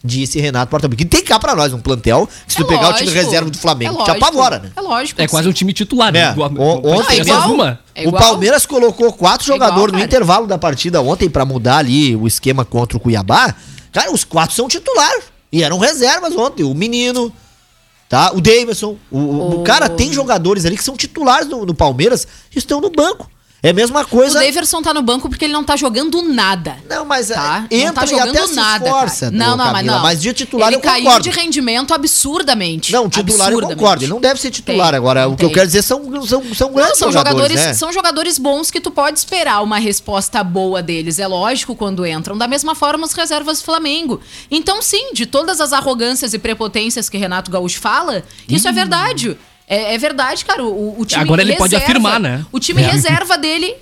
Disse 0.04 0.40
Renato 0.40 0.70
Portaluppi. 0.72 0.98
Que 0.98 1.06
tem 1.06 1.24
cá 1.24 1.38
pra 1.40 1.56
nós 1.56 1.72
um 1.74 1.80
plantel, 1.80 2.28
se 2.48 2.56
tu 2.58 2.64
É 2.64 2.66
pegar 2.68 2.90
o 2.90 2.94
time 2.94 3.10
lógico, 3.12 3.24
reserva 3.26 3.50
do 3.52 3.58
Flamengo, 3.58 3.94
é 4.02 4.04
te 4.04 4.10
lógico, 4.10 4.26
apavora, 4.26 4.60
né? 4.60 4.72
É 4.76 4.82
lógico. 4.82 5.22
É 5.22 5.28
quase 5.28 5.48
um 5.48 5.52
time 5.54 5.74
titular, 5.74 6.10
É, 6.10 6.12
né? 6.12 6.36
Ontem 6.84 7.18
ter 7.18 7.22
igual- 7.22 7.42
alguma. 7.44 7.80
É 7.94 8.02
o 8.06 8.08
igual- 8.08 8.24
Palmeiras 8.24 8.66
colocou 8.66 9.14
quatro 9.14 9.52
É 9.52 9.56
igual, 9.56 9.70
jogadores 9.70 9.92
no 9.94 10.00
cara. 10.00 10.06
intervalo 10.06 10.48
da 10.48 10.58
partida 10.58 11.02
ontem 11.02 11.30
pra 11.30 11.46
mudar 11.46 11.78
ali 11.78 12.16
o 12.16 12.26
esquema 12.28 12.66
contra 12.66 12.98
o 12.98 13.00
Cuiabá. 13.00 13.54
Cara, 13.92 14.12
os 14.12 14.24
quatro 14.24 14.56
são 14.56 14.68
titulares. 14.68 15.26
E 15.52 15.62
eram 15.64 15.78
reservas 15.78 16.36
ontem. 16.36 16.64
O 16.64 16.74
menino, 16.74 17.32
tá? 18.10 18.32
O 18.34 18.42
Davidson. 18.42 18.98
O, 19.12 19.20
o- 19.20 19.22
o 19.58 19.62
O- 19.62 19.64
cara 19.64 19.88
tem 19.88 20.12
jogadores 20.12 20.66
ali 20.66 20.78
que 20.78 20.84
são 20.84 20.96
titulares 20.98 21.48
no, 21.48 21.66
no 21.66 21.76
Palmeiras 21.76 22.28
e 22.56 22.58
estão 22.58 22.82
no 22.82 22.90
banco. 22.90 23.30
É 23.64 23.70
a 23.70 23.74
mesma 23.74 24.02
O 24.02 24.08
coisa. 24.08 24.40
Daverson 24.40 24.82
tá 24.82 24.92
no 24.92 25.04
banco 25.04 25.30
porque 25.30 25.46
ele 25.46 25.54
não 25.54 25.64
tá 25.64 25.76
jogando 25.76 26.20
nada. 26.24 26.78
Não, 26.90 27.06
mas 27.06 27.28
Tá? 27.28 27.68
é, 27.70 27.76
não 27.76 27.82
entra 27.90 27.94
tá 27.94 28.06
jogando 28.08 28.34
e 28.36 28.38
até 28.40 28.54
nada. 28.56 28.86
esforça. 28.88 29.30
Não, 29.30 29.50
não, 29.56 29.58
mas 29.58 29.74
Camila, 29.74 29.96
não. 29.98 30.02
Mas 30.02 30.20
de 30.22 30.34
titular 30.34 30.68
ele 30.70 30.78
eu 30.78 30.82
caiu 30.82 31.04
concordo. 31.04 31.24
de 31.24 31.30
rendimento 31.30 31.94
absurdamente. 31.94 32.92
Não, 32.92 33.08
titular 33.08 33.52
eu 33.52 33.60
Absurdamente. 33.60 33.80
concordo. 33.80 34.04
Ele 34.04 34.12
não 34.12 34.20
deve 34.20 34.42
ser 34.42 34.50
titular 34.50 34.90
Tem, 34.90 34.98
agora. 34.98 35.26
não 35.26 35.34
O 35.34 35.38
que 35.38 35.44
eu 35.46 35.50
tem. 35.50 35.54
quero 35.56 35.68
dizer 35.68 35.84
são, 35.84 36.04
são, 36.26 36.56
são 36.56 36.68
Não, 36.70 36.76
grandes 36.76 36.98
são 36.98 37.12
jogadores, 37.12 37.38
jogadores, 37.50 37.56
né? 37.68 37.74
são 37.76 37.94
jogadores 37.94 38.38
bons 38.40 38.72
que 38.72 38.82
tu 38.82 38.90
pode 38.90 39.20
esperar 39.20 39.62
uma 39.64 39.78
resposta 39.78 40.44
boa 40.44 40.82
deles. 40.82 41.20
É 41.20 41.28
lógico 41.28 41.76
quando 41.76 42.04
entram. 42.06 42.36
Da 42.36 42.48
mesma 42.48 42.74
forma 42.74 43.06
as 43.06 43.14
reservas 43.14 43.60
do 43.60 43.66
Flamengo. 43.66 44.20
Então, 44.50 44.82
sim, 44.82 45.14
de 45.14 45.28
todas 45.28 45.62
as 45.62 45.72
arrogâncias 45.72 46.34
e 46.34 46.40
prepotências 46.40 47.10
que 47.10 47.18
Renato 47.18 47.52
Gaúcho 47.52 47.80
fala, 47.80 48.24
isso 48.50 48.68
é 48.68 48.72
verdade. 48.72 49.38
É, 49.74 49.94
é 49.94 49.98
verdade, 49.98 50.44
cara. 50.44 50.64
O, 50.64 51.00
o 51.00 51.06
time 51.06 51.22
Agora 51.24 51.42
ele 51.42 51.56
pode 51.56 51.74
afirmar, 51.76 52.20
né? 52.20 52.46
O 52.52 52.60
time 52.60 52.82
É. 52.82 52.88
reserva 52.92 53.38
dele 53.38 53.74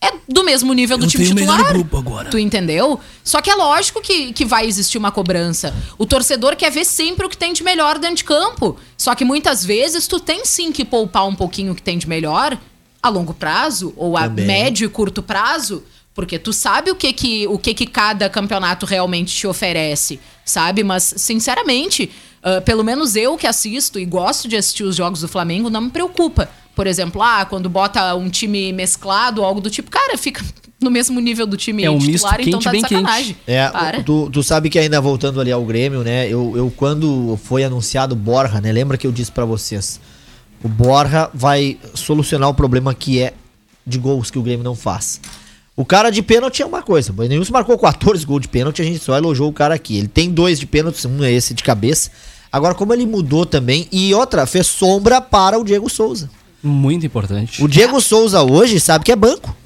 é 0.00 0.12
do 0.28 0.42
mesmo 0.44 0.72
nível 0.72 0.96
do 0.96 1.04
Eu 1.04 1.08
time 1.10 1.24
tenho 1.24 1.36
o 1.36 1.40
melhor 1.40 1.56
titular. 1.56 1.72
grupo 1.74 1.96
agora. 1.98 2.30
Tu 2.30 2.38
entendeu? 2.38 2.98
Só 3.22 3.42
que 3.42 3.50
é 3.50 3.54
lógico 3.54 4.00
que, 4.00 4.32
que 4.32 4.44
vai 4.44 4.64
existir 4.66 4.96
uma 4.96 5.10
cobrança. 5.12 5.74
O 5.98 6.06
torcedor 6.06 6.56
quer 6.56 6.70
ver 6.70 6.84
sempre 6.86 7.26
o 7.26 7.28
que 7.28 7.36
tem 7.36 7.52
de 7.52 7.62
melhor 7.62 7.98
dentro 7.98 8.16
de 8.16 8.24
campo. 8.24 8.78
Só 8.96 9.14
que 9.14 9.24
muitas 9.24 9.64
vezes 9.64 10.06
tu 10.06 10.18
tem 10.18 10.44
sim 10.46 10.72
que 10.72 10.84
poupar 10.84 11.26
um 11.26 11.34
pouquinho 11.34 11.72
o 11.72 11.74
que 11.74 11.82
tem 11.82 11.98
de 11.98 12.08
melhor 12.08 12.56
a 13.02 13.08
longo 13.10 13.34
prazo 13.34 13.92
ou 13.96 14.16
a 14.16 14.22
Também. 14.22 14.46
médio 14.46 14.86
e 14.86 14.88
curto 14.88 15.22
prazo, 15.22 15.84
porque 16.14 16.38
tu 16.38 16.52
sabe 16.52 16.90
o 16.90 16.96
que 16.96 17.12
que, 17.12 17.46
o 17.48 17.58
que 17.58 17.74
que 17.74 17.86
cada 17.86 18.28
campeonato 18.30 18.86
realmente 18.86 19.34
te 19.36 19.46
oferece, 19.46 20.18
sabe? 20.44 20.82
Mas, 20.82 21.12
sinceramente, 21.16 22.10
ah, 22.42 22.60
pelo 22.60 22.84
menos 22.84 23.16
eu 23.16 23.36
que 23.36 23.46
assisto 23.46 23.98
e 23.98 24.04
gosto 24.04 24.48
de 24.48 24.56
assistir 24.56 24.84
os 24.84 24.96
jogos 24.96 25.20
do 25.20 25.28
Flamengo, 25.28 25.70
não 25.70 25.82
me 25.82 25.90
preocupa. 25.90 26.48
Por 26.74 26.86
exemplo, 26.86 27.20
ah, 27.22 27.44
quando 27.44 27.68
bota 27.68 28.14
um 28.14 28.28
time 28.28 28.72
mesclado 28.72 29.40
ou 29.40 29.46
algo 29.46 29.60
do 29.60 29.68
tipo, 29.68 29.90
cara, 29.90 30.16
fica 30.16 30.44
no 30.80 30.90
mesmo 30.90 31.18
nível 31.18 31.46
do 31.46 31.56
time 31.56 31.84
É 31.84 31.90
um 31.90 31.94
misto 31.94 32.12
titular, 32.12 32.40
então 32.40 32.52
quente, 32.60 32.64
tá 32.64 32.70
de 32.70 32.76
bem 32.76 32.82
quente. 32.82 33.00
sacanagem. 33.00 33.36
É, 33.46 33.68
Para. 33.68 34.02
tu, 34.04 34.30
tu 34.30 34.42
sabe 34.42 34.70
que 34.70 34.78
ainda 34.78 35.00
voltando 35.00 35.40
ali 35.40 35.50
ao 35.50 35.64
Grêmio, 35.64 36.02
né? 36.02 36.28
Eu, 36.28 36.56
eu 36.56 36.72
quando 36.76 37.38
foi 37.44 37.64
anunciado 37.64 38.14
o 38.14 38.16
Borja, 38.16 38.60
né? 38.60 38.70
Lembra 38.70 38.96
que 38.96 39.06
eu 39.06 39.12
disse 39.12 39.32
pra 39.32 39.44
vocês? 39.44 40.00
O 40.62 40.68
Borja 40.68 41.30
vai 41.34 41.78
solucionar 41.94 42.48
o 42.48 42.54
problema 42.54 42.94
que 42.94 43.20
é 43.20 43.34
de 43.84 43.98
gols 43.98 44.30
que 44.30 44.38
o 44.38 44.42
Grêmio 44.42 44.62
não 44.64 44.76
faz. 44.76 45.20
O 45.78 45.84
cara 45.84 46.10
de 46.10 46.20
pênalti 46.22 46.60
é 46.60 46.66
uma 46.66 46.82
coisa. 46.82 47.12
O 47.12 47.52
marcou 47.52 47.78
14 47.78 48.26
gols 48.26 48.42
de 48.42 48.48
pênalti, 48.48 48.82
a 48.82 48.84
gente 48.84 48.98
só 48.98 49.16
elogiou 49.16 49.48
o 49.48 49.52
cara 49.52 49.76
aqui. 49.76 49.96
Ele 49.96 50.08
tem 50.08 50.28
dois 50.28 50.58
de 50.58 50.66
pênalti, 50.66 51.06
um 51.06 51.22
é 51.22 51.30
esse 51.30 51.54
de 51.54 51.62
cabeça. 51.62 52.10
Agora, 52.50 52.74
como 52.74 52.92
ele 52.92 53.06
mudou 53.06 53.46
também, 53.46 53.86
e 53.92 54.12
outra, 54.12 54.44
fez 54.44 54.66
sombra 54.66 55.20
para 55.20 55.56
o 55.56 55.62
Diego 55.62 55.88
Souza. 55.88 56.28
Muito 56.60 57.06
importante. 57.06 57.62
O 57.62 57.68
Diego 57.68 58.00
Souza 58.00 58.42
hoje 58.42 58.80
sabe 58.80 59.04
que 59.04 59.12
é 59.12 59.14
banco. 59.14 59.56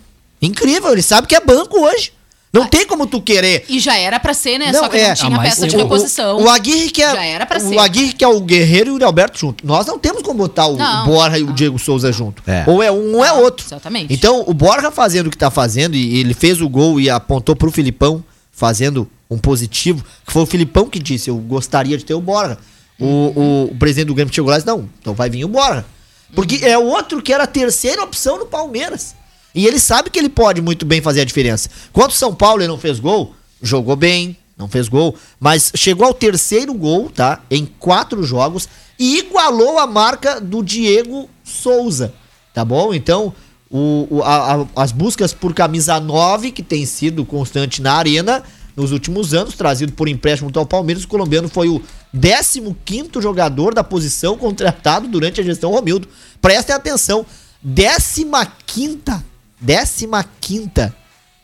Incrível, 0.43 0.93
ele 0.93 1.01
sabe 1.01 1.27
que 1.27 1.35
é 1.35 1.41
banco 1.41 1.81
hoje. 1.81 2.13
Não 2.53 2.67
tem 2.67 2.87
como 2.87 3.07
tu 3.07 3.21
querer. 3.23 3.65
E 3.67 3.81
já 3.81 3.97
era 3.97 4.21
pra 4.21 4.35
ser, 4.35 4.59
né? 4.59 4.71
Não, 4.73 4.81
Só 4.81 4.89
que 4.91 4.99
é. 4.99 5.09
não 5.09 5.15
tinha 5.15 5.37
Ah, 5.39 5.41
peça 5.43 5.67
de 5.67 5.75
o- 5.75 5.79
reposição. 5.79 6.37
O, 6.39 6.43
o 6.45 6.49
Aguirre 6.51 6.91
que 6.91 7.03
é. 7.03 7.11
Já 7.13 7.25
era 7.25 7.47
pra 7.47 7.57
o 7.59 7.61
ser. 7.61 7.79
Aguirre 7.79 8.13
que 8.13 8.23
é 8.23 8.29
o 8.29 8.41
Guerreiro 8.43 8.99
e 8.99 9.03
o 9.03 9.07
Alberto 9.07 9.39
junto. 9.39 9.67
Nós 9.67 9.87
não 9.87 9.99
temos 9.99 10.23
como 10.23 10.37
botar 10.39 10.67
o, 10.67 10.77
Não. 10.77 11.05
o 11.05 11.07
Borja 11.07 11.39
e 11.39 11.43
o 11.43 11.53
Diego 11.53 11.79
Souza 11.79 12.13
junto. 12.13 12.43
É. 12.47 12.65
Ou 12.67 12.83
é 12.83 12.93
um 12.93 13.17
ou 13.17 13.25
é 13.25 13.33
outro. 13.33 13.65
Exatamente. 13.67 14.13
Então, 14.13 14.45
o 14.47 14.53
Borja 14.53 14.91
fazendo 14.91 15.29
o 15.29 15.31
que 15.31 15.39
tá 15.39 15.51
fazendo, 15.51 15.95
e 15.97 16.19
ele 16.19 16.35
fez 16.35 16.61
o 16.61 16.69
gol 16.69 17.01
e 17.01 17.09
apontou 17.09 17.57
pro 17.57 17.73
Filipão, 17.73 18.23
fazendo 18.51 19.09
um 19.31 19.39
positivo, 19.39 20.05
que 20.27 20.33
foi 20.33 20.43
o 20.43 20.47
Filipão 20.47 20.85
que 20.91 20.99
disse: 20.99 21.31
Eu 21.31 21.37
gostaria 21.39 21.97
de 21.97 22.05
ter 22.05 22.13
o 22.13 22.21
Borja. 22.21 22.59
O, 23.01 23.07
o, 23.07 23.65
o 23.73 23.77
presidente 23.79 24.09
do 24.09 24.15
Grêmio 24.15 24.33
chegou 24.35 24.51
lá 24.51 24.57
e 24.57 24.59
disse: 24.59 24.67
Não, 24.67 24.87
então 25.01 25.15
vai 25.15 25.31
vir 25.31 25.43
o 25.47 25.49
Borja. 25.49 25.87
Porque 26.35 26.61
é 26.65 26.77
o 26.77 26.85
outro 26.85 27.23
que 27.23 27.33
era 27.33 27.45
a 27.45 27.47
terceira 27.47 28.03
opção 28.03 28.39
no 28.39 28.45
Palmeiras. 28.45 29.15
E 29.55 29.67
ele 29.67 29.79
sabe 29.79 30.11
que 30.11 30.19
ele 30.19 30.29
pode 30.29 30.61
muito 30.63 30.85
bem 30.87 31.01
fazer 31.03 31.21
a 31.21 31.25
diferença. 31.25 31.69
Quando 31.93 32.11
o 32.11 32.15
São 32.15 32.35
Paulo 32.35 32.61
ele 32.63 32.69
não 32.69 32.79
fez 32.79 32.99
gol, 32.99 33.35
jogou 33.63 33.97
bem, 33.97 34.37
não 34.57 34.69
fez 34.69 34.89
gol, 34.89 35.15
mas 35.41 35.73
chegou 35.75 36.07
ao 36.07 36.15
terceiro 36.15 36.73
gol, 36.75 37.11
tá? 37.11 37.41
Em 37.51 37.67
quatro 37.67 38.23
jogos 38.23 38.69
e 38.99 39.19
igualou 39.19 39.79
a 39.79 39.87
marca 39.87 40.41
do 40.41 40.63
Diego 40.63 41.29
Souza, 41.43 42.15
tá 42.55 42.65
bom? 42.65 42.95
Então, 42.95 43.33
o, 43.71 44.07
o- 44.11 44.23
a- 44.23 44.55
a- 44.63 44.67
as 44.83 44.93
buscas 44.93 45.33
por 45.33 45.53
camisa 45.55 45.99
9, 45.99 46.51
que 46.53 46.63
tem 46.63 46.85
sido 46.87 47.25
constante 47.25 47.81
na 47.83 47.95
arena 47.95 48.43
nos 48.77 48.93
últimos 48.93 49.35
anos, 49.35 49.55
trazido 49.55 49.93
por 49.93 50.09
empréstimo 50.09 50.51
ao 50.55 50.65
Palmeiras, 50.67 51.05
o 51.05 51.09
colombiano 51.09 51.49
foi 51.49 51.69
o 51.69 51.83
15º 52.17 53.21
jogador 53.21 53.75
da 53.75 53.83
posição 53.85 54.37
contratado 54.39 55.09
durante 55.09 55.41
a 55.41 55.45
gestão 55.45 55.71
Romildo. 55.73 56.09
Prestem 56.41 56.75
atenção, 56.75 57.27
15ª, 57.67 59.23
15ª, 59.65 60.93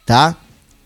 tá? 0.06 0.34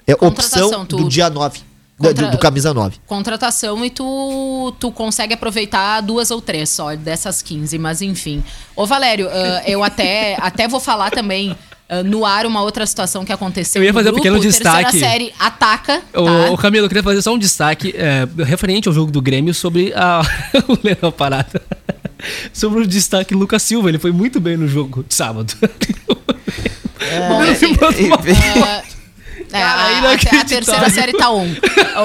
É 0.06 0.14
Contratação, 0.14 0.66
opção 0.66 0.86
tu- 0.86 0.96
do 0.96 1.08
dia 1.08 1.30
9, 1.30 1.60
do- 1.98 2.08
Contra- 2.08 2.26
do, 2.26 2.30
do 2.32 2.38
camisa 2.38 2.74
9. 2.74 2.96
contratação 3.06 3.84
e 3.84 3.90
tu, 3.90 4.74
tu 4.80 4.90
consegue 4.90 5.34
aproveitar 5.34 6.00
duas 6.00 6.30
ou 6.30 6.40
três 6.40 6.68
só 6.70 6.94
dessas 6.96 7.40
15, 7.40 7.78
mas 7.78 8.02
enfim. 8.02 8.42
Ô 8.74 8.84
Valério, 8.86 9.28
ah, 9.30 9.62
eu 9.66 9.82
até, 9.84 10.36
até 10.42 10.66
vou 10.66 10.80
falar 10.80 11.10
também 11.10 11.56
ah, 11.88 12.02
no 12.02 12.24
ar 12.26 12.46
uma 12.46 12.62
outra 12.62 12.84
situação 12.84 13.24
que 13.24 13.32
aconteceu. 13.32 13.80
Eu 13.80 13.86
ia 13.86 13.94
fazer 13.94 14.10
um 14.10 14.14
pequeno 14.14 14.40
destaque. 14.40 14.98
série 14.98 15.32
ataca, 15.38 16.02
tá? 16.12 16.20
Ô, 16.20 16.52
ô, 16.54 16.56
Camilo, 16.58 16.86
eu 16.86 16.88
queria 16.88 17.02
fazer 17.04 17.22
só 17.22 17.32
um 17.32 17.38
destaque 17.38 17.94
é, 17.96 18.26
referente 18.44 18.88
ao 18.88 18.94
jogo 18.94 19.12
do 19.12 19.22
Grêmio 19.22 19.54
sobre 19.54 19.92
a... 19.94 20.22
o 20.68 20.76
Leão 20.82 21.12
Parada. 21.12 21.62
sobre 22.52 22.80
o 22.82 22.86
destaque 22.86 23.34
Lucas 23.34 23.62
Silva. 23.62 23.88
Ele 23.88 23.98
foi 24.00 24.10
muito 24.10 24.40
bem 24.40 24.56
no 24.56 24.66
jogo 24.66 25.04
de 25.06 25.14
sábado. 25.14 25.54
É, 27.12 28.82
Cara, 29.50 29.80
a, 29.82 30.08
a- 30.10 30.12
a 30.40 30.44
terceira 30.44 30.88
série 30.90 31.12
tá 31.12 31.30
on. 31.30 31.46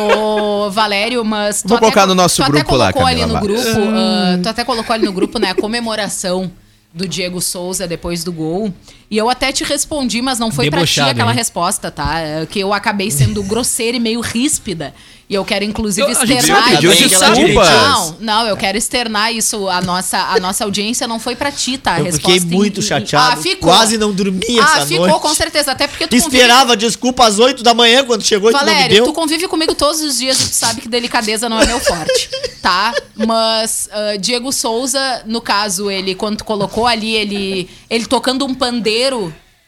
Ô, 0.02 0.70
Valério, 0.70 1.24
mas. 1.24 1.62
tu 1.62 1.70
Vou 1.70 1.78
até 1.78 1.86
colocar 1.86 2.02
co- 2.02 2.08
no 2.08 2.16
nosso 2.16 2.42
até 2.44 2.52
grupo 2.52 2.76
lá, 2.76 2.92
colocou 2.92 3.08
ali 3.10 3.26
no 3.26 3.40
grupo. 3.40 3.62
ah, 3.96 4.40
tu 4.44 4.50
até 4.50 4.64
colocou 4.66 4.94
ali 4.94 5.06
no 5.06 5.14
grupo, 5.14 5.40
né? 5.40 5.52
A 5.52 5.56
comemoração 5.56 6.52
do 6.94 7.08
Diego 7.08 7.40
Souza 7.42 7.88
depois 7.88 8.24
do 8.24 8.32
gol. 8.34 8.74
E 9.10 9.18
eu 9.18 9.30
até 9.30 9.52
te 9.54 9.64
respondi, 9.64 10.22
mas 10.22 10.38
não 10.38 10.52
foi 10.52 10.70
pra 10.70 10.86
ti 10.86 11.00
aquela 11.00 11.32
hein? 11.32 11.38
resposta, 11.38 11.90
tá? 11.90 12.20
É 12.20 12.46
Que 12.46 12.60
eu 12.60 12.74
acabei 12.74 13.10
sendo 13.10 13.42
grosseira 13.44 13.96
e 13.96 14.00
meio 14.00 14.20
ríspida. 14.20 14.94
E 15.30 15.34
eu 15.36 15.44
quero, 15.44 15.66
inclusive, 15.66 16.08
Eu- 16.10 16.18
a 16.18 16.26
gente 16.26 16.40
externar 16.40 16.70
pediu 16.70 16.90
isso. 16.94 17.10
desculpas. 17.10 17.70
Não, 17.70 18.16
não, 18.22 18.48
eu 18.48 18.56
quero 18.56 18.78
externar 18.78 19.30
isso. 19.34 19.68
A 19.68 19.82
nossa, 19.82 20.18
a 20.18 20.40
nossa 20.40 20.64
audiência 20.64 21.06
não 21.06 21.20
foi 21.20 21.36
pra 21.36 21.52
ti, 21.52 21.78
tá? 21.78 21.96
A 21.96 22.00
Eu 22.00 22.06
resposta 22.06 22.40
fiquei 22.42 22.58
muito 22.58 22.80
em- 22.80 22.84
chateado. 22.84 23.34
Ah, 23.34 23.42
ficou. 23.42 23.70
Quase 23.70 23.98
não 23.98 24.14
dormi 24.14 24.42
Ah, 24.60 24.78
essa 24.78 24.86
ficou, 24.88 25.06
noite. 25.08 25.22
com 25.22 25.34
certeza. 25.36 25.72
Até 25.74 25.86
porque 25.86 26.08
tu 26.08 26.12
convive 26.16 26.38
Esperava 26.38 26.78
desculpa 26.78 27.26
às 27.26 27.40
8 27.40 27.62
da 27.62 27.74
manhã 27.74 28.06
quando 28.06 28.24
chegou 28.24 28.50
e 28.50 28.54
tu 28.54 28.58
não 28.58 28.66
me 28.66 28.72
Valério, 28.72 28.96
deu. 28.96 29.06
tu 29.06 29.12
convive 29.14 29.48
comigo 29.50 29.76
todos 29.76 30.00
os 30.02 30.18
dias 30.18 30.40
e 30.40 30.48
tu 30.50 30.54
sabe 30.56 30.80
que 30.80 30.88
delicadeza 30.88 31.50
não 31.50 31.60
é 31.60 31.66
meu 31.66 31.80
forte, 31.82 32.30
tá? 32.62 32.94
Mas 33.14 33.90
ah, 33.92 34.16
Diego 34.18 34.54
Souza, 34.54 35.24
no 35.26 35.42
caso, 35.42 35.92
ele, 35.92 36.16
quando 36.16 36.38
tu 36.38 36.46
colocou 36.46 36.88
ali, 36.88 37.14
ele, 37.16 37.70
ele 37.90 38.06
tocando 38.06 38.46
um 38.46 38.54
pandeiro, 38.54 38.97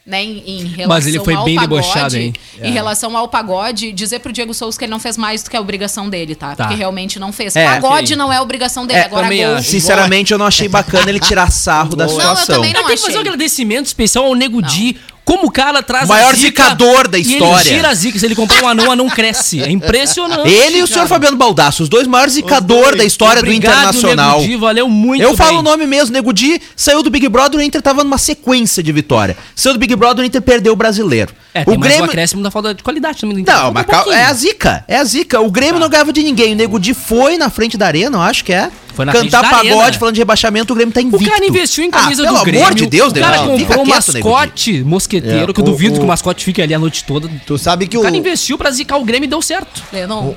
né, 0.06 0.24
em, 0.24 0.42
em 0.46 0.64
relação 0.64 0.88
Mas 0.88 1.06
ele 1.06 1.20
foi 1.20 1.34
ao 1.34 1.44
bem 1.44 1.54
pagode, 1.54 1.82
debochado, 1.82 2.16
hein? 2.16 2.32
Em 2.60 2.72
relação 2.72 3.16
ao 3.16 3.28
pagode, 3.28 3.92
dizer 3.92 4.18
pro 4.20 4.32
Diego 4.32 4.52
Souza 4.52 4.76
que 4.78 4.84
ele 4.84 4.90
não 4.90 4.98
fez 4.98 5.16
mais 5.16 5.42
do 5.42 5.50
que 5.50 5.56
a 5.56 5.60
obrigação 5.60 6.08
dele, 6.08 6.34
tá? 6.34 6.56
Tá. 6.56 6.64
Porque 6.64 6.76
realmente 6.78 7.18
não 7.18 7.32
fez. 7.32 7.54
É, 7.54 7.64
pagode 7.64 8.08
sim. 8.08 8.16
não 8.16 8.32
é 8.32 8.40
obrigação 8.40 8.86
dele, 8.86 9.00
É, 9.00 9.04
agora 9.04 9.24
também 9.24 9.46
gol. 9.46 9.62
Sinceramente, 9.62 10.32
eu 10.32 10.38
não 10.38 10.46
achei 10.46 10.68
bacana 10.68 11.08
ele 11.10 11.20
tirar 11.20 11.50
sarro 11.50 11.94
da 11.94 12.06
Não, 12.06 12.12
eu 12.12 12.18
situação. 12.18 12.56
também 12.56 12.72
não 12.72 12.86
Tem 12.86 12.96
que 12.96 13.02
fazer 13.02 13.18
um 13.18 13.20
achei. 13.20 13.28
agradecimento 13.32 13.86
especial 13.86 14.24
ao 14.24 14.34
Nego 14.34 14.60
Di. 14.62 14.96
Como 15.30 15.46
o 15.46 15.50
cara 15.50 15.80
traz 15.82 16.06
O 16.06 16.08
maior 16.08 16.32
a 16.32 16.36
zica 16.36 16.62
zicador 16.64 17.06
da 17.06 17.16
E 17.16 17.22
história. 17.22 17.60
ele 17.68 17.76
tira 17.76 17.88
a 17.88 17.94
zica. 17.94 18.18
Se 18.18 18.26
ele 18.26 18.34
comprar 18.34 18.64
um 18.64 18.68
anão, 18.68 18.88
o 18.88 18.90
anão 18.90 19.08
cresce. 19.08 19.62
É 19.62 19.70
impressionante. 19.70 20.48
Ele 20.50 20.78
e 20.78 20.82
o 20.82 20.86
senhor. 20.88 21.06
Fabiano 21.06 21.36
Baldasso, 21.36 21.82
os 21.84 21.88
dois 21.88 22.06
maiores 22.06 22.34
zicador 22.34 22.84
dois. 22.86 22.96
da 22.98 23.04
história 23.04 23.40
do 23.42 23.46
Obrigado, 23.46 23.72
Internacional. 23.74 24.40
Nego 24.40 24.50
Di, 24.50 24.56
valeu 24.56 24.88
muito 24.88 25.22
Eu 25.22 25.36
falo 25.36 25.50
bem. 25.50 25.58
o 25.58 25.62
nome 25.62 25.86
mesmo, 25.86 26.12
Nego 26.12 26.32
Di 26.32 26.60
saiu 26.76 27.02
do 27.02 27.10
Big 27.10 27.28
Brother, 27.28 27.60
o 27.60 27.62
Inter 27.62 27.80
tava 27.80 28.02
numa 28.04 28.18
sequência 28.18 28.82
de 28.82 28.90
vitória. 28.92 29.36
Saiu 29.54 29.74
do 29.74 29.78
Big 29.78 29.94
Brother, 29.96 30.22
o 30.24 30.26
Inter 30.26 30.42
perdeu 30.42 30.72
o 30.72 30.76
brasileiro. 30.76 31.32
É, 31.54 31.64
o 31.66 31.72
um 31.72 31.76
Grêmio. 31.80 32.04
acréscimo 32.04 32.42
da 32.42 32.50
falta 32.50 32.74
de 32.74 32.82
qualidade 32.82 33.20
também 33.20 33.34
do 33.36 33.40
Inter. 33.40 33.54
Não, 33.54 33.72
mas 33.72 33.86
um 34.06 34.12
é 34.12 34.24
a 34.24 34.32
zica, 34.32 34.84
é 34.86 34.96
a 34.96 35.04
zica. 35.04 35.40
O 35.40 35.50
Grêmio 35.50 35.80
não 35.80 35.88
ganhava 35.88 36.12
de 36.12 36.22
ninguém. 36.22 36.52
O 36.52 36.56
Nego 36.56 36.78
Di 36.78 36.94
foi 36.94 37.36
na 37.38 37.50
frente 37.50 37.76
da 37.76 37.86
arena, 37.86 38.18
eu 38.18 38.22
acho 38.22 38.44
que 38.44 38.52
é. 38.52 38.70
Foi 38.94 39.04
na 39.04 39.12
Cantar 39.12 39.20
frente 39.20 39.32
da 39.32 39.42
pagode, 39.42 39.80
arena. 39.82 39.98
falando 39.98 40.14
de 40.14 40.20
rebaixamento, 40.20 40.72
o 40.72 40.76
Grêmio 40.76 40.92
tá 40.92 41.00
O 41.00 41.04
invicto. 41.04 41.30
cara 41.30 41.46
investiu 41.46 41.84
em 41.84 41.90
camisa 41.90 42.22
ah, 42.22 42.26
do 42.26 42.32
pelo 42.32 42.44
Grêmio. 42.44 42.62
amor 42.66 42.74
de 42.74 42.86
Deus, 42.86 43.12
O 43.12 43.14
cara 43.14 43.40
Nego 43.42 43.52
Di, 43.54 43.58
fica 43.60 43.74
comprou 43.76 43.86
um 43.86 43.88
mascote 43.96 44.84
mosqueteiro, 44.84 45.19
É, 45.26 45.52
que 45.52 45.60
eu 45.60 45.64
o- 45.64 45.66
duvido 45.66 45.94
o- 45.96 45.98
que 45.98 46.04
o 46.04 46.08
mascote 46.08 46.44
fique 46.44 46.60
ali 46.62 46.72
a 46.74 46.78
noite 46.78 47.04
toda. 47.04 47.28
Tu 47.46 47.58
sabe 47.58 47.86
que 47.86 47.96
O 47.96 48.00
o. 48.00 48.02
cara 48.02 48.16
investiu 48.16 48.56
pra 48.58 48.70
zicar 48.70 48.98
o 48.98 49.04
Grêmio 49.04 49.26
e 49.26 49.30
deu 49.30 49.40
certo. 49.42 49.82
Eu 49.92 50.06
não. 50.08 50.36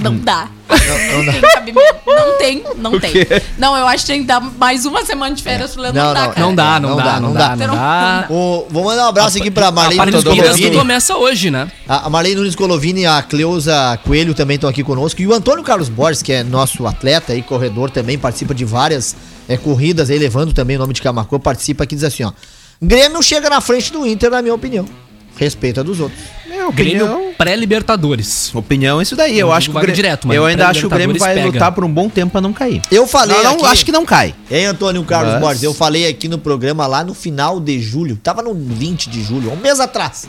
Não 0.00 0.14
dá. 0.16 0.46
Não, 0.68 1.24
tem 1.32 1.40
cabimento. 1.40 1.96
Não 2.06 2.38
tem, 2.38 2.62
não 2.76 3.00
tem. 3.00 3.12
Não, 3.58 3.76
eu 3.76 3.84
acho 3.88 4.04
que 4.04 4.12
tem 4.12 4.20
que 4.20 4.26
dar 4.28 4.38
mais 4.40 4.84
uma 4.86 5.04
semana 5.04 5.34
de 5.34 5.42
férias 5.42 5.72
pro 5.72 5.82
Leandro. 5.82 6.00
Não, 6.00 6.08
Não, 6.08 6.14
dá, 6.14 6.20
não, 6.20 6.30
cara. 6.32 6.40
Não 6.46 6.54
dá, 6.54 6.80
não, 6.80 6.88
não 6.90 6.96
dá, 6.98 7.02
dá, 7.04 7.12
não 7.20 7.28
não 7.28 7.34
dá, 7.34 7.48
dá. 7.48 7.56
não 7.56 7.66
Não 7.66 7.74
dá. 7.74 8.20
dá. 8.20 8.26
o- 8.32 8.66
vou 8.70 8.84
mandar 8.84 9.06
um 9.06 9.08
abraço 9.08 9.38
aqui 9.38 9.50
pra 9.50 9.68
A 9.68 9.72
Marlene 9.72 10.04
que 10.12 10.22
Todorovini. 10.22 10.76
começa 10.76 11.16
hoje, 11.16 11.50
né? 11.50 11.68
A 11.88 12.06
a 12.06 12.10
Marlene 12.10 12.36
Nunes 12.36 12.54
Colovini 12.54 13.00
e 13.00 13.06
a 13.06 13.20
Cleusa 13.22 13.98
Coelho 14.04 14.34
também 14.34 14.54
estão 14.54 14.70
aqui 14.70 14.84
conosco. 14.84 15.20
E 15.20 15.26
o 15.26 15.32
Antônio 15.34 15.64
Carlos 15.64 15.88
Borges, 15.88 16.22
que 16.22 16.32
é 16.32 16.44
nosso 16.44 16.86
atleta 16.86 17.34
e 17.34 17.42
corredor 17.42 17.90
também, 17.90 18.16
participa 18.16 18.54
de 18.54 18.64
várias 18.64 19.16
é, 19.48 19.56
corridas 19.56 20.10
aí, 20.10 20.18
levando 20.18 20.52
também 20.52 20.76
o 20.76 20.78
nome 20.78 20.92
de 20.94 21.02
Camargo, 21.02 21.40
participa 21.40 21.82
aqui 21.84 21.94
e 21.94 21.96
diz 21.96 22.04
assim, 22.04 22.22
ó. 22.22 22.30
Grêmio 22.80 23.22
chega 23.22 23.50
na 23.50 23.60
frente 23.60 23.92
do 23.92 24.06
Inter, 24.06 24.30
na 24.30 24.40
minha 24.42 24.54
opinião. 24.54 24.86
Respeita 25.36 25.82
dos 25.84 26.00
outros. 26.00 26.20
Minha 26.48 26.66
opinião, 26.68 27.06
Grêmio 27.18 27.34
pré-Libertadores. 27.36 28.52
opinião 28.54 28.98
é 28.98 29.02
isso 29.02 29.14
daí. 29.14 29.38
Eu 29.38 29.48
Não 29.48 29.54
acho 29.54 29.70
que 29.70 29.76
o 29.76 29.80
Grêmio, 29.80 29.94
direto, 29.94 30.26
mas 30.26 30.36
eu 30.36 30.44
ainda 30.44 30.66
acho 30.68 30.80
que 30.80 30.86
o 30.86 30.88
Grêmio 30.90 31.16
vai 31.18 31.28
Libertadores 31.30 31.54
lutar 31.54 31.68
pega. 31.70 31.74
por 31.74 31.84
um 31.84 31.92
bom 31.92 32.08
tempo 32.08 32.32
pra 32.32 32.40
não 32.40 32.52
cair. 32.52 32.82
Eu 32.90 33.06
falei 33.06 33.36
Não, 33.36 33.44
não, 33.44 33.54
aqui... 33.56 33.66
acho 33.66 33.84
que 33.84 33.92
não 33.92 34.04
cai. 34.04 34.34
Hein, 34.50 34.66
Antônio 34.66 35.04
Carlos 35.04 35.34
Mas- 35.34 35.40
Borges? 35.42 35.62
Eu 35.62 35.72
falei 35.74 36.08
aqui 36.08 36.28
no 36.28 36.38
programa 36.38 36.86
lá 36.86 37.04
no 37.04 37.14
final 37.14 37.60
de 37.60 37.80
julho, 37.80 38.16
tava 38.16 38.42
no 38.42 38.54
20 38.54 39.08
de 39.10 39.22
julho, 39.22 39.52
um 39.52 39.56
mês 39.56 39.78
atrás, 39.78 40.28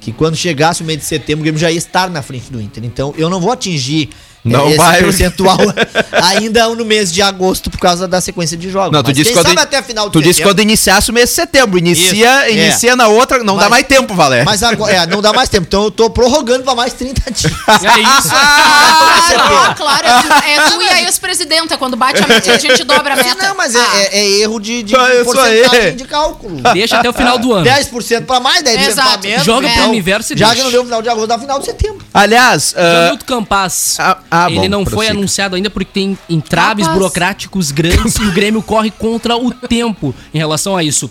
que 0.00 0.12
quando 0.12 0.36
chegasse 0.36 0.82
o 0.82 0.86
mês 0.86 0.98
de 1.00 1.04
setembro, 1.04 1.40
o 1.40 1.42
Grêmio 1.44 1.60
já 1.60 1.70
ia 1.70 1.76
estar 1.78 2.08
na 2.08 2.22
frente 2.22 2.50
do 2.50 2.60
Inter. 2.60 2.84
Então 2.84 3.12
eu 3.18 3.28
não 3.28 3.40
vou 3.40 3.52
atingir 3.52 4.08
Não 4.52 4.68
esse 4.68 4.76
vai. 4.76 4.98
percentual 5.02 5.58
ainda 6.12 6.68
no 6.68 6.84
mês 6.84 7.12
de 7.12 7.20
agosto 7.22 7.70
por 7.70 7.78
causa 7.78 8.06
da 8.08 8.20
sequência 8.20 8.56
de 8.56 8.70
jogos. 8.70 8.92
Não, 8.92 9.02
tu 9.02 9.12
disse 9.12 9.26
quem 9.30 9.34
quando, 9.34 9.46
sabe 9.48 9.60
até 9.60 9.82
final 9.82 10.06
de 10.06 10.12
tu 10.12 10.22
disse 10.22 10.42
quando 10.42 10.60
iniciasse 10.60 11.10
o 11.10 11.14
mês 11.14 11.28
de 11.30 11.34
setembro. 11.36 11.78
Inicia, 11.78 12.12
Isso, 12.12 12.26
é. 12.26 12.50
inicia 12.52 12.96
na 12.96 13.08
outra, 13.08 13.38
não 13.42 13.54
dá 13.56 13.62
Mas- 13.62 13.70
mais 13.70 13.86
tempo, 13.86 14.14
Valério. 14.14 14.44
Mas 14.44 14.62
agora, 14.62 14.92
é, 14.92 15.06
não 15.06 15.20
dá 15.22 15.32
mais 15.32 15.48
tempo. 15.48 15.66
Então 15.66 15.84
eu 15.84 15.90
tô 15.90 16.10
prorrogando 16.10 16.64
pra 16.64 16.74
mais 16.74 16.92
30 16.92 17.30
dias. 17.30 17.52
É 17.68 18.00
isso. 18.00 18.28
Ah, 18.34 19.74
claro, 19.76 20.06
é 20.06 20.22
tu, 20.22 20.32
é 20.32 20.70
tu 20.70 20.82
e 20.82 20.88
a 20.88 21.02
ex-presidenta. 21.02 21.76
Quando 21.78 21.96
bate 21.96 22.22
a 22.22 22.26
meta, 22.26 22.52
a 22.52 22.58
gente 22.58 22.84
dobra 22.84 23.14
a 23.14 23.16
meta. 23.16 23.46
Não, 23.48 23.54
mas 23.56 23.74
é, 23.74 23.78
Ah, 23.78 23.98
é- 23.98 24.18
é 24.20 24.40
erro 24.40 24.58
de, 24.60 24.82
de 24.82 24.94
Ah, 24.96 25.08
porcentagem 25.24 25.80
aí. 25.80 25.92
de 25.92 26.04
cálculo. 26.04 26.60
Deixa 26.72 26.98
até 26.98 27.08
o 27.08 27.12
final 27.12 27.38
do 27.38 27.52
ano. 27.52 27.64
10% 27.64 28.24
pra 28.26 28.40
mais, 28.40 28.62
10% 28.62 28.74
pra 28.74 28.84
Exato. 28.90 29.26
menos. 29.26 29.44
Joga 29.44 29.68
pro 29.68 29.82
É. 29.82 29.86
universo 29.86 30.32
e 30.34 30.36
Já 30.38 30.46
deixa. 30.48 30.58
que 30.60 30.64
não 30.64 30.70
deu 30.72 30.84
final 30.84 31.02
de 31.02 31.08
agosto, 31.08 31.26
dá 31.28 31.38
final 31.38 31.58
de 31.58 31.64
setembro. 31.66 31.97
Aliás, 32.12 32.74
ah, 32.76 33.06
Jamilton 33.06 33.24
Campas, 33.26 33.96
ah, 34.00 34.18
ah, 34.30 34.50
ele 34.50 34.60
bom, 34.60 34.68
não 34.68 34.84
foi 34.84 34.92
prossiga. 34.92 35.12
anunciado 35.12 35.56
ainda 35.56 35.70
porque 35.70 35.90
tem 35.92 36.18
entraves 36.28 36.84
Capaz. 36.86 36.98
burocráticos 36.98 37.70
grandes 37.70 38.16
e 38.16 38.22
o 38.22 38.32
Grêmio 38.32 38.62
corre 38.62 38.90
contra 38.90 39.36
o 39.36 39.52
tempo 39.52 40.14
em 40.32 40.38
relação 40.38 40.76
a 40.76 40.82
isso. 40.82 41.10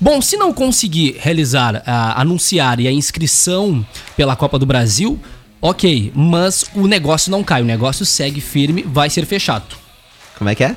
Bom, 0.00 0.20
se 0.20 0.36
não 0.36 0.52
conseguir 0.52 1.16
realizar, 1.18 1.82
ah, 1.86 2.20
anunciar 2.20 2.78
e 2.78 2.86
a 2.86 2.92
inscrição 2.92 3.84
pela 4.16 4.36
Copa 4.36 4.58
do 4.58 4.66
Brasil, 4.66 5.18
ok, 5.62 6.12
mas 6.14 6.66
o 6.74 6.86
negócio 6.86 7.30
não 7.30 7.42
cai, 7.42 7.62
o 7.62 7.64
negócio 7.64 8.04
segue 8.04 8.40
firme, 8.40 8.82
vai 8.86 9.08
ser 9.08 9.24
fechado. 9.24 9.64
como 10.36 10.50
é 10.50 10.54
que 10.54 10.64
é? 10.64 10.76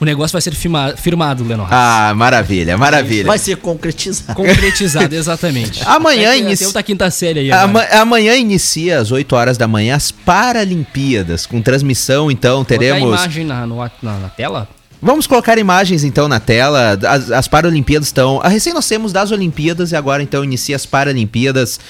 O 0.00 0.04
negócio 0.06 0.32
vai 0.32 0.40
ser 0.40 0.54
firma- 0.54 0.94
firmado, 0.96 1.44
Lenor. 1.44 1.68
Ah, 1.70 2.14
maravilha, 2.16 2.78
maravilha. 2.78 3.26
Vai 3.26 3.38
ser 3.38 3.56
concretizado. 3.58 4.34
Concretizado, 4.34 5.12
exatamente. 5.14 5.82
Amanhã 5.84 6.34
inicia- 6.34 6.56
Tem 6.58 6.66
outra 6.68 6.82
quinta 6.82 7.10
série 7.10 7.40
aí. 7.40 7.52
agora. 7.52 7.64
Ama- 7.90 8.00
amanhã 8.02 8.34
inicia 8.34 8.98
às 8.98 9.12
8 9.12 9.36
horas 9.36 9.58
da 9.58 9.68
manhã 9.68 9.94
as 9.96 10.10
Paralimpíadas, 10.10 11.46
com 11.46 11.60
transmissão, 11.60 12.30
então 12.30 12.58
Botar 12.60 12.74
a 12.74 12.78
teremos. 12.78 13.02
imagem 13.20 13.44
na, 13.44 13.66
no- 13.66 13.76
na, 14.02 14.18
na 14.18 14.28
tela? 14.28 14.68
Vamos 15.02 15.26
colocar 15.26 15.56
imagens 15.56 16.04
então 16.04 16.28
na 16.28 16.38
tela. 16.38 16.98
As, 17.08 17.30
as 17.30 17.48
Paralimpíadas 17.48 18.08
estão. 18.08 18.38
A 18.42 18.48
recém 18.48 18.72
nós 18.74 18.86
temos 18.86 19.12
das 19.12 19.30
Olimpíadas 19.30 19.92
e 19.92 19.96
agora 19.96 20.22
então 20.22 20.44
inicia 20.44 20.76
as 20.76 20.84
Paralimpíadas 20.84 21.80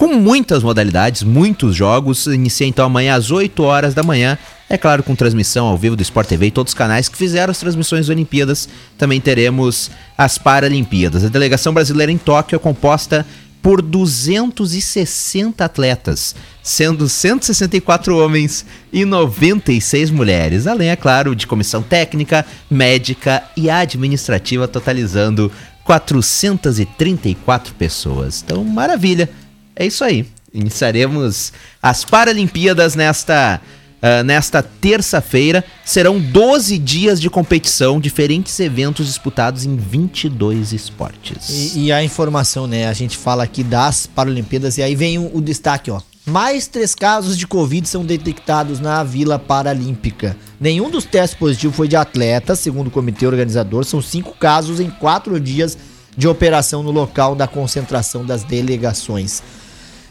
com 0.00 0.14
muitas 0.14 0.62
modalidades, 0.62 1.22
muitos 1.22 1.76
jogos. 1.76 2.24
Inicia 2.24 2.66
então 2.66 2.86
amanhã 2.86 3.16
às 3.16 3.30
8 3.30 3.62
horas 3.62 3.92
da 3.92 4.02
manhã. 4.02 4.38
É 4.66 4.78
claro, 4.78 5.02
com 5.02 5.14
transmissão 5.14 5.66
ao 5.66 5.76
vivo 5.76 5.94
do 5.94 6.00
Sport 6.00 6.26
TV 6.26 6.46
e 6.46 6.50
todos 6.50 6.70
os 6.70 6.74
canais 6.74 7.06
que 7.06 7.18
fizeram 7.18 7.50
as 7.50 7.58
transmissões 7.58 8.06
das 8.06 8.08
Olimpíadas. 8.08 8.66
Também 8.96 9.20
teremos 9.20 9.90
as 10.16 10.38
Paralimpíadas. 10.38 11.22
A 11.22 11.28
delegação 11.28 11.74
brasileira 11.74 12.10
em 12.10 12.16
Tóquio 12.16 12.56
é 12.56 12.58
composta 12.58 13.26
por 13.60 13.82
260 13.82 15.62
atletas, 15.62 16.34
sendo 16.62 17.06
164 17.06 18.16
homens 18.16 18.64
e 18.90 19.04
96 19.04 20.10
mulheres, 20.10 20.66
além, 20.66 20.88
é 20.88 20.96
claro, 20.96 21.36
de 21.36 21.46
comissão 21.46 21.82
técnica, 21.82 22.46
médica 22.70 23.42
e 23.54 23.68
administrativa, 23.68 24.66
totalizando 24.66 25.52
434 25.84 27.74
pessoas. 27.74 28.42
Então, 28.42 28.64
maravilha. 28.64 29.28
É 29.74 29.86
isso 29.86 30.04
aí. 30.04 30.26
Iniciaremos 30.52 31.52
as 31.82 32.04
Paralimpíadas 32.04 32.94
nesta 32.94 33.60
ah, 34.02 34.22
nesta 34.22 34.62
terça-feira. 34.62 35.62
Serão 35.84 36.18
12 36.18 36.78
dias 36.78 37.20
de 37.20 37.28
competição, 37.28 38.00
diferentes 38.00 38.58
eventos 38.58 39.06
disputados 39.06 39.66
em 39.66 39.76
22 39.76 40.72
esportes. 40.72 41.74
E, 41.74 41.86
e 41.86 41.92
a 41.92 42.02
informação, 42.02 42.66
né? 42.66 42.88
A 42.88 42.94
gente 42.94 43.16
fala 43.16 43.44
aqui 43.44 43.62
das 43.62 44.06
Paralimpíadas 44.06 44.78
e 44.78 44.82
aí 44.82 44.94
vem 44.94 45.18
o, 45.18 45.36
o 45.36 45.40
destaque, 45.42 45.90
ó. 45.90 46.00
Mais 46.26 46.66
três 46.66 46.94
casos 46.94 47.36
de 47.36 47.46
Covid 47.46 47.86
são 47.88 48.04
detectados 48.04 48.78
na 48.78 49.02
Vila 49.02 49.38
Paralímpica. 49.38 50.36
Nenhum 50.60 50.90
dos 50.90 51.04
testes 51.04 51.38
positivos 51.38 51.76
foi 51.76 51.88
de 51.88 51.96
atletas, 51.96 52.58
segundo 52.58 52.86
o 52.86 52.90
comitê 52.90 53.26
organizador. 53.26 53.84
São 53.84 54.00
cinco 54.00 54.34
casos 54.38 54.80
em 54.80 54.90
quatro 54.90 55.40
dias 55.40 55.76
de 56.16 56.28
operação 56.28 56.82
no 56.82 56.90
local 56.90 57.34
da 57.34 57.46
concentração 57.46 58.24
das 58.24 58.44
delegações. 58.44 59.42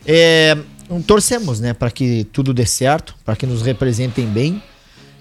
É, 0.05 0.57
torcemos, 1.05 1.59
né, 1.59 1.73
para 1.73 1.91
que 1.91 2.25
tudo 2.31 2.53
dê 2.53 2.65
certo, 2.65 3.15
para 3.23 3.35
que 3.35 3.45
nos 3.45 3.61
representem 3.61 4.25
bem 4.25 4.61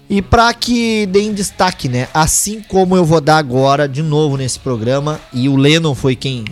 e 0.09 0.21
para 0.21 0.53
que 0.53 1.05
deem 1.05 1.33
destaque, 1.33 1.87
né? 1.87 2.07
Assim 2.13 2.61
como 2.61 2.95
eu 2.95 3.05
vou 3.05 3.21
dar 3.21 3.37
agora 3.37 3.87
de 3.87 4.01
novo 4.01 4.37
nesse 4.37 4.57
programa 4.57 5.19
e 5.31 5.47
o 5.47 5.55
Lennon 5.55 5.93
foi 5.93 6.15
quem 6.15 6.45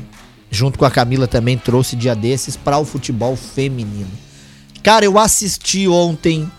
junto 0.49 0.77
com 0.77 0.85
a 0.85 0.91
Camila 0.91 1.27
também 1.27 1.57
trouxe 1.57 1.95
dia 1.95 2.15
desses 2.15 2.55
para 2.55 2.77
o 2.77 2.85
futebol 2.85 3.35
feminino. 3.35 4.11
Cara, 4.83 5.03
eu 5.03 5.17
assisti 5.17 5.87
ontem 5.87 6.49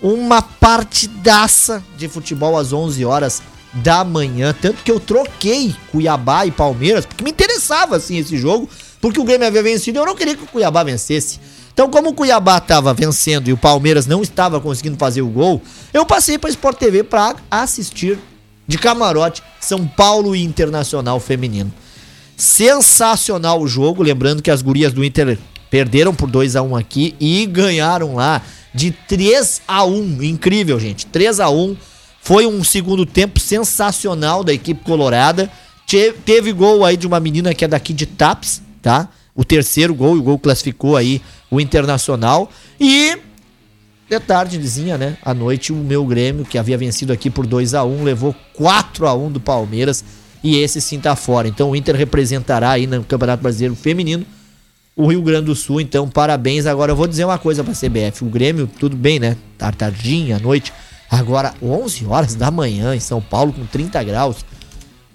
uma 0.00 0.42
partidaça 0.42 1.82
de 1.96 2.08
futebol 2.08 2.58
às 2.58 2.72
11 2.72 3.04
horas 3.04 3.42
da 3.72 4.04
manhã, 4.04 4.54
tanto 4.60 4.82
que 4.82 4.90
eu 4.90 4.98
troquei 4.98 5.74
Cuiabá 5.92 6.46
e 6.46 6.50
Palmeiras, 6.50 7.04
porque 7.04 7.22
me 7.22 7.30
interessava 7.30 7.96
assim 7.96 8.18
esse 8.18 8.36
jogo, 8.38 8.68
porque 9.00 9.20
o 9.20 9.24
Grêmio 9.24 9.46
havia 9.46 9.62
vencido, 9.62 9.98
e 9.98 10.00
eu 10.00 10.06
não 10.06 10.14
queria 10.14 10.36
que 10.36 10.44
o 10.44 10.46
Cuiabá 10.46 10.82
vencesse. 10.82 11.38
Então, 11.72 11.90
como 11.90 12.08
o 12.08 12.14
Cuiabá 12.14 12.56
estava 12.56 12.94
vencendo 12.94 13.48
e 13.48 13.52
o 13.52 13.56
Palmeiras 13.56 14.06
não 14.06 14.22
estava 14.22 14.58
conseguindo 14.60 14.96
fazer 14.96 15.20
o 15.20 15.28
gol, 15.28 15.60
eu 15.92 16.06
passei 16.06 16.38
para 16.38 16.48
Sport 16.48 16.78
TV 16.78 17.04
para 17.04 17.36
assistir 17.50 18.18
de 18.66 18.78
camarote 18.78 19.42
São 19.60 19.86
Paulo 19.86 20.34
e 20.34 20.42
Internacional 20.42 21.20
Feminino. 21.20 21.72
Sensacional 22.36 23.60
o 23.60 23.68
jogo, 23.68 24.02
lembrando 24.02 24.42
que 24.42 24.50
as 24.50 24.62
gurias 24.62 24.92
do 24.92 25.04
Inter 25.04 25.38
perderam 25.70 26.14
por 26.14 26.30
2 26.30 26.56
a 26.56 26.62
1 26.62 26.76
aqui 26.76 27.14
e 27.20 27.44
ganharam 27.46 28.14
lá 28.14 28.40
de 28.74 28.90
3 28.90 29.62
a 29.66 29.84
1. 29.84 30.22
Incrível, 30.22 30.78
gente. 30.78 31.06
3 31.06 31.40
a 31.40 31.50
1. 31.50 31.76
Foi 32.26 32.44
um 32.44 32.64
segundo 32.64 33.06
tempo 33.06 33.38
sensacional 33.38 34.42
da 34.42 34.52
equipe 34.52 34.82
colorada. 34.82 35.48
Te- 35.86 36.12
Teve 36.24 36.52
gol 36.52 36.84
aí 36.84 36.96
de 36.96 37.06
uma 37.06 37.20
menina 37.20 37.54
que 37.54 37.64
é 37.64 37.68
daqui 37.68 37.92
de 37.92 38.04
Taps, 38.04 38.60
tá? 38.82 39.08
O 39.32 39.44
terceiro 39.44 39.94
gol, 39.94 40.16
o 40.16 40.22
gol 40.24 40.36
classificou 40.36 40.96
aí 40.96 41.22
o 41.48 41.60
Internacional. 41.60 42.50
E 42.80 43.16
de 44.10 44.18
tardezinha, 44.18 44.98
né? 44.98 45.16
À 45.22 45.32
noite, 45.32 45.72
o 45.72 45.76
meu 45.76 46.04
Grêmio, 46.04 46.44
que 46.44 46.58
havia 46.58 46.76
vencido 46.76 47.12
aqui 47.12 47.30
por 47.30 47.46
2 47.46 47.74
a 47.74 47.84
1 47.84 48.02
levou 48.02 48.34
4 48.54 49.06
a 49.06 49.14
1 49.14 49.30
do 49.30 49.38
Palmeiras. 49.40 50.04
E 50.42 50.56
esse 50.56 50.80
sim 50.80 50.98
tá 50.98 51.14
fora. 51.14 51.46
Então 51.46 51.70
o 51.70 51.76
Inter 51.76 51.94
representará 51.94 52.70
aí 52.70 52.88
no 52.88 53.04
Campeonato 53.04 53.40
Brasileiro 53.40 53.76
Feminino 53.76 54.26
o 54.96 55.06
Rio 55.06 55.22
Grande 55.22 55.46
do 55.46 55.54
Sul. 55.54 55.80
Então, 55.80 56.08
parabéns. 56.08 56.66
Agora 56.66 56.90
eu 56.90 56.96
vou 56.96 57.06
dizer 57.06 57.24
uma 57.24 57.38
coisa 57.38 57.62
pra 57.62 57.72
CBF. 57.72 58.24
O 58.24 58.28
Grêmio, 58.28 58.68
tudo 58.80 58.96
bem, 58.96 59.20
né? 59.20 59.36
Tá 59.56 59.70
tardinha 59.70 60.36
à 60.36 60.38
noite. 60.40 60.72
Agora, 61.10 61.54
11 61.62 62.06
horas 62.06 62.34
da 62.34 62.50
manhã 62.50 62.94
em 62.94 63.00
São 63.00 63.20
Paulo, 63.20 63.52
com 63.52 63.64
30 63.64 64.02
graus. 64.04 64.44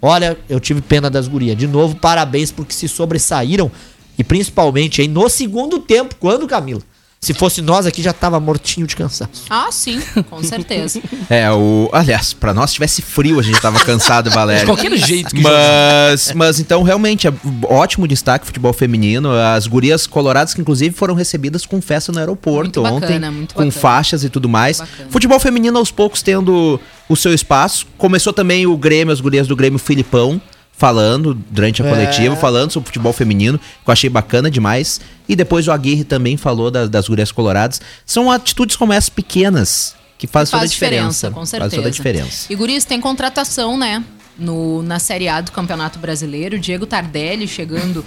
Olha, 0.02 0.38
eu 0.50 0.60
tive 0.60 0.82
pena 0.82 1.10
das 1.10 1.28
gurias. 1.28 1.58
De 1.58 1.68
novo, 1.68 1.96
parabéns 1.96 2.52
porque 2.52 2.74
se 2.74 2.88
sobressaíram. 2.88 3.72
E 4.18 4.24
principalmente 4.24 5.02
aí 5.02 5.08
no 5.08 5.30
segundo 5.30 5.80
tempo, 5.80 6.16
quando, 6.20 6.48
Camila? 6.48 6.82
Se 7.24 7.36
fosse 7.36 7.62
nós 7.62 7.86
aqui, 7.86 8.02
já 8.02 8.12
tava 8.14 8.40
mortinho 8.40 8.88
de 8.88 8.96
cansaço. 8.96 9.44
Ah, 9.48 9.68
sim, 9.72 10.02
com 10.28 10.42
certeza. 10.42 11.00
É, 11.30 11.50
o. 11.52 11.88
Aliás, 11.94 12.34
pra 12.34 12.52
nós 12.52 12.72
se 12.72 12.74
tivesse 12.74 13.02
frio, 13.04 13.40
a 13.40 13.44
gente 13.44 13.62
tava 13.62 13.80
cansado, 13.86 14.28
De 14.32 14.36
Valério. 14.36 14.66
qualquer 14.66 14.92
jeito 14.98 15.34
que 15.36 15.42
Mas, 15.42 16.34
mas 16.34 16.60
então, 16.60 16.82
realmente, 16.82 17.28
é 17.28 17.34
ótimo 17.70 18.08
destaque 18.08 18.46
futebol 18.48 18.74
feminino. 18.74 19.32
As 19.32 19.68
gurias 19.68 20.08
coloradas, 20.08 20.56
que 20.56 20.62
inclusive 20.62 20.96
foram 20.96 21.14
recebidas 21.14 21.64
com 21.64 21.80
festa 21.80 22.12
no 22.12 22.18
aeroporto 22.18 22.82
Muito 22.82 22.96
ontem, 22.96 23.08
bacana, 23.08 23.32
muito 23.32 23.54
com 23.54 23.66
bacana. 23.66 23.72
faixas 23.82 24.24
e 24.24 24.30
tudo 24.30 24.50
mais. 24.50 24.80
Bacana. 24.80 25.10
Futebol 25.12 25.40
feminino 25.40 25.78
aos 25.78 25.92
poucos 25.92 26.24
tendo 26.24 26.80
o 27.08 27.16
seu 27.16 27.34
espaço. 27.36 27.86
Começou 28.00 28.34
também 28.34 28.66
o 28.66 28.76
Grêmio, 28.76 29.14
as 29.14 29.22
gurias 29.22 29.48
do 29.48 29.56
Grêmio 29.56 29.78
Filipão. 29.78 30.42
Falando 30.82 31.36
durante 31.52 31.84
a 31.84 31.86
É. 31.86 31.90
coletiva, 31.92 32.36
falando 32.36 32.72
sobre 32.72 32.88
futebol 32.88 33.14
feminino, 33.14 33.60
que 33.60 33.88
eu 33.88 33.92
achei 33.92 34.10
bacana 34.10 34.50
demais. 34.50 35.00
E 35.30 35.36
depois 35.36 35.68
o 35.68 35.72
Aguirre 35.72 36.04
também 36.04 36.38
falou 36.38 36.72
das, 36.72 36.90
das 36.90 37.08
gurias 37.08 37.32
coloradas. 37.32 37.80
São 38.04 38.32
atitudes 38.32 38.76
como 38.76 38.92
essas 38.92 39.08
pequenas 39.10 39.94
que 40.18 40.26
fazem 40.26 40.50
toda 40.50 40.58
a 40.58 40.62
Faz 40.62 40.72
diferença, 40.72 41.28
diferença. 41.28 41.32
com 41.32 41.46
certeza. 41.46 41.70
Faz 41.70 41.76
toda 41.76 41.88
a 41.88 41.92
diferença. 41.92 42.52
E 42.52 42.56
Guris, 42.56 42.84
tem 42.84 43.00
contratação, 43.00 43.78
né? 43.78 44.04
No, 44.40 44.82
na 44.82 44.98
Série 44.98 45.28
A 45.28 45.40
do 45.42 45.52
Campeonato 45.52 46.00
Brasileiro, 46.00 46.58
Diego 46.58 46.86
Tardelli 46.86 47.48
chegando 47.48 48.04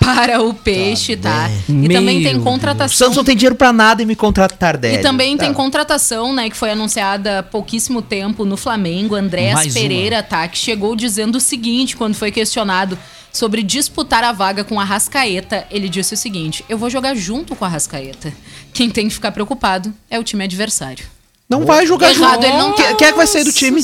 para 0.00 0.40
o 0.40 0.54
Peixe, 0.54 1.16
tá? 1.16 1.50
E 1.68 1.72
Meu 1.72 1.90
também 1.98 2.22
tem 2.22 2.32
Deus. 2.32 2.42
O 2.42 2.44
contratação. 2.44 2.96
Santos 2.96 3.16
não 3.16 3.24
tem 3.24 3.36
dinheiro 3.36 3.54
pra 3.56 3.72
nada 3.72 4.00
e 4.02 4.06
me 4.06 4.16
contrata 4.16 4.56
Tardelli. 4.56 4.96
E 4.98 5.02
também 5.02 5.36
tem 5.36 5.48
Tá. 5.50 5.54
contratação, 5.54 6.32
né, 6.32 6.48
que 6.48 6.56
foi 6.56 6.70
anunciada 6.70 7.40
há 7.40 7.42
pouquíssimo 7.42 8.00
tempo 8.00 8.44
no 8.44 8.56
Flamengo. 8.56 9.14
Andréas 9.14 9.54
Mais 9.54 9.74
uma. 9.74 9.82
Pereira, 9.82 10.22
tá? 10.22 10.46
Que 10.48 10.56
chegou 10.56 10.94
dizendo 10.96 11.36
o 11.36 11.40
seguinte 11.40 11.96
quando 11.96 12.14
foi 12.14 12.30
questionado 12.30 12.96
sobre 13.32 13.62
disputar 13.62 14.22
a 14.24 14.32
vaga 14.32 14.64
com 14.64 14.78
a 14.80 14.84
Rascaeta. 14.84 15.66
Ele 15.70 15.88
disse 15.88 16.14
o 16.14 16.16
seguinte: 16.16 16.64
Eu 16.68 16.78
vou 16.78 16.88
jogar 16.88 17.14
junto 17.14 17.54
com 17.54 17.64
a 17.64 17.68
Rascaeta. 17.68 18.32
Quem 18.72 18.88
tem 18.88 19.08
que 19.08 19.14
ficar 19.14 19.32
preocupado 19.32 19.92
é 20.08 20.18
o 20.18 20.24
time 20.24 20.44
adversário. 20.44 21.04
Não 21.50 21.66
vai 21.66 21.84
jogar 21.86 22.10
Errado, 22.10 22.34
junto. 22.42 22.46
ele 22.46 22.56
não 22.56 22.72
Quem, 22.72 22.84
tá. 22.86 22.90
é 22.92 22.94
que 23.10 23.12
vai 23.18 23.26
sair 23.26 23.44
do 23.44 23.52
time? 23.52 23.82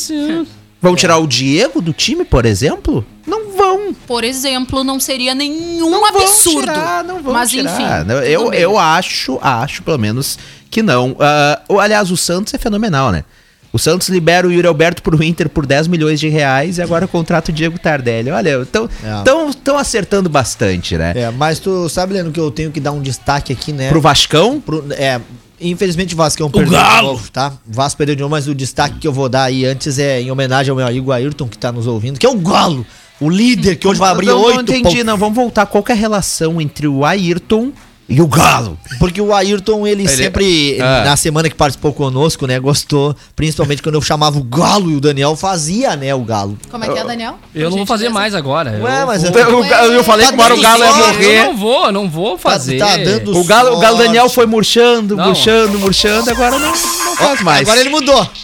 Vão 0.82 0.96
tirar 0.96 1.18
o 1.18 1.26
Diego 1.26 1.80
do 1.82 1.92
time, 1.92 2.24
por 2.24 2.46
exemplo? 2.46 3.04
Não 3.26 3.52
vão. 3.56 3.94
Por 4.06 4.24
exemplo, 4.24 4.82
não 4.82 4.98
seria 4.98 5.34
nenhum 5.34 5.90
Não 5.90 6.00
vão 6.00 6.22
absurdo. 6.22 6.60
tirar, 6.72 7.04
não 7.04 7.22
vão 7.22 7.32
Mas 7.34 7.50
tirar. 7.50 7.70
enfim. 8.04 8.12
Eu, 8.26 8.50
bem. 8.50 8.60
eu 8.60 8.78
acho, 8.78 9.38
acho 9.42 9.82
pelo 9.82 9.98
menos 9.98 10.38
que 10.70 10.82
não. 10.82 11.14
Ah, 11.20 11.60
o- 11.68 11.78
aliás, 11.78 12.10
o 12.10 12.16
Santos 12.16 12.54
é 12.54 12.58
fenomenal, 12.58 13.12
né? 13.12 13.24
O 13.72 13.78
Santos 13.78 14.08
libera 14.08 14.48
o 14.48 14.50
Yuri 14.50 14.66
Alberto 14.66 15.00
pro 15.02 15.22
Inter 15.22 15.48
por 15.48 15.64
10 15.64 15.86
milhões 15.86 16.18
de 16.18 16.28
reais 16.28 16.78
e 16.78 16.82
agora 16.82 17.06
contrata 17.06 17.52
o 17.52 17.54
Diego 17.54 17.78
Tardelli. 17.78 18.30
Olha, 18.30 18.62
estão 18.62 18.88
É. 19.04 19.22
tão, 19.22 19.52
tão 19.52 19.78
acertando 19.78 20.28
bastante, 20.28 20.96
né? 20.96 21.12
É, 21.14 21.30
mas 21.30 21.60
tu 21.60 21.88
sabe, 21.88 22.14
Leno, 22.14 22.32
que 22.32 22.40
eu 22.40 22.50
tenho 22.50 22.72
que 22.72 22.80
dar 22.80 22.90
um 22.90 23.00
destaque 23.00 23.52
aqui, 23.52 23.70
né? 23.72 23.88
Pro 23.90 24.00
Vascão, 24.00 24.60
Pro- 24.60 24.84
é, 24.90 25.20
infelizmente 25.60 26.14
o 26.14 26.16
Vascão 26.16 26.50
perdeu 26.50 26.78
de 26.78 27.02
novo, 27.02 27.30
tá? 27.30 27.52
O 27.68 27.72
Vasco 27.72 27.98
perdeu 27.98 28.14
de 28.16 28.22
novo, 28.22 28.30
mas 28.30 28.48
o 28.48 28.54
destaque 28.54 28.98
que 28.98 29.06
eu 29.06 29.12
vou 29.12 29.28
dar 29.28 29.44
aí 29.44 29.64
antes 29.64 29.98
é 29.98 30.20
em 30.20 30.30
homenagem 30.30 30.70
ao 30.70 30.76
meu 30.76 30.86
amigo 30.86 31.12
Ayrton, 31.12 31.48
que 31.48 31.58
tá 31.58 31.70
nos 31.70 31.86
ouvindo, 31.86 32.18
que 32.18 32.26
é 32.26 32.28
o 32.28 32.38
Galo, 32.38 32.86
o 33.20 33.28
líder 33.28 33.76
que 33.76 33.86
hoje 33.86 34.00
vai 34.00 34.10
abrir 34.10 34.30
oito 34.30 34.54
não 34.54 34.62
entendi, 34.62 34.82
pontos. 34.82 35.04
não. 35.04 35.16
Vamos 35.18 35.36
voltar. 35.36 35.66
Qual 35.66 35.84
que 35.84 35.92
é 35.92 35.94
a 35.94 35.98
relação 35.98 36.60
entre 36.60 36.88
o 36.88 37.04
Ayrton 37.04 37.70
e 38.10 38.20
o 38.20 38.26
Galo? 38.26 38.76
Porque 38.98 39.20
o 39.20 39.32
Ayrton, 39.32 39.86
ele, 39.86 40.06
sempre, 40.08 40.76
Ah. 40.80 41.04
na 41.04 41.16
semana 41.16 41.48
que 41.48 41.54
participou 41.54 41.92
conosco, 41.92 42.46
né, 42.46 42.58
gostou, 42.58 43.14
principalmente 43.36 43.80
quando 43.82 43.94
eu 43.94 44.02
chamava 44.02 44.36
o 44.38 44.42
Galo 44.42 44.90
e 44.90 44.96
o 44.96 45.00
Daniel 45.00 45.36
fazia, 45.36 45.94
né, 45.96 46.12
o 46.14 46.20
Galo. 46.24 46.58
Como 46.70 46.84
é 46.84 46.88
que 46.88 46.98
é, 46.98 47.04
Daniel? 47.04 47.38
Eu 47.54 47.70
não 47.70 47.76
vou 47.78 47.86
fazer 47.86 48.08
mais 48.08 48.34
agora. 48.34 48.72
Ué, 48.82 49.02
eu, 49.02 49.06
mas 49.06 49.22
eu- 49.24 49.30
Eu, 49.30 49.92
eu 49.92 50.04
falei 50.04 50.26
Tá 50.26 50.32
que 50.32 50.38
agora 50.40 50.54
o 50.54 50.60
Galo 50.60 50.82
ia 50.84 50.92
morrer. 50.96 51.38
eu 51.40 51.44
não 51.46 51.56
vou, 51.56 51.86
eu 51.86 51.92
não 51.92 52.10
vou 52.10 52.36
fazer. 52.36 52.78
tá 52.78 52.96
dando 52.96 53.38
O 53.38 53.44
Galo, 53.44 53.76
o 53.76 53.80
Galo. 53.80 53.98
Daniel 53.98 54.28
foi 54.28 54.44
murchando, 54.46 55.16
Não. 55.16 55.26
murchando, 55.28 55.78
murchando, 55.78 56.28
agora 56.30 56.58
não, 56.58 56.68
não 56.70 57.16
faz 57.16 57.40
mais. 57.42 57.60
Agora 57.62 57.80
ele 57.80 57.90
mudou. 57.90 58.28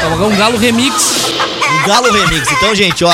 É 0.00 0.06
um 0.26 0.36
galo 0.36 0.56
remix. 0.58 1.23
O 1.82 1.86
Galo 1.86 2.10
Remix. 2.12 2.50
Então, 2.52 2.74
gente, 2.74 3.04
ó, 3.04 3.12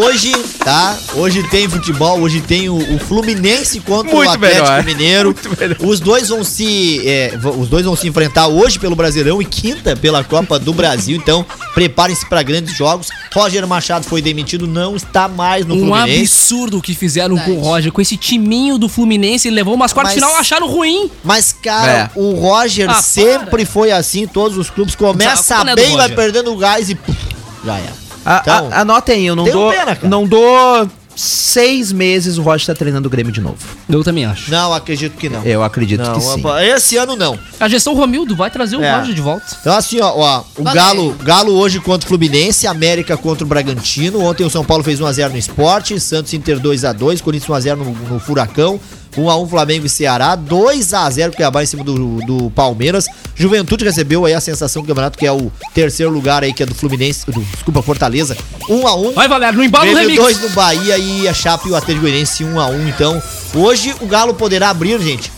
hoje, 0.00 0.32
tá? 0.64 0.96
Hoje 1.14 1.42
tem 1.44 1.68
futebol, 1.68 2.20
hoje 2.20 2.40
tem 2.40 2.68
o, 2.68 2.76
o 2.76 2.98
Fluminense 2.98 3.78
contra 3.80 4.12
Muito 4.14 4.28
o 4.28 4.32
Atlético 4.32 4.62
melhor. 4.62 4.84
Mineiro. 4.84 5.28
Muito 5.28 5.60
melhor. 5.60 5.76
Os 5.80 6.00
dois 6.00 6.28
vão 6.28 6.42
se 6.42 7.06
é, 7.06 7.32
os 7.56 7.68
dois 7.68 7.84
vão 7.84 7.94
se 7.94 8.08
enfrentar 8.08 8.48
hoje 8.48 8.78
pelo 8.78 8.96
Brasileirão 8.96 9.40
e 9.40 9.44
quinta 9.44 9.94
pela 9.96 10.24
Copa 10.24 10.58
do 10.58 10.72
Brasil. 10.72 11.16
Então, 11.16 11.46
preparem-se 11.74 12.28
para 12.28 12.42
grandes 12.42 12.76
jogos. 12.76 13.08
Roger 13.32 13.66
Machado 13.66 14.04
foi 14.06 14.20
demitido, 14.20 14.66
não 14.66 14.96
está 14.96 15.28
mais 15.28 15.64
no 15.64 15.74
Um 15.76 15.86
Fluminense. 15.86 16.20
absurdo 16.22 16.78
o 16.78 16.82
que 16.82 16.94
fizeram 16.94 17.36
com 17.36 17.42
o 17.42 17.46
Verdade. 17.46 17.66
Roger, 17.68 17.92
com 17.92 18.00
esse 18.00 18.16
timinho 18.16 18.76
do 18.76 18.88
Fluminense. 18.88 19.46
Ele 19.46 19.54
levou 19.56 19.74
umas 19.74 19.92
quartas 19.92 20.14
Mas- 20.16 20.24
final 20.24 20.36
acharam 20.40 20.66
ruim. 20.68 21.10
Mas, 21.22 21.52
cara, 21.52 22.10
É. 22.14 22.18
o 22.18 22.32
Roger 22.34 22.90
Ah, 22.90 22.94
sempre 23.02 23.64
foi 23.64 23.92
assim, 23.92 24.26
todos 24.26 24.58
os 24.58 24.68
clubes. 24.68 24.94
Começa 24.96 25.54
é 25.54 25.64
do 25.64 25.74
bem, 25.76 25.96
vai 25.96 26.08
perdendo 26.08 26.52
o 26.52 26.56
gás 26.56 26.90
e 26.90 26.94
puf, 26.96 27.16
já 27.64 27.78
era. 27.78 27.92
A- 28.24 28.38
Então, 28.42 28.68
a- 28.72 28.80
anotem 28.80 29.14
aí, 29.16 29.26
eu 29.26 29.36
não 29.36 29.44
dou. 29.44 29.70
pena, 29.72 29.98
não 30.02 30.26
dou 30.26 30.88
seis 31.16 31.92
meses 31.92 32.38
o 32.38 32.42
Roger 32.42 32.66
tá 32.68 32.74
treinando 32.74 33.06
o 33.06 33.10
Grêmio 33.10 33.32
de 33.32 33.40
novo. 33.40 33.58
Eu 33.88 34.02
também 34.02 34.24
acho. 34.24 34.50
Não, 34.50 34.72
acredito 34.72 35.16
que 35.18 35.28
não. 35.28 35.42
Eu 35.44 35.62
acredito 35.62 36.00
não, 36.02 36.14
que 36.14 36.20
sim. 36.20 36.42
Esse 36.74 36.96
ano 36.96 37.14
não. 37.16 37.38
A 37.58 37.68
gestão 37.68 37.94
Romildo 37.94 38.34
vai 38.34 38.50
trazer 38.50 38.76
o 38.76 38.82
É. 38.82 38.96
Roger 38.96 39.14
de 39.14 39.20
volta. 39.20 39.44
Então, 39.60 39.74
assim, 39.76 40.00
ó, 40.00 40.12
ó, 40.16 40.42
o 40.56 40.62
Valeu. 40.62 40.82
Galo, 40.82 41.16
Galo 41.22 41.52
hoje 41.52 41.78
contra 41.80 42.06
o 42.06 42.08
Fluminense, 42.08 42.66
América 42.66 43.16
contra 43.16 43.44
o 43.44 43.46
Bragantino. 43.46 44.20
Ontem 44.24 44.44
o 44.44 44.50
São 44.50 44.64
Paulo 44.64 44.82
fez 44.84 44.98
1x0 45.00 45.30
no 45.32 45.36
Esporte, 45.38 45.98
Santos 46.00 46.32
Inter 46.32 46.58
2x2, 46.58 47.20
Corinthians 47.20 47.50
1x0 47.64 47.76
no, 47.76 47.84
no 48.14 48.20
Furacão, 48.20 48.80
1x1 49.16 49.48
Flamengo 49.48 49.86
e 49.86 49.88
Ceará, 49.88 50.36
2x0 50.36 51.34
Cuiabá 51.34 51.62
em 51.62 51.66
cima 51.66 51.84
do, 51.84 52.20
do 52.24 52.50
Palmeiras. 52.50 53.06
Juventude 53.34 53.84
recebeu 53.84 54.24
aí 54.24 54.34
a 54.34 54.40
sensação 54.40 54.82
do 54.82 54.88
campeonato, 54.88 55.18
que 55.18 55.26
é 55.26 55.32
o 55.32 55.50
terceiro 55.74 56.12
lugar 56.12 56.42
aí, 56.42 56.52
que 56.52 56.62
é 56.62 56.66
do 56.66 56.74
Fluminense, 56.74 57.26
do, 57.26 57.40
desculpa, 57.40 57.82
Fortaleza, 57.82 58.36
1x1. 58.68 59.14
Vai, 59.14 59.28
Valério, 59.28 59.58
no 59.58 59.64
embalo 59.64 59.90
do 59.90 59.96
remix. 59.96 60.16
2 60.16 60.40
no 60.42 60.48
Bahia 60.50 60.98
e 60.98 61.28
a 61.28 61.34
Chape 61.34 61.68
e 61.68 61.72
o 61.72 61.76
Atlético 61.76 62.02
Goianiense 62.02 62.44
1x1. 62.44 62.88
Então, 62.88 63.22
hoje 63.54 63.94
o 64.00 64.06
Galo 64.06 64.34
poderá 64.34 64.70
abrir, 64.70 65.00
gente, 65.00 65.30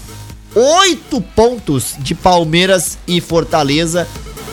oito 0.55 1.21
pontos 1.21 1.95
de 1.99 2.15
Palmeiras 2.15 2.99
e 3.07 3.21
Fortaleza 3.21 4.07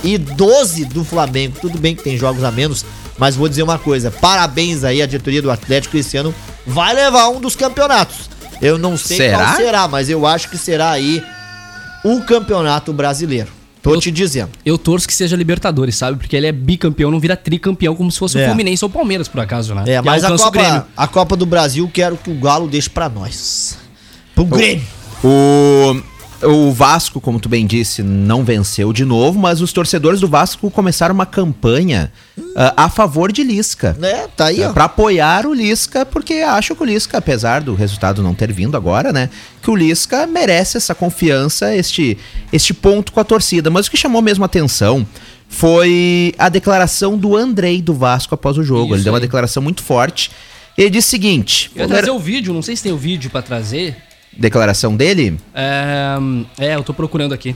e 0.03 0.17
12 0.17 0.85
do 0.85 1.03
Flamengo. 1.03 1.57
Tudo 1.59 1.77
bem 1.77 1.95
que 1.95 2.03
tem 2.03 2.17
jogos 2.17 2.43
a 2.43 2.51
menos, 2.51 2.85
mas 3.17 3.35
vou 3.35 3.49
dizer 3.49 3.63
uma 3.63 3.77
coisa: 3.77 4.11
parabéns 4.11 4.83
aí 4.83 5.01
à 5.01 5.05
diretoria 5.05 5.41
do 5.41 5.51
Atlético 5.51 5.97
esse 5.97 6.17
ano 6.17 6.33
vai 6.65 6.93
levar 6.93 7.29
um 7.29 7.39
dos 7.39 7.55
campeonatos. 7.55 8.28
Eu 8.61 8.77
não 8.77 8.97
sei 8.97 9.17
Será? 9.17 9.37
qual 9.45 9.55
será, 9.55 9.87
mas 9.87 10.09
eu 10.09 10.25
acho 10.25 10.49
que 10.49 10.57
será 10.57 10.91
aí 10.91 11.23
o 12.03 12.21
campeonato 12.21 12.91
brasileiro. 12.93 13.47
Tô 13.81 13.93
Eu- 13.93 13.99
te 14.01 14.11
dizendo. 14.11 14.49
Eu 14.65 14.77
torço 14.77 15.07
que 15.07 15.13
seja 15.13 15.37
Libertadores, 15.37 15.95
sabe? 15.95 16.17
Porque 16.17 16.35
ele 16.35 16.45
é 16.47 16.51
bicampeão, 16.51 17.09
não 17.09 17.19
vira 17.19 17.37
tricampeão 17.37 17.95
como 17.95 18.11
se 18.11 18.19
fosse 18.19 18.37
É. 18.37 18.43
o 18.43 18.47
Fluminense 18.47 18.83
ou 18.83 18.89
o 18.89 18.93
Palmeiras, 18.93 19.27
por 19.29 19.39
acaso, 19.39 19.73
né? 19.73 19.83
É, 19.87 20.01
mas 20.01 20.23
a. 20.25 20.35
Copa, 20.37 20.87
a 20.97 21.07
Copa 21.07 21.35
do 21.37 21.45
Brasil 21.45 21.89
quero 21.93 22.17
que 22.17 22.29
o 22.29 22.35
Galo 22.35 22.67
deixe 22.67 22.89
pra 22.89 23.07
nós. 23.07 23.77
Pro 24.35 24.43
Grêmio. 24.43 24.83
O, 25.23 25.95
o 26.43 26.71
Vasco, 26.71 27.19
como 27.19 27.39
tu 27.39 27.49
bem 27.49 27.65
disse, 27.65 28.01
não 28.01 28.43
venceu 28.43 28.93
de 28.93 29.03
novo, 29.03 29.39
mas 29.39 29.61
os 29.61 29.73
torcedores 29.73 30.19
do 30.19 30.27
Vasco 30.27 30.69
começaram 30.71 31.13
uma 31.13 31.25
campanha 31.25 32.11
ah, 32.55 32.85
a 32.85 32.89
favor 32.89 33.31
de 33.31 33.43
Lisca. 33.43 33.95
Né? 33.99 34.27
Tá 34.35 34.45
aí, 34.45 34.63
ó. 34.63 34.71
Pra 34.71 34.85
apoiar 34.85 35.45
o 35.45 35.53
Lisca, 35.53 36.05
porque 36.05 36.35
acham 36.35 36.75
que 36.75 36.83
o 36.83 36.85
Lisca, 36.85 37.17
apesar 37.17 37.61
do 37.61 37.75
resultado 37.75 38.23
não 38.23 38.33
ter 38.33 38.51
vindo 38.51 38.77
agora, 38.77 39.11
né? 39.11 39.29
Que 39.61 39.69
o 39.69 39.75
Lisca 39.75 40.25
merece 40.25 40.77
essa 40.77 40.95
confiança, 40.95 41.75
este, 41.75 42.17
este 42.53 42.73
ponto 42.73 43.11
com 43.11 43.19
a 43.19 43.23
torcida. 43.23 43.69
Mas 43.69 43.87
o 43.87 43.91
que 43.91 43.97
chamou 43.97 44.21
mesmo 44.21 44.43
a 44.43 44.47
atenção 44.47 45.05
foi 45.47 46.33
a 46.37 46.47
declaração 46.47 47.17
do 47.17 47.35
Andrei 47.35 47.81
do 47.81 47.93
Vasco 47.93 48.35
após 48.35 48.57
o 48.57 48.63
jogo. 48.63 48.87
Isso 48.87 48.95
Ele 48.95 49.03
deu 49.03 49.13
uma 49.13 49.19
declaração 49.19 49.61
muito 49.61 49.83
forte. 49.83 50.31
Ele 50.77 50.89
disse 50.89 51.07
o 51.07 51.11
seguinte: 51.11 51.71
Eu 51.75 51.81
ia 51.81 51.87
trazer 51.87 52.11
o 52.11 52.19
vídeo, 52.19 52.53
não 52.53 52.61
sei 52.61 52.75
se 52.75 52.83
tem 52.83 52.91
o 52.91 52.97
vídeo 52.97 53.29
pra 53.29 53.41
trazer. 53.41 54.08
Declaração 54.39 54.95
dele. 54.95 55.39
É, 55.53 56.17
é, 56.57 56.75
eu 56.75 56.83
tô 56.83 56.93
procurando 56.93 57.33
aqui. 57.33 57.55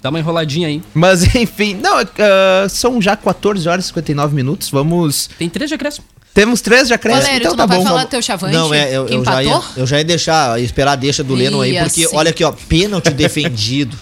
Dá 0.00 0.10
uma 0.10 0.18
enroladinha 0.18 0.66
aí. 0.66 0.82
Mas 0.92 1.22
enfim, 1.36 1.74
não, 1.74 1.98
ah, 1.98 2.68
são 2.68 3.00
já 3.00 3.16
14 3.16 3.68
horas 3.68 3.84
e 3.84 3.88
59 3.88 4.34
minutos. 4.34 4.68
Vamos. 4.70 5.30
Tem 5.38 5.48
três 5.48 5.68
de 5.68 5.74
acréscimo. 5.74 6.04
Temos 6.34 6.62
três 6.62 6.88
de 6.88 6.94
acréscimo, 6.94 7.24
Valério, 7.24 7.46
então 7.46 7.52
tu 7.52 7.56
tá 7.58 7.66
bom. 7.66 7.84
falar 7.84 8.06
teu 8.06 8.22
chavante? 8.22 8.54
Não, 8.54 8.72
é, 8.72 8.88
eu, 8.90 9.06
eu 9.06 9.22
já, 9.22 9.42
ia, 9.42 9.60
eu 9.76 9.86
já 9.86 9.98
ia 9.98 10.04
deixar, 10.04 10.58
ia 10.58 10.64
esperar 10.64 10.92
a 10.92 10.96
deixa 10.96 11.22
do 11.22 11.34
Lennon 11.34 11.60
aí, 11.60 11.78
porque 11.78 12.08
sim. 12.08 12.16
olha 12.16 12.30
aqui, 12.30 12.42
ó, 12.42 12.50
pênalti 12.52 13.10
defendido. 13.12 13.96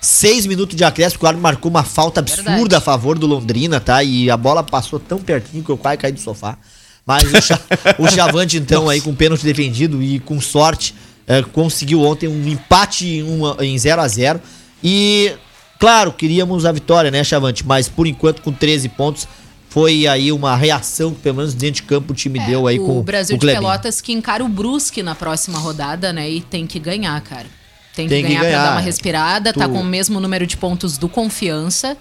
Seis 0.00 0.46
minutos 0.46 0.76
de 0.76 0.84
acréscimo, 0.84 1.20
o 1.22 1.26
árbitro 1.26 1.42
marcou 1.42 1.70
uma 1.70 1.82
falta 1.82 2.20
absurda 2.20 2.50
Verdade. 2.50 2.74
a 2.76 2.80
favor 2.80 3.18
do 3.18 3.26
Londrina, 3.26 3.80
tá? 3.80 4.02
E 4.02 4.30
a 4.30 4.36
bola 4.36 4.62
passou 4.62 4.98
tão 5.00 5.18
pertinho 5.18 5.62
que 5.62 5.70
eu 5.70 5.76
quase 5.76 5.96
caí 5.98 6.12
do 6.12 6.20
sofá. 6.20 6.56
Mas 7.04 7.24
o, 7.24 7.42
Cha- 7.42 7.60
o 7.98 8.08
Chavante, 8.08 8.56
então, 8.56 8.88
aí 8.88 9.00
com 9.00 9.14
pênalti 9.14 9.44
defendido 9.44 10.00
e 10.00 10.20
com 10.20 10.40
sorte, 10.40 10.94
é, 11.26 11.42
conseguiu 11.42 12.02
ontem 12.02 12.28
um 12.28 12.46
empate 12.48 13.06
em, 13.06 13.22
uma- 13.22 13.56
em 13.60 13.76
0 13.78 14.00
a 14.02 14.08
0 14.08 14.40
E, 14.82 15.32
claro, 15.78 16.12
queríamos 16.12 16.64
a 16.66 16.72
vitória, 16.72 17.10
né, 17.10 17.22
Chavante? 17.22 17.64
Mas 17.66 17.88
por 17.88 18.06
enquanto, 18.06 18.42
com 18.42 18.50
13 18.52 18.88
pontos, 18.88 19.28
foi 19.68 20.06
aí 20.06 20.30
uma 20.32 20.54
reação 20.56 21.12
que, 21.14 21.20
pelo 21.20 21.36
menos 21.36 21.54
dentro 21.54 21.76
de 21.76 21.82
campo, 21.84 22.12
o 22.12 22.16
time 22.16 22.38
É, 22.38 22.46
deu 22.46 22.66
aí 22.66 22.78
o 22.78 22.84
com 22.84 23.02
Brasil 23.02 23.36
o 23.36 23.38
de 23.38 23.46
Clebinho. 23.46 23.62
Pelotas 23.62 24.00
que 24.00 24.12
encara 24.12 24.44
o 24.44 24.48
Brusque 24.48 25.02
na 25.02 25.14
próxima 25.14 25.58
rodada, 25.58 26.12
né? 26.12 26.28
E 26.28 26.40
tem 26.40 26.66
que 26.66 26.78
ganhar, 26.78 27.18
cara. 27.22 27.46
Tem 27.94 28.06
que 28.06 28.14
Tem 28.14 28.22
que 28.22 28.28
ganhar 28.28 28.40
pra 28.40 28.48
ganhar. 28.50 28.64
dar 28.64 28.72
uma 28.72 28.80
respirada, 28.80 29.52
tá 29.52 29.66
Tu- 29.68 29.72
com 29.72 29.80
o 29.80 29.84
mesmo 29.84 30.18
número 30.18 30.46
de 30.46 30.56
pontos 30.56 30.98
do 30.98 31.08
Confiança, 31.08 31.96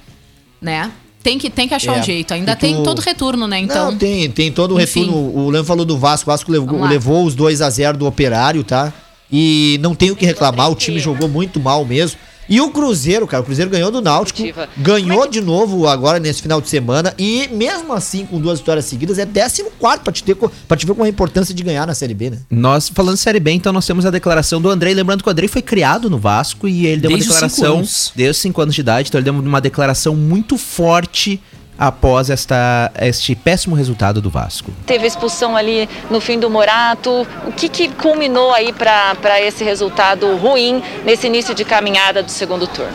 né? 0.62 0.92
Tem 1.22 1.38
que, 1.38 1.50
tem 1.52 1.68
que 1.68 1.74
achar 1.76 1.98
É. 1.98 2.00
um 2.00 2.04
jeito. 2.04 2.34
Ainda 2.34 2.56
tu- 2.56 2.62
tem 2.62 2.82
todo 2.82 3.00
retorno, 3.00 3.46
né? 3.48 3.60
Então, 3.60 3.92
Não, 3.92 3.98
tem, 3.98 4.30
tem 4.32 4.52
todo 4.52 4.74
o 4.74 4.78
retorno. 4.78 5.14
O 5.14 5.50
Leandro 5.50 5.68
falou 5.68 5.86
do 5.86 5.98
Vasco. 6.00 6.30
O 6.30 6.34
Vasco 6.34 6.52
levou, 6.52 6.84
levou 6.86 7.26
os 7.26 7.36
2 7.36 7.62
a 7.62 7.70
0 7.70 7.98
do 7.98 8.08
Operário, 8.08 8.64
tá? 8.64 8.92
E 9.32 9.80
não 9.82 9.96
tem 9.96 10.12
o 10.12 10.16
que 10.16 10.26
reclamar. 10.26 10.70
O 10.72 10.76
time 10.76 11.00
jogou 11.00 11.28
muito 11.28 11.60
mal 11.60 11.86
mesmo. 11.86 12.18
E 12.50 12.60
o 12.60 12.70
Cruzeiro, 12.70 13.26
cara, 13.26 13.42
o 13.42 13.46
Cruzeiro 13.46 13.72
ganhou 13.72 13.90
do 13.92 14.02
Náutico, 14.02 14.42
ganhou 14.76 15.26
de 15.26 15.40
novo 15.40 15.88
agora 15.88 16.20
nesse 16.20 16.42
final 16.42 16.60
de 16.60 16.68
semana 16.68 17.14
e 17.18 17.48
mesmo 17.50 17.94
assim 17.94 18.26
com 18.26 18.42
duas 18.42 18.60
vitórias 18.60 18.84
seguidas 18.84 19.18
é 19.18 19.26
14 19.26 19.66
pra 20.04 20.12
te 20.12 20.22
ter 20.22 20.36
para 20.36 20.76
te 20.76 20.86
ver 20.86 20.94
com 20.94 21.04
a 21.04 21.08
importância 21.08 21.54
de 21.54 21.64
ganhar 21.64 21.88
na 21.88 21.94
Série 21.94 22.14
B, 22.14 22.32
né? 22.32 22.40
Nós, 22.50 22.90
falando 22.90 23.16
de 23.16 23.22
Série 23.22 23.40
B, 23.40 23.52
então 23.52 23.72
nós 23.72 23.86
temos 23.86 24.06
a 24.06 24.10
declaração 24.10 24.60
do 24.60 24.70
Andrei. 24.70 24.94
Lembrando 24.94 25.24
que 25.24 25.30
o 25.30 25.32
Andrei 25.32 25.48
foi 25.48 25.62
criado 25.62 26.10
no 26.10 26.18
Vasco 26.18 26.68
e 26.68 26.88
ele 26.88 27.00
deu 27.00 27.12
Desde 27.12 27.30
uma 27.30 27.36
cinco 27.36 27.50
declaração. 27.52 27.78
anos. 27.78 28.12
Desde 28.16 28.32
os 28.32 28.38
5 28.38 28.62
anos 28.62 28.76
de 28.76 28.82
idade, 28.82 29.08
então 29.08 29.20
ele 29.20 29.26
deu 29.32 29.34
uma 29.34 29.62
declaração 29.62 30.14
muito 30.16 30.58
forte 30.58 31.42
após 31.82 32.30
esta, 32.30 32.92
este 33.02 33.34
péssimo 33.34 33.76
resultado 33.76 34.22
do 34.22 34.30
Vasco. 34.30 34.72
Teve 34.86 35.08
expulsão 35.08 35.58
ali 35.58 35.90
no 36.12 36.22
fim 36.22 36.40
do 36.40 36.48
Morato. 36.48 37.28
O 37.48 37.52
que, 37.52 37.68
que 37.68 37.88
culminou 37.90 38.54
aí 38.54 38.72
para 38.72 39.42
esse 39.42 39.64
resultado 39.64 40.36
ruim 40.38 40.84
nesse 41.04 41.26
início 41.26 41.56
de 41.56 41.66
caminhada 41.66 42.22
do 42.22 42.30
segundo 42.30 42.68
turno? 42.68 42.94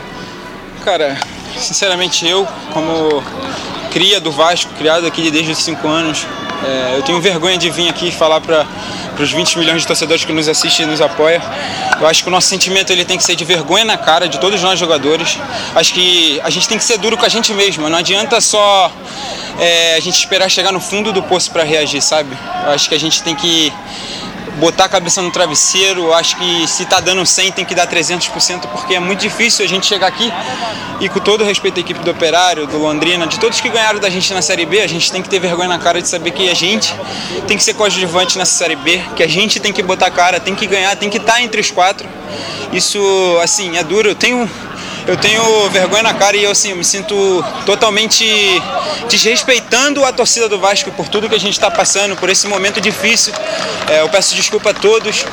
Cara, 0.85 1.17
sinceramente 1.57 2.25
eu, 2.25 2.47
como 2.71 3.21
cria 3.91 4.21
do 4.21 4.31
Vasco, 4.31 4.73
criado 4.77 5.05
aqui 5.05 5.29
desde 5.29 5.51
os 5.51 5.57
5 5.57 5.85
anos, 5.85 6.25
é, 6.63 6.95
eu 6.97 7.03
tenho 7.03 7.19
vergonha 7.21 7.57
de 7.57 7.69
vir 7.69 7.89
aqui 7.89 8.11
falar 8.11 8.41
para 8.41 8.65
os 9.19 9.31
20 9.31 9.59
milhões 9.59 9.81
de 9.81 9.87
torcedores 9.87 10.25
que 10.25 10.33
nos 10.33 10.47
assistem 10.47 10.85
e 10.85 10.89
nos 10.89 11.01
apoiam. 11.01 11.41
Eu 11.99 12.07
acho 12.07 12.23
que 12.23 12.29
o 12.29 12.31
nosso 12.31 12.47
sentimento 12.47 12.91
ele 12.91 13.05
tem 13.05 13.17
que 13.17 13.23
ser 13.23 13.35
de 13.35 13.45
vergonha 13.45 13.85
na 13.85 13.97
cara 13.97 14.27
de 14.27 14.39
todos 14.39 14.61
nós 14.61 14.79
jogadores. 14.79 15.37
Acho 15.75 15.93
que 15.93 16.39
a 16.43 16.49
gente 16.49 16.67
tem 16.67 16.77
que 16.77 16.83
ser 16.83 16.97
duro 16.97 17.17
com 17.17 17.25
a 17.25 17.29
gente 17.29 17.53
mesmo. 17.53 17.89
Não 17.89 17.97
adianta 17.97 18.41
só 18.41 18.91
é, 19.59 19.95
a 19.95 19.99
gente 19.99 20.15
esperar 20.15 20.49
chegar 20.49 20.71
no 20.71 20.79
fundo 20.79 21.11
do 21.11 21.21
poço 21.23 21.51
para 21.51 21.63
reagir, 21.63 22.01
sabe? 22.01 22.37
Eu 22.65 22.71
acho 22.71 22.89
que 22.89 22.95
a 22.95 22.99
gente 22.99 23.21
tem 23.23 23.35
que 23.35 23.71
botar 24.57 24.85
a 24.85 24.89
cabeça 24.89 25.21
no 25.21 25.31
travesseiro. 25.31 26.13
Acho 26.13 26.37
que 26.37 26.67
se 26.67 26.85
tá 26.85 26.99
dando 26.99 27.25
100 27.25 27.51
tem 27.51 27.65
que 27.65 27.73
dar 27.73 27.87
300%, 27.87 28.67
porque 28.71 28.95
é 28.95 28.99
muito 28.99 29.19
difícil 29.19 29.63
a 29.63 29.67
gente 29.67 29.85
chegar 29.85 30.07
aqui 30.07 30.31
e 30.99 31.07
com 31.09 31.19
todo 31.19 31.43
respeito 31.43 31.77
à 31.77 31.79
equipe 31.79 31.99
do 31.99 32.11
Operário, 32.11 32.65
do 32.67 32.77
Londrina, 32.77 33.27
de 33.27 33.39
todos 33.39 33.61
que 33.61 33.69
ganharam 33.69 33.99
da 33.99 34.09
gente 34.09 34.33
na 34.33 34.41
Série 34.41 34.65
B, 34.65 34.81
a 34.81 34.87
gente 34.87 35.11
tem 35.11 35.21
que 35.21 35.29
ter 35.29 35.39
vergonha 35.39 35.69
na 35.69 35.79
cara 35.79 36.01
de 36.01 36.07
saber 36.07 36.31
que 36.31 36.49
a 36.49 36.55
gente 36.55 36.93
tem 37.47 37.55
que 37.55 37.63
ser 37.63 37.75
coadjuvante 37.75 38.37
nessa 38.37 38.57
Série 38.57 38.75
B, 38.75 39.01
que 39.15 39.23
a 39.23 39.27
gente 39.27 39.59
tem 39.59 39.71
que 39.71 39.83
botar 39.83 40.07
a 40.07 40.11
cara, 40.11 40.39
tem 40.39 40.55
que 40.55 40.65
ganhar, 40.65 40.95
tem 40.95 41.09
que 41.09 41.17
estar 41.17 41.41
entre 41.41 41.61
os 41.61 41.71
quatro. 41.71 42.07
Isso, 42.73 42.99
assim, 43.41 43.77
é 43.77 43.83
duro. 43.83 44.09
Eu 44.09 44.15
tenho 44.15 44.49
eu 45.07 45.15
tenho 45.15 45.69
vergonha 45.69 46.03
na 46.03 46.13
cara 46.13 46.35
e 46.35 46.43
eu, 46.43 46.51
assim, 46.51 46.73
me 46.73 46.83
sinto 46.83 47.43
totalmente 47.65 48.25
desrespeitando 49.09 50.03
a 50.03 50.11
torcida 50.11 50.49
do 50.49 50.59
Vasco 50.59 50.91
por 50.91 51.07
tudo 51.07 51.29
que 51.29 51.35
a 51.35 51.39
gente 51.39 51.53
está 51.53 51.71
passando, 51.71 52.15
por 52.17 52.29
esse 52.29 52.47
momento 52.47 52.81
difícil. 52.81 53.33
É, 53.89 54.01
eu 54.01 54.09
peço 54.09 54.35
desculpa 54.35 54.71
a 54.71 54.73
todos, 54.73 55.25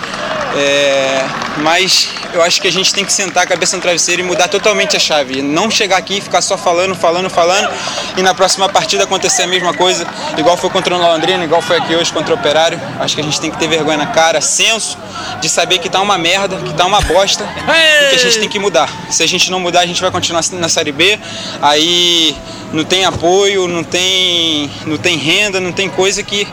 é, 0.56 1.24
mas 1.58 2.08
eu 2.32 2.42
acho 2.42 2.60
que 2.60 2.68
a 2.68 2.72
gente 2.72 2.92
tem 2.94 3.04
que 3.04 3.12
sentar 3.12 3.42
a 3.42 3.46
cabeça 3.46 3.76
no 3.76 3.82
travesseiro 3.82 4.22
e 4.22 4.24
mudar 4.24 4.48
totalmente 4.48 4.96
a 4.96 5.00
chave. 5.00 5.42
Não 5.42 5.70
chegar 5.70 5.96
aqui 5.96 6.18
e 6.18 6.20
ficar 6.20 6.40
só 6.40 6.56
falando, 6.56 6.94
falando, 6.94 7.28
falando 7.28 7.68
e 8.16 8.22
na 8.22 8.34
próxima 8.34 8.68
partida 8.68 9.04
acontecer 9.04 9.42
a 9.42 9.46
mesma 9.46 9.74
coisa, 9.74 10.06
igual 10.36 10.56
foi 10.56 10.70
contra 10.70 10.94
o 10.94 10.98
Londrina, 10.98 11.44
igual 11.44 11.60
foi 11.60 11.78
aqui 11.78 11.94
hoje 11.94 12.12
contra 12.12 12.32
o 12.32 12.38
Operário. 12.38 12.80
Acho 13.00 13.14
que 13.14 13.20
a 13.20 13.24
gente 13.24 13.40
tem 13.40 13.50
que 13.50 13.58
ter 13.58 13.68
vergonha 13.68 13.98
na 13.98 14.06
cara, 14.06 14.40
senso 14.40 14.96
de 15.40 15.48
saber 15.48 15.78
que 15.78 15.88
tá 15.88 16.00
uma 16.00 16.18
merda, 16.18 16.56
que 16.56 16.72
tá 16.74 16.86
uma 16.86 17.00
bosta 17.00 17.44
e 17.44 18.10
que 18.10 18.16
a 18.16 18.18
gente 18.18 18.38
tem 18.38 18.48
que 18.48 18.58
mudar. 18.58 18.88
Se 19.10 19.22
a 19.22 19.26
gente 19.26 19.50
não 19.50 19.60
mudar, 19.64 19.80
a 19.80 19.86
gente 19.86 20.00
vai 20.00 20.10
continuar 20.10 20.42
na 20.52 20.68
Série 20.68 20.92
B. 20.92 21.18
Aí 21.60 22.36
não 22.72 22.84
tem 22.84 23.04
apoio, 23.04 23.66
não 23.66 23.82
tem, 23.82 24.70
não 24.86 24.96
tem 24.96 25.16
renda, 25.16 25.60
não 25.60 25.72
tem 25.72 25.88
coisa 25.88 26.22
que 26.22 26.46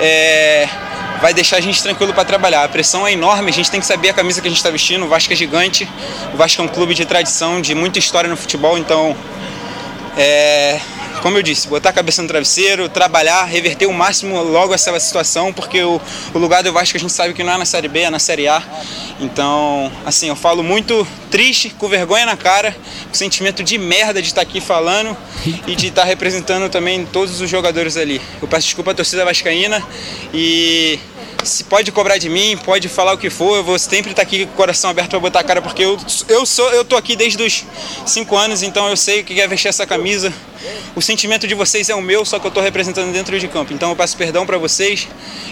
é, 0.00 0.68
vai 1.20 1.32
deixar 1.32 1.56
a 1.56 1.60
gente 1.60 1.82
tranquilo 1.82 2.12
para 2.12 2.24
trabalhar. 2.24 2.64
A 2.64 2.68
pressão 2.68 3.06
é 3.06 3.12
enorme, 3.12 3.50
a 3.50 3.52
gente 3.52 3.70
tem 3.70 3.80
que 3.80 3.86
saber 3.86 4.10
a 4.10 4.14
camisa 4.14 4.40
que 4.40 4.48
a 4.48 4.50
gente 4.50 4.58
está 4.58 4.70
vestindo. 4.70 5.04
O 5.04 5.08
Vasco 5.08 5.32
é 5.32 5.36
gigante, 5.36 5.88
o 6.34 6.36
Vasco 6.36 6.60
é 6.60 6.64
um 6.64 6.68
clube 6.68 6.94
de 6.94 7.04
tradição, 7.04 7.60
de 7.60 7.74
muita 7.74 7.98
história 7.98 8.28
no 8.28 8.36
futebol, 8.36 8.76
então 8.76 9.16
é, 10.16 10.80
como 11.22 11.36
eu 11.38 11.42
disse, 11.42 11.68
botar 11.68 11.90
a 11.90 11.92
cabeça 11.92 12.22
no 12.22 12.28
travesseiro, 12.28 12.88
trabalhar, 12.88 13.44
reverter 13.44 13.86
o 13.86 13.92
máximo 13.92 14.42
logo 14.42 14.74
essa 14.74 14.98
situação, 15.00 15.52
porque 15.52 15.82
o, 15.82 16.00
o 16.32 16.38
lugar 16.38 16.62
do 16.62 16.72
Vasco 16.72 16.96
a 16.96 17.00
gente 17.00 17.12
sabe 17.12 17.34
que 17.34 17.42
não 17.42 17.52
é 17.52 17.58
na 17.58 17.64
Série 17.64 17.88
B, 17.88 18.00
é 18.00 18.10
na 18.10 18.18
Série 18.18 18.48
A. 18.48 18.62
Então, 19.20 19.90
assim, 20.06 20.28
eu 20.28 20.36
falo 20.36 20.62
muito 20.62 21.06
triste, 21.30 21.70
com 21.70 21.88
vergonha 21.88 22.26
na 22.26 22.36
cara, 22.36 22.76
com 23.06 23.14
sentimento 23.14 23.62
de 23.62 23.78
merda 23.78 24.22
de 24.22 24.28
estar 24.28 24.42
aqui 24.42 24.60
falando 24.60 25.16
e 25.66 25.74
de 25.74 25.88
estar 25.88 26.04
representando 26.04 26.70
também 26.70 27.04
todos 27.04 27.40
os 27.40 27.50
jogadores 27.50 27.96
ali. 27.96 28.20
Eu 28.40 28.48
peço 28.48 28.66
desculpa 28.66 28.92
à 28.92 28.94
torcida 28.94 29.24
vascaína 29.24 29.82
e 30.32 30.98
se 31.44 31.64
pode 31.64 31.90
cobrar 31.92 32.18
de 32.18 32.28
mim, 32.28 32.58
pode 32.64 32.88
falar 32.88 33.12
o 33.14 33.18
que 33.18 33.30
for, 33.30 33.56
eu 33.56 33.64
vou 33.64 33.78
sempre 33.78 34.10
estar 34.10 34.22
aqui 34.22 34.44
com 34.46 34.52
o 34.52 34.56
coração 34.56 34.90
aberto 34.90 35.10
para 35.10 35.20
botar 35.20 35.40
a 35.40 35.44
cara, 35.44 35.62
porque 35.62 35.82
eu, 35.84 35.96
eu 36.28 36.44
sou, 36.44 36.68
eu 36.70 36.84
tô 36.84 36.96
aqui 36.96 37.16
desde 37.16 37.42
os 37.42 37.64
5 38.06 38.36
anos, 38.36 38.62
então 38.62 38.88
eu 38.88 38.96
sei 38.96 39.20
o 39.20 39.24
que 39.24 39.40
é 39.40 39.46
vestir 39.48 39.68
essa 39.68 39.86
camisa. 39.86 40.32
O 40.96 41.00
sentimento 41.00 41.46
de 41.46 41.54
vocês 41.54 41.88
é 41.88 41.94
o 41.94 42.02
meu, 42.02 42.24
só 42.24 42.38
que 42.40 42.46
eu 42.46 42.48
estou 42.48 42.62
representando 42.62 43.12
dentro 43.12 43.38
de 43.38 43.46
campo. 43.46 43.72
Então 43.72 43.90
eu 43.90 43.96
peço 43.96 44.16
perdão 44.16 44.44
para 44.44 44.58
vocês 44.58 45.06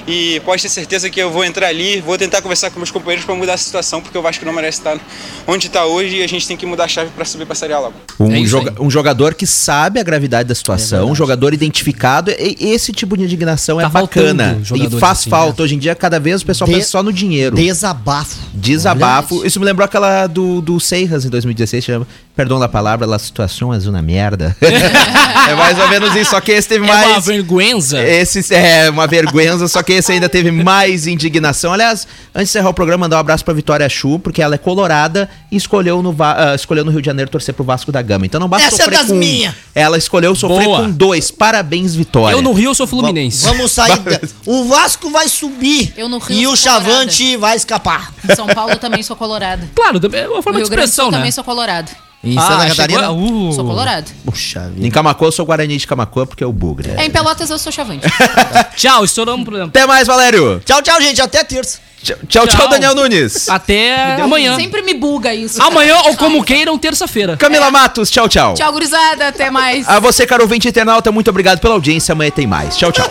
e 0.06 0.40
pode 0.44 0.60
ter 0.62 0.68
certeza 0.68 1.08
que 1.08 1.20
eu 1.20 1.30
vou 1.30 1.44
entrar 1.44 1.68
ali, 1.68 2.00
vou 2.00 2.18
tentar 2.18 2.42
conversar 2.42 2.70
com 2.70 2.80
meus 2.80 2.90
companheiros 2.90 3.24
para 3.24 3.34
mudar 3.36 3.54
a 3.54 3.56
situação, 3.56 4.02
porque 4.02 4.18
eu 4.18 4.26
acho 4.26 4.40
que 4.40 4.44
não 4.44 4.52
merece 4.52 4.78
estar 4.78 4.98
onde 5.46 5.68
está 5.68 5.86
hoje 5.86 6.16
e 6.16 6.22
a 6.24 6.26
gente 6.26 6.46
tem 6.48 6.56
que 6.56 6.66
mudar 6.66 6.84
a 6.84 6.88
chave 6.88 7.10
para 7.14 7.24
subir 7.24 7.44
para 7.46 7.52
a 7.52 7.56
Série 7.56 7.72
A 7.72 7.78
logo. 7.78 7.94
Um, 8.18 8.32
É 8.34 8.44
joga- 8.44 8.70
aí. 8.76 8.84
um 8.84 8.90
jogador 8.90 9.34
que 9.34 9.46
sabe 9.46 10.00
a 10.00 10.02
gravidade 10.02 10.48
da 10.48 10.54
situação, 10.56 11.08
um 11.08 11.14
jogador 11.14 11.54
identificado. 11.54 12.32
E 12.32 12.56
esse 12.72 12.92
tipo 12.92 13.16
de 13.16 13.22
indignação 13.24 13.80
é 13.80 13.84
Tá 13.84 13.90
faltando 13.90 14.34
bacana. 14.42 14.60
E 14.74 14.98
faz 14.98 15.20
assim, 15.20 15.30
falta. 15.30 15.62
Hoje 15.62 15.75
em 15.76 15.78
dia, 15.78 15.94
cada 15.94 16.18
vez 16.18 16.42
o 16.42 16.46
pessoal 16.46 16.68
De- 16.68 16.74
pensa 16.76 16.88
só 16.88 17.02
no 17.02 17.12
dinheiro. 17.12 17.54
Desabafo. 17.54 18.36
Desabafo. 18.52 19.46
Isso 19.46 19.60
me 19.60 19.66
lembrou 19.66 19.84
aquela 19.84 20.26
do, 20.26 20.60
do 20.60 20.80
Seiras 20.80 21.24
em 21.24 21.28
2016, 21.28 21.84
chama, 21.84 22.06
perdão 22.36 22.60
da 22.60 22.68
palavra, 22.68 23.06
La 23.06 23.18
Situação 23.18 23.72
é 23.72 23.78
uma 23.78 24.02
merda. 24.02 24.54
é 24.60 25.54
mais 25.54 25.78
ou 25.78 25.88
menos 25.88 26.14
isso, 26.14 26.30
só 26.32 26.40
que 26.40 26.52
esse 26.52 26.68
teve 26.68 26.86
É 26.86 26.90
uma 26.92 26.94
mais... 27.08 27.24
vergüenza. 27.24 28.00
Esse 28.02 28.54
é 28.54 28.90
uma 28.90 29.06
vergüenza, 29.06 29.66
só 29.68 29.82
que 29.82 29.94
esse 29.94 30.12
ainda 30.12 30.28
teve 30.28 30.50
mais 30.50 31.06
indignação. 31.06 31.72
Aliás, 31.72 32.06
antes 32.34 32.52
de 32.52 32.58
encerrar 32.58 32.68
o 32.68 32.74
programa, 32.74 33.06
mandar 33.06 33.16
um 33.16 33.20
abraço 33.20 33.44
pra 33.44 33.54
Vitória 33.54 33.88
Chu, 33.88 34.18
porque 34.18 34.42
ela 34.42 34.54
é 34.54 34.58
colorada 34.58 35.28
e 35.50 35.56
escolheu 35.56 36.02
no, 36.02 36.12
Va- 36.12 36.50
ah, 36.52 36.54
escolheu 36.54 36.84
no 36.84 36.90
Rio 36.90 37.00
de 37.00 37.06
Janeiro 37.06 37.30
torcer 37.30 37.54
pro 37.54 37.64
Vasco 37.64 37.90
da 37.90 38.02
Gama. 38.02 38.26
Então 38.26 38.38
não 38.38 38.48
basta 38.48 38.66
Essa 38.68 38.82
é 38.82 38.84
sofrer 38.84 38.98
das 38.98 39.08
com 39.08 39.14
minhas. 39.14 39.54
Ela 39.74 39.96
escolheu 39.96 40.34
sofrer 40.34 40.64
Boa. 40.64 40.80
com 40.82 40.90
dois. 40.90 41.30
Parabéns, 41.30 41.94
Vitória. 41.94 42.34
Eu 42.34 42.42
no 42.42 42.52
Rio 42.52 42.74
sou 42.74 42.86
fluminense. 42.86 43.44
Vamos 43.46 43.72
sair. 43.72 43.98
da- 44.00 44.20
O 44.44 44.64
Vasco 44.64 45.10
vai 45.10 45.28
subir. 45.28 45.94
Eu 45.96 46.08
no 46.08 46.18
Rio 46.18 46.38
E 46.38 46.44
sou 46.44 46.52
o 46.52 46.56
Chavante 46.56 47.36
vai 47.38 47.56
escapar. 47.56 48.12
Em 48.28 48.34
São 48.34 48.46
Paulo 48.46 48.76
também 48.76 49.02
sou 49.02 49.16
colorada. 49.16 49.66
Claro, 49.74 49.98
também 50.00 50.20
é 50.22 50.28
uma 50.28 50.42
forma 50.42 50.58
de 50.58 50.64
Rio 50.64 50.70
Grande 50.70 50.82
do 50.82 50.90
expressão, 50.90 51.04
Sul 51.06 51.12
né? 51.12 51.18
também 51.18 51.30
sou 51.32 51.44
colorado. 51.44 51.90
Em 52.26 52.36
Ah, 52.38 52.42
Santa 52.42 52.60
chegou- 52.62 52.76
Catarina. 52.76 53.12
uh. 53.12 53.52
Sou 53.52 53.64
colorado. 53.64 54.10
Puxa 54.24 54.68
vida. 54.68 54.86
Em 54.86 54.90
Camacô, 54.90 55.26
eu 55.26 55.32
sou 55.32 55.46
Guarani 55.46 55.76
de 55.76 55.86
Camacô, 55.86 56.26
porque 56.26 56.42
é 56.42 56.46
o 56.46 56.52
Bugre. 56.52 56.90
É, 56.96 57.04
em 57.06 57.10
Pelotas 57.10 57.48
eu 57.50 57.58
sou 57.58 57.70
chavante. 57.70 58.06
Tchau, 58.76 59.04
estouramos 59.04 59.42
o 59.42 59.44
programa. 59.44 59.68
Até 59.68 59.86
mais, 59.86 60.06
Valério. 60.06 60.60
Tchau, 60.64 60.82
tchau, 60.82 61.00
gente. 61.00 61.20
Até 61.20 61.44
terça. 61.44 61.78
Tchau, 62.02 62.16
tchau, 62.28 62.46
tchau. 62.46 62.68
Daniel 62.68 62.94
Nunes. 62.94 63.48
Até 63.48 64.20
amanhã. 64.20 64.56
Sempre 64.56 64.82
me 64.82 64.94
buga 64.94 65.34
isso. 65.34 65.60
Amanhã, 65.62 65.96
ou 66.04 66.16
como 66.16 66.44
queiram, 66.44 66.78
terça-feira. 66.78 67.36
Camila 67.36 67.70
Matos, 67.70 68.10
tchau, 68.10 68.28
tchau. 68.28 68.54
Tchau, 68.54 68.72
gurizada. 68.72 69.28
Até 69.28 69.50
mais. 69.50 69.88
A 69.88 69.98
você, 69.98 70.26
caro 70.26 70.42
ouvinte 70.42 70.68
internauta, 70.68 71.10
muito 71.10 71.28
obrigado 71.28 71.58
pela 71.58 71.74
audiência. 71.74 72.12
Amanhã 72.12 72.30
tem 72.30 72.46
mais. 72.46 72.76
Tchau, 72.76 72.92
tchau. 72.92 73.10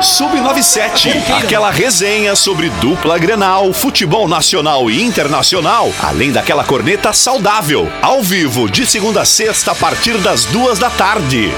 Sub97, 0.00 1.12
aquela 1.42 1.70
resenha 1.70 2.34
sobre 2.34 2.70
dupla 2.80 3.18
Grenal, 3.18 3.70
futebol 3.72 4.26
nacional 4.26 4.90
e 4.90 5.02
internacional, 5.02 5.92
além 6.02 6.32
daquela 6.32 6.64
corneta 6.64 7.12
saudável, 7.12 7.90
ao 8.00 8.22
vivo 8.22 8.70
de 8.70 8.86
segunda 8.86 9.20
a 9.20 9.24
sexta 9.26 9.72
a 9.72 9.74
partir 9.74 10.16
das 10.16 10.46
duas 10.46 10.78
da 10.78 10.88
tarde. 10.88 11.50